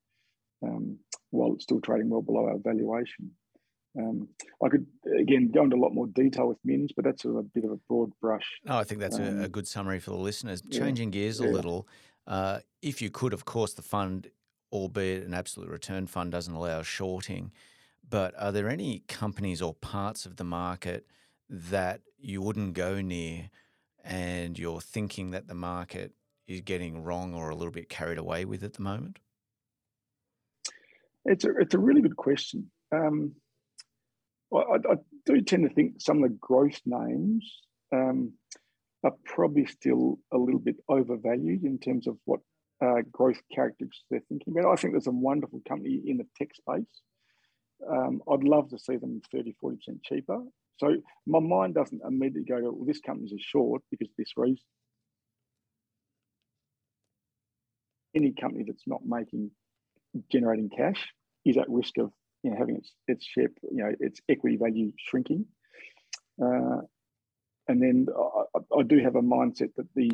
um, 0.64 0.98
while 1.32 1.54
it's 1.54 1.64
still 1.64 1.82
trading 1.82 2.10
well 2.10 2.22
below 2.22 2.46
our 2.46 2.58
valuation. 2.58 3.32
Um, 3.98 4.28
I 4.64 4.70
could 4.70 4.86
again 5.20 5.50
go 5.52 5.64
into 5.64 5.76
a 5.76 5.80
lot 5.80 5.94
more 5.94 6.08
detail 6.08 6.48
with 6.48 6.60
Mins, 6.64 6.92
but 6.96 7.04
that's 7.04 7.26
a, 7.26 7.30
a 7.30 7.44
bit 7.44 7.64
of 7.64 7.72
a 7.72 7.80
broad 7.90 8.12
brush. 8.22 8.46
No, 8.64 8.78
I 8.78 8.84
think 8.84 9.02
that's 9.02 9.18
a, 9.18 9.24
a, 9.24 9.44
um, 9.46 9.48
good 9.48 9.68
summary 9.68 10.00
for 10.00 10.12
the 10.12 10.18
listeners. 10.18 10.62
Changing 10.72 11.12
yeah, 11.12 11.22
gears 11.22 11.42
a 11.42 11.46
yeah. 11.46 11.52
little, 11.52 11.88
uh, 12.28 12.60
if 12.82 13.02
you 13.02 13.10
could, 13.10 13.34
of 13.34 13.46
course, 13.46 13.74
the 13.74 13.82
fund 13.82 14.30
albeit 14.72 15.26
an 15.26 15.34
absolute 15.34 15.70
return 15.70 16.08
fund 16.08 16.32
doesn't 16.32 16.54
allow 16.54 16.82
shorting. 16.82 17.52
But 18.10 18.34
are 18.38 18.52
there 18.52 18.70
any 18.70 19.04
companies 19.08 19.62
or 19.62 19.74
parts 19.74 20.26
of 20.26 20.38
the 20.38 20.44
market 20.44 21.06
that 21.50 22.02
you 22.18 22.42
wouldn't 22.42 22.74
go 22.74 23.02
near 23.02 23.50
and 24.04 24.58
you're 24.58 24.82
thinking 24.82 25.32
that 25.32 25.48
the 25.48 25.56
market 25.56 26.14
is 26.48 26.62
getting 26.62 27.04
wrong 27.04 27.34
or 27.34 27.50
a 27.50 27.56
little 27.56 27.72
bit 27.72 27.90
carried 27.90 28.18
away 28.18 28.46
with 28.46 28.64
at 28.64 28.74
the 28.74 28.82
moment? 28.82 29.20
It's 31.26 31.44
a, 31.44 31.50
it's 31.58 31.76
a 31.76 31.80
really 31.80 32.02
good 32.02 32.16
question. 32.16 32.72
Um, 32.94 33.34
I, 34.54 34.76
I, 34.76 34.96
do 35.26 35.42
tend 35.42 35.68
to 35.68 35.76
think 35.76 35.96
some 36.00 36.24
of 36.24 36.30
the 36.30 36.38
growth 36.40 36.80
names 36.86 37.62
um, 37.94 38.32
are 39.04 39.14
probably 39.26 39.66
still 39.66 40.20
a 40.32 40.38
little 40.38 40.60
bit 40.60 40.78
overvalued 40.88 41.66
in 41.66 41.80
terms 41.80 42.08
of 42.08 42.18
what 42.24 42.40
uh, 42.82 43.02
growth 43.12 43.42
characteristics 43.54 44.06
they're 44.10 44.24
thinking 44.30 44.54
about. 44.58 44.72
I 44.72 44.76
think 44.78 44.94
there's 44.94 45.08
a 45.08 45.12
wonderful 45.12 45.62
company 45.68 46.02
in 46.06 46.18
the 46.18 46.26
tech 46.38 46.56
space. 46.56 47.02
Um, 47.90 48.22
I'd 48.32 48.44
love 48.44 48.70
to 48.70 48.80
see 48.80 48.98
them 48.98 49.22
30, 49.32 49.56
40% 49.64 49.78
cheaper. 50.04 50.40
So 50.78 50.96
my 51.26 51.40
mind 51.40 51.74
doesn't 51.76 52.02
immediately 52.06 52.44
go 52.44 52.60
to, 52.60 52.72
well, 52.72 52.86
this 52.86 53.00
company's 53.00 53.34
a 53.34 53.40
short 53.40 53.82
because 53.90 54.10
this 54.18 54.32
reason. 54.36 54.64
Any 58.16 58.34
company 58.34 58.64
that's 58.66 58.88
not 58.88 59.02
making, 59.06 59.52
generating 60.32 60.70
cash 60.70 61.08
is 61.46 61.58
at 61.58 61.70
risk 61.70 61.98
of 61.98 62.12
you 62.44 62.52
know, 62.52 62.58
having 62.58 62.78
its, 62.78 62.92
its 63.08 63.26
share, 63.26 63.50
you 63.72 63.84
know, 63.84 63.92
its 64.00 64.22
equity 64.30 64.58
value 64.58 64.92
shrinking. 64.98 65.46
Uh, 66.42 66.82
and 67.68 67.82
then 67.82 68.08
I, 68.56 68.60
I 68.78 68.84
do 68.84 69.00
have 69.00 69.16
a 69.16 69.22
mindset 69.22 69.74
that 69.76 69.88
the 69.96 70.12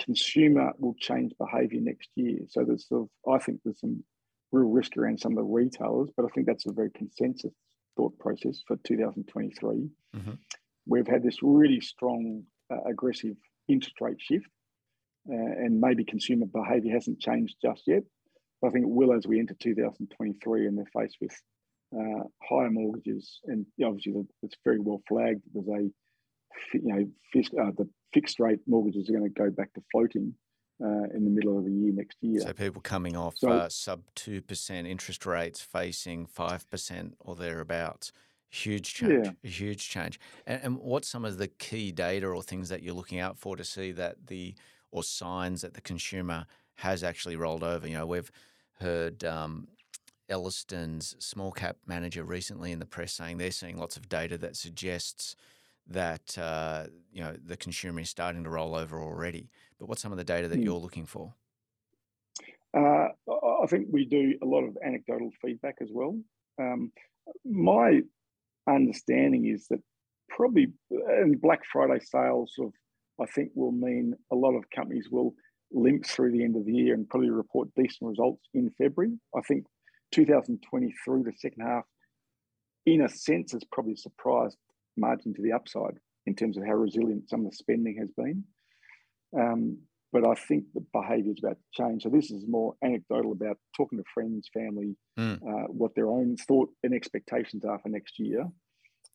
consumer 0.00 0.72
will 0.78 0.94
change 0.98 1.32
behavior 1.38 1.80
next 1.80 2.08
year. 2.16 2.40
So 2.48 2.64
there's 2.64 2.88
sort 2.88 3.02
of, 3.02 3.32
I 3.32 3.38
think 3.42 3.60
there's 3.64 3.80
some 3.80 4.04
real 4.52 4.68
risk 4.68 4.96
around 4.96 5.20
some 5.20 5.32
of 5.32 5.38
the 5.38 5.44
retailers, 5.44 6.10
but 6.16 6.24
I 6.24 6.28
think 6.28 6.46
that's 6.46 6.66
a 6.66 6.72
very 6.72 6.90
consensus 6.90 7.52
thought 7.96 8.18
process 8.18 8.62
for 8.66 8.76
2023. 8.84 9.88
Mm-hmm. 10.16 10.30
We've 10.86 11.06
had 11.06 11.22
this 11.22 11.38
really 11.42 11.80
strong, 11.80 12.44
uh, 12.72 12.82
aggressive 12.88 13.36
interest 13.68 14.00
rate 14.00 14.20
shift, 14.20 14.46
uh, 15.28 15.34
and 15.34 15.80
maybe 15.80 16.04
consumer 16.04 16.46
behavior 16.46 16.92
hasn't 16.92 17.20
changed 17.20 17.56
just 17.62 17.82
yet. 17.86 18.02
But 18.60 18.68
I 18.68 18.70
think 18.70 18.84
it 18.84 18.90
will 18.90 19.12
as 19.12 19.26
we 19.26 19.40
enter 19.40 19.54
2023 19.54 20.66
and 20.66 20.78
they're 20.78 20.86
faced 20.94 21.16
with 21.20 21.34
uh, 21.94 22.24
higher 22.42 22.70
mortgages. 22.70 23.40
And 23.44 23.66
obviously, 23.84 24.14
it's 24.42 24.56
very 24.64 24.78
well 24.78 25.02
flagged. 25.08 25.42
There's 25.52 25.68
a 25.68 25.90
you 26.72 26.80
know, 26.82 27.62
uh, 27.62 27.70
the 27.76 27.88
fixed 28.12 28.40
rate 28.40 28.60
mortgages 28.66 29.08
are 29.08 29.12
going 29.12 29.32
to 29.32 29.42
go 29.42 29.50
back 29.50 29.72
to 29.74 29.82
floating 29.92 30.34
uh, 30.82 31.04
in 31.14 31.24
the 31.24 31.30
middle 31.30 31.58
of 31.58 31.64
the 31.64 31.70
year 31.72 31.92
next 31.92 32.18
year. 32.20 32.40
So 32.40 32.52
people 32.52 32.82
coming 32.82 33.16
off 33.16 33.38
so, 33.38 33.48
uh, 33.48 33.68
sub 33.68 34.02
two 34.14 34.42
percent 34.42 34.86
interest 34.86 35.26
rates, 35.26 35.60
facing 35.60 36.26
five 36.26 36.68
percent 36.70 37.16
or 37.20 37.34
thereabouts 37.34 38.12
Huge 38.48 38.94
change, 38.94 39.26
yeah. 39.26 39.32
a 39.44 39.48
huge 39.48 39.88
change. 39.88 40.20
And, 40.46 40.60
and 40.62 40.78
what's 40.78 41.08
some 41.08 41.24
of 41.24 41.36
the 41.36 41.48
key 41.48 41.92
data 41.92 42.26
or 42.26 42.42
things 42.42 42.68
that 42.68 42.82
you're 42.82 42.94
looking 42.94 43.18
out 43.18 43.36
for 43.36 43.56
to 43.56 43.64
see 43.64 43.92
that 43.92 44.28
the 44.28 44.54
or 44.90 45.02
signs 45.02 45.62
that 45.62 45.74
the 45.74 45.80
consumer 45.80 46.46
has 46.76 47.02
actually 47.02 47.36
rolled 47.36 47.64
over? 47.64 47.86
You 47.86 47.98
know, 47.98 48.06
we've 48.06 48.30
heard 48.80 49.24
um, 49.24 49.68
Ellerston's 50.30 51.16
small 51.18 51.52
cap 51.52 51.76
manager 51.86 52.24
recently 52.24 52.72
in 52.72 52.78
the 52.78 52.86
press 52.86 53.12
saying 53.12 53.38
they're 53.38 53.50
seeing 53.50 53.78
lots 53.78 53.96
of 53.96 54.08
data 54.08 54.38
that 54.38 54.56
suggests 54.56 55.36
that 55.88 56.36
uh, 56.38 56.84
you 57.12 57.22
know 57.22 57.34
the 57.44 57.56
consumer 57.56 58.00
is 58.00 58.10
starting 58.10 58.44
to 58.44 58.50
roll 58.50 58.74
over 58.74 59.00
already. 59.00 59.50
But 59.78 59.88
what's 59.88 60.02
some 60.02 60.12
of 60.12 60.18
the 60.18 60.24
data 60.24 60.48
that 60.48 60.58
mm. 60.58 60.64
you're 60.64 60.78
looking 60.78 61.06
for? 61.06 61.34
Uh, 62.76 63.08
I 63.28 63.66
think 63.68 63.88
we 63.90 64.04
do 64.04 64.34
a 64.42 64.46
lot 64.46 64.64
of 64.64 64.76
anecdotal 64.84 65.30
feedback 65.40 65.76
as 65.80 65.88
well. 65.92 66.18
Um, 66.60 66.92
my 67.44 68.02
understanding 68.68 69.46
is 69.46 69.66
that 69.68 69.80
probably 70.28 70.72
and 70.90 71.40
Black 71.40 71.62
Friday 71.64 72.00
sales 72.04 72.52
of 72.58 72.72
I 73.20 73.26
think 73.26 73.50
will 73.54 73.72
mean 73.72 74.14
a 74.30 74.36
lot 74.36 74.54
of 74.54 74.64
companies 74.74 75.08
will 75.10 75.34
limp 75.72 76.06
through 76.06 76.32
the 76.32 76.44
end 76.44 76.56
of 76.56 76.64
the 76.64 76.72
year 76.72 76.94
and 76.94 77.08
probably 77.08 77.30
report 77.30 77.68
decent 77.76 78.08
results 78.08 78.42
in 78.54 78.70
February. 78.78 79.18
I 79.36 79.40
think 79.42 79.64
2023, 80.12 81.22
the 81.22 81.32
second 81.36 81.62
half, 81.62 81.84
in 82.84 83.02
a 83.02 83.08
sense, 83.08 83.52
has 83.52 83.64
probably 83.72 83.96
surprised 83.96 84.56
margin 84.96 85.34
to 85.34 85.42
the 85.42 85.52
upside 85.52 85.98
in 86.26 86.34
terms 86.34 86.56
of 86.56 86.64
how 86.64 86.74
resilient 86.74 87.28
some 87.28 87.44
of 87.44 87.50
the 87.50 87.56
spending 87.56 87.96
has 87.98 88.10
been. 88.16 88.44
Um, 89.38 89.78
but 90.12 90.26
I 90.26 90.34
think 90.34 90.64
the 90.74 90.84
behaviour 90.92 91.32
is 91.32 91.42
about 91.42 91.58
to 91.58 91.82
change. 91.82 92.02
So 92.02 92.08
this 92.08 92.30
is 92.30 92.44
more 92.48 92.74
anecdotal 92.82 93.32
about 93.32 93.58
talking 93.76 93.98
to 93.98 94.04
friends, 94.14 94.48
family, 94.52 94.96
mm. 95.18 95.36
uh, 95.36 95.66
what 95.68 95.94
their 95.94 96.08
own 96.08 96.36
thought 96.36 96.70
and 96.82 96.94
expectations 96.94 97.64
are 97.64 97.78
for 97.78 97.88
next 97.88 98.18
year. 98.18 98.46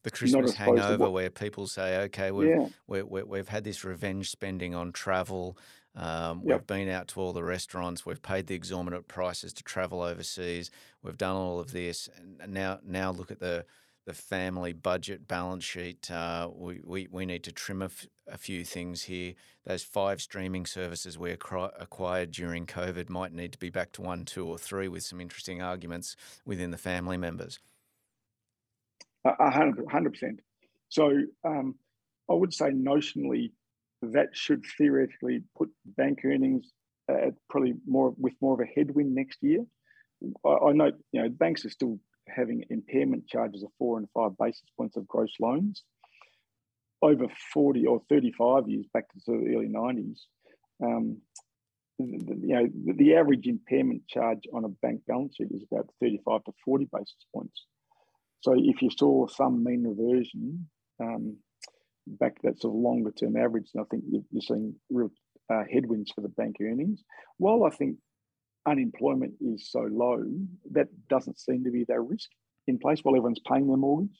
The 0.03 0.11
Christmas 0.11 0.55
hangover, 0.55 0.97
what, 0.97 1.13
where 1.13 1.29
people 1.29 1.67
say, 1.67 2.01
"Okay, 2.03 2.31
we've 2.31 2.49
yeah. 2.49 3.01
we 3.03 3.37
have 3.37 3.49
had 3.49 3.63
this 3.63 3.83
revenge 3.83 4.31
spending 4.31 4.73
on 4.73 4.91
travel. 4.91 5.57
Um, 5.95 6.43
we've 6.43 6.65
been 6.65 6.89
out 6.89 7.09
to 7.09 7.19
all 7.19 7.33
the 7.33 7.43
restaurants. 7.43 8.05
We've 8.05 8.21
paid 8.21 8.47
the 8.47 8.55
exorbitant 8.55 9.07
prices 9.07 9.53
to 9.53 9.63
travel 9.63 10.01
overseas. 10.01 10.71
We've 11.03 11.17
done 11.17 11.35
all 11.35 11.59
of 11.59 11.71
this, 11.71 12.09
and 12.17 12.53
now 12.53 12.79
now 12.83 13.11
look 13.11 13.29
at 13.29 13.39
the 13.39 13.65
the 14.11 14.17
family 14.17 14.73
budget 14.73 15.25
balance 15.25 15.63
sheet. 15.63 16.11
Uh, 16.11 16.49
we, 16.53 16.81
we, 16.83 17.07
we 17.09 17.25
need 17.25 17.43
to 17.45 17.51
trim 17.51 17.81
a, 17.81 17.85
f- 17.85 18.07
a 18.27 18.37
few 18.37 18.65
things 18.65 19.03
here. 19.03 19.33
Those 19.65 19.83
five 19.83 20.21
streaming 20.21 20.65
services 20.65 21.17
we 21.17 21.31
acquired 21.31 22.31
during 22.31 22.65
COVID 22.65 23.09
might 23.09 23.31
need 23.31 23.53
to 23.53 23.57
be 23.57 23.69
back 23.69 23.93
to 23.93 24.01
one, 24.01 24.25
two, 24.25 24.45
or 24.45 24.57
three 24.57 24.89
with 24.89 25.03
some 25.03 25.21
interesting 25.21 25.61
arguments 25.61 26.17
within 26.45 26.71
the 26.71 26.77
family 26.77 27.15
members. 27.15 27.59
Hundred 29.25 30.11
percent. 30.11 30.39
So 30.89 31.11
um, 31.45 31.75
I 32.29 32.33
would 32.33 32.53
say 32.53 32.71
notionally 32.71 33.51
that 34.01 34.29
should 34.33 34.65
theoretically 34.77 35.43
put 35.55 35.69
bank 35.85 36.19
earnings 36.25 36.71
at 37.07 37.35
probably 37.49 37.75
more 37.87 38.13
with 38.17 38.33
more 38.41 38.55
of 38.55 38.59
a 38.59 38.71
headwind 38.75 39.13
next 39.13 39.37
year. 39.41 39.63
I, 40.43 40.49
I 40.49 40.71
you 40.71 40.93
know 41.13 41.29
banks 41.29 41.63
are 41.65 41.69
still 41.69 41.99
having 42.35 42.63
impairment 42.69 43.27
charges 43.27 43.63
of 43.63 43.69
four 43.77 43.97
and 43.97 44.07
five 44.13 44.31
basis 44.37 44.69
points 44.77 44.97
of 44.97 45.07
gross 45.07 45.31
loans 45.39 45.83
over 47.01 47.25
40 47.53 47.85
or 47.87 48.01
35 48.09 48.67
years 48.67 48.85
back 48.93 49.05
to 49.09 49.19
the 49.25 49.55
early 49.55 49.69
90s. 49.69 50.19
Um, 50.83 51.17
the, 51.97 52.39
you 52.41 52.55
know, 52.55 52.67
the, 52.95 53.15
average 53.15 53.45
impairment 53.45 54.07
charge 54.07 54.39
on 54.53 54.65
a 54.65 54.69
bank 54.69 55.01
balance 55.07 55.35
sheet 55.35 55.49
is 55.51 55.63
about 55.71 55.89
35 55.99 56.43
to 56.45 56.51
40 56.65 56.87
basis 56.91 57.25
points. 57.33 57.65
So 58.41 58.53
if 58.57 58.81
you 58.81 58.89
saw 58.89 59.27
some 59.27 59.63
mean 59.63 59.83
reversion 59.83 60.67
um, 60.99 61.37
back 62.07 62.35
to 62.35 62.41
that 62.43 62.61
sort 62.61 62.73
of 62.73 62.81
longer 62.81 63.11
term 63.11 63.37
average, 63.37 63.69
and 63.73 63.83
I 63.83 63.85
think 63.89 64.03
you're 64.09 64.41
seeing 64.41 64.75
real 64.89 65.11
uh, 65.51 65.63
headwinds 65.71 66.11
for 66.11 66.21
the 66.21 66.29
bank 66.29 66.55
earnings. 66.61 67.03
While 67.37 67.65
I 67.65 67.69
think 67.69 67.97
unemployment 68.67 69.33
is 69.41 69.69
so 69.71 69.87
low, 69.91 70.23
that 70.71 70.87
doesn't 71.09 71.39
seem 71.39 71.63
to 71.63 71.71
be 71.71 71.83
their 71.83 72.01
risk 72.01 72.29
in 72.67 72.77
place 72.77 72.99
while 73.01 73.15
everyone's 73.15 73.41
paying 73.47 73.67
their 73.67 73.77
mortgage. 73.77 74.17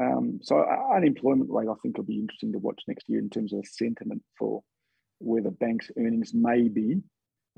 Um, 0.00 0.38
so 0.42 0.60
uh, 0.60 0.96
unemployment 0.96 1.50
rate, 1.50 1.68
I 1.68 1.74
think, 1.82 1.96
will 1.96 2.04
be 2.04 2.20
interesting 2.20 2.52
to 2.52 2.58
watch 2.58 2.80
next 2.86 3.08
year 3.08 3.18
in 3.18 3.30
terms 3.30 3.52
of 3.52 3.66
sentiment 3.66 4.22
for 4.38 4.62
where 5.18 5.42
the 5.42 5.50
bank's 5.50 5.90
earnings 5.98 6.32
may 6.32 6.68
be 6.68 7.02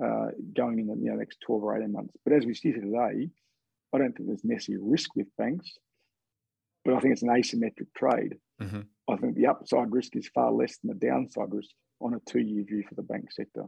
uh, 0.03 0.29
going 0.57 0.79
in 0.79 0.87
the 0.87 0.97
you 0.97 1.11
know, 1.11 1.17
next 1.17 1.39
12 1.45 1.63
or 1.63 1.77
18 1.77 1.93
months. 1.93 2.15
But 2.25 2.35
as 2.35 2.47
we 2.47 2.55
see 2.55 2.73
today, 2.73 3.29
I 3.93 3.99
don't 3.99 4.17
think 4.17 4.29
there's 4.29 4.45
necessarily 4.45 4.83
risk 4.83 5.15
with 5.15 5.27
banks, 5.37 5.71
but 6.85 6.95
I 6.95 7.01
think 7.01 7.13
it's 7.13 7.23
an 7.23 7.29
asymmetric 7.29 7.89
trade. 7.95 8.37
Mm-hmm. 8.63 8.81
I 9.13 9.17
think 9.17 9.35
the 9.35 9.49
upside 9.49 9.93
risk 9.93 10.17
is 10.17 10.31
far 10.35 10.53
less 10.53 10.79
than 10.79 10.89
the 10.89 11.07
downside 11.07 11.53
risk 11.53 11.71
on 12.01 12.15
a 12.15 12.31
two-year 12.31 12.65
view 12.65 12.85
for 12.89 12.95
the 12.95 13.03
bank 13.03 13.31
sector. 13.33 13.65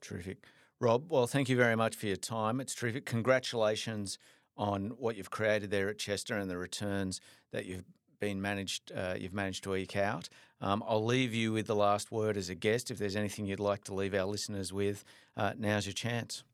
Terrific. 0.00 0.44
Rob, 0.78 1.10
well, 1.10 1.26
thank 1.26 1.48
you 1.48 1.56
very 1.56 1.74
much 1.74 1.96
for 1.96 2.06
your 2.06 2.16
time. 2.16 2.60
It's 2.60 2.74
terrific. 2.74 3.06
Congratulations 3.06 4.18
on 4.58 4.90
what 4.98 5.16
you've 5.16 5.30
created 5.30 5.70
there 5.70 5.88
at 5.88 5.98
Chester 5.98 6.36
and 6.36 6.50
the 6.50 6.58
returns 6.58 7.20
that 7.50 7.64
you've 7.64 7.84
been 8.20 8.42
managed. 8.42 8.92
Uh, 8.92 9.14
you've 9.18 9.32
managed 9.32 9.64
to 9.64 9.74
eke 9.74 9.96
out. 9.96 10.28
Um, 10.60 10.84
I'll 10.86 11.04
leave 11.04 11.32
you 11.32 11.52
with 11.52 11.66
the 11.66 11.74
last 11.74 12.12
word 12.12 12.36
as 12.36 12.50
a 12.50 12.54
guest. 12.54 12.90
If 12.90 12.98
there's 12.98 13.16
anything 13.16 13.46
you'd 13.46 13.58
like 13.58 13.84
to 13.84 13.94
leave 13.94 14.14
our 14.14 14.26
listeners 14.26 14.70
with, 14.70 15.02
uh, 15.34 15.54
now's 15.58 15.86
your 15.86 15.94
chance. 15.94 16.44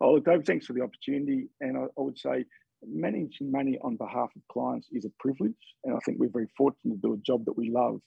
Oh, 0.00 0.20
Dave, 0.20 0.44
thanks 0.44 0.66
for 0.66 0.72
the 0.72 0.82
opportunity. 0.82 1.48
And 1.60 1.76
I, 1.76 1.82
I, 1.82 1.86
would 1.96 2.18
say 2.18 2.44
managing 2.86 3.50
money 3.50 3.78
on 3.82 3.96
behalf 3.96 4.30
of 4.36 4.42
clients 4.46 4.88
is 4.92 5.04
a 5.04 5.10
privilege. 5.18 5.54
And 5.82 5.96
I 5.96 5.98
think 6.04 6.20
we're 6.20 6.28
very 6.28 6.48
fortunate 6.56 6.94
to 6.94 7.00
do 7.00 7.14
a 7.14 7.18
job 7.18 7.46
that 7.46 7.56
we 7.56 7.70
love. 7.70 8.00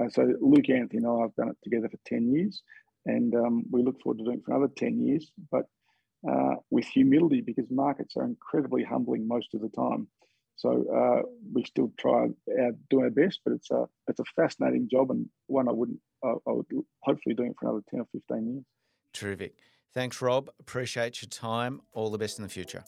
Uh, 0.00 0.08
so 0.08 0.22
Luke 0.40 0.70
Anthony 0.70 1.04
and 1.04 1.06
I 1.06 1.22
have 1.22 1.34
done 1.36 1.50
it 1.50 1.56
together 1.62 1.88
for 1.88 1.98
10 2.06 2.32
years 2.32 2.62
and 3.06 3.34
um, 3.34 3.64
we 3.70 3.82
look 3.82 4.00
forward 4.02 4.18
to 4.18 4.24
doing 4.24 4.38
it 4.38 4.44
for 4.44 4.54
another 4.54 4.72
10 4.76 5.00
years, 5.00 5.30
but 5.50 5.64
uh, 6.28 6.56
with 6.70 6.86
humility 6.86 7.40
because 7.40 7.66
markets 7.70 8.14
are 8.16 8.24
incredibly 8.24 8.84
humbling 8.84 9.26
most 9.26 9.54
of 9.54 9.60
the 9.60 9.70
time. 9.70 10.06
So 10.56 10.84
uh, 10.94 11.22
we 11.54 11.64
still 11.64 11.90
try 11.98 12.28
our, 12.58 12.72
do 12.90 13.00
our 13.00 13.10
best, 13.10 13.40
but 13.44 13.54
it's 13.54 13.70
a 13.70 13.86
it's 14.08 14.20
a 14.20 14.24
fascinating 14.36 14.88
job 14.90 15.10
and 15.10 15.26
one 15.46 15.68
I 15.68 15.72
wouldn't 15.72 16.00
I, 16.22 16.32
I 16.46 16.52
would 16.52 16.66
hopefully 17.02 17.34
doing 17.34 17.52
it 17.52 17.56
for 17.58 17.70
another 17.70 17.82
10 17.90 18.00
or 18.00 18.06
15 18.12 18.52
years. 18.52 18.64
Terrific. 19.14 19.54
Thanks, 19.94 20.20
Rob. 20.20 20.50
Appreciate 20.60 21.22
your 21.22 21.30
time. 21.30 21.80
All 21.92 22.10
the 22.10 22.18
best 22.18 22.38
in 22.38 22.42
the 22.42 22.50
future. 22.50 22.84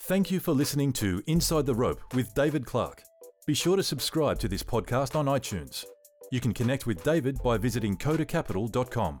Thank 0.00 0.30
you 0.30 0.38
for 0.38 0.52
listening 0.52 0.92
to 0.94 1.22
Inside 1.26 1.66
the 1.66 1.74
Rope 1.74 2.14
with 2.14 2.32
David 2.34 2.64
Clark. 2.64 3.02
Be 3.46 3.54
sure 3.54 3.76
to 3.76 3.82
subscribe 3.82 4.38
to 4.40 4.48
this 4.48 4.62
podcast 4.62 5.16
on 5.16 5.26
iTunes. 5.26 5.84
You 6.30 6.40
can 6.40 6.52
connect 6.52 6.86
with 6.86 7.02
David 7.04 7.40
by 7.42 7.56
visiting 7.56 7.96
kodacapital.com. 7.96 9.20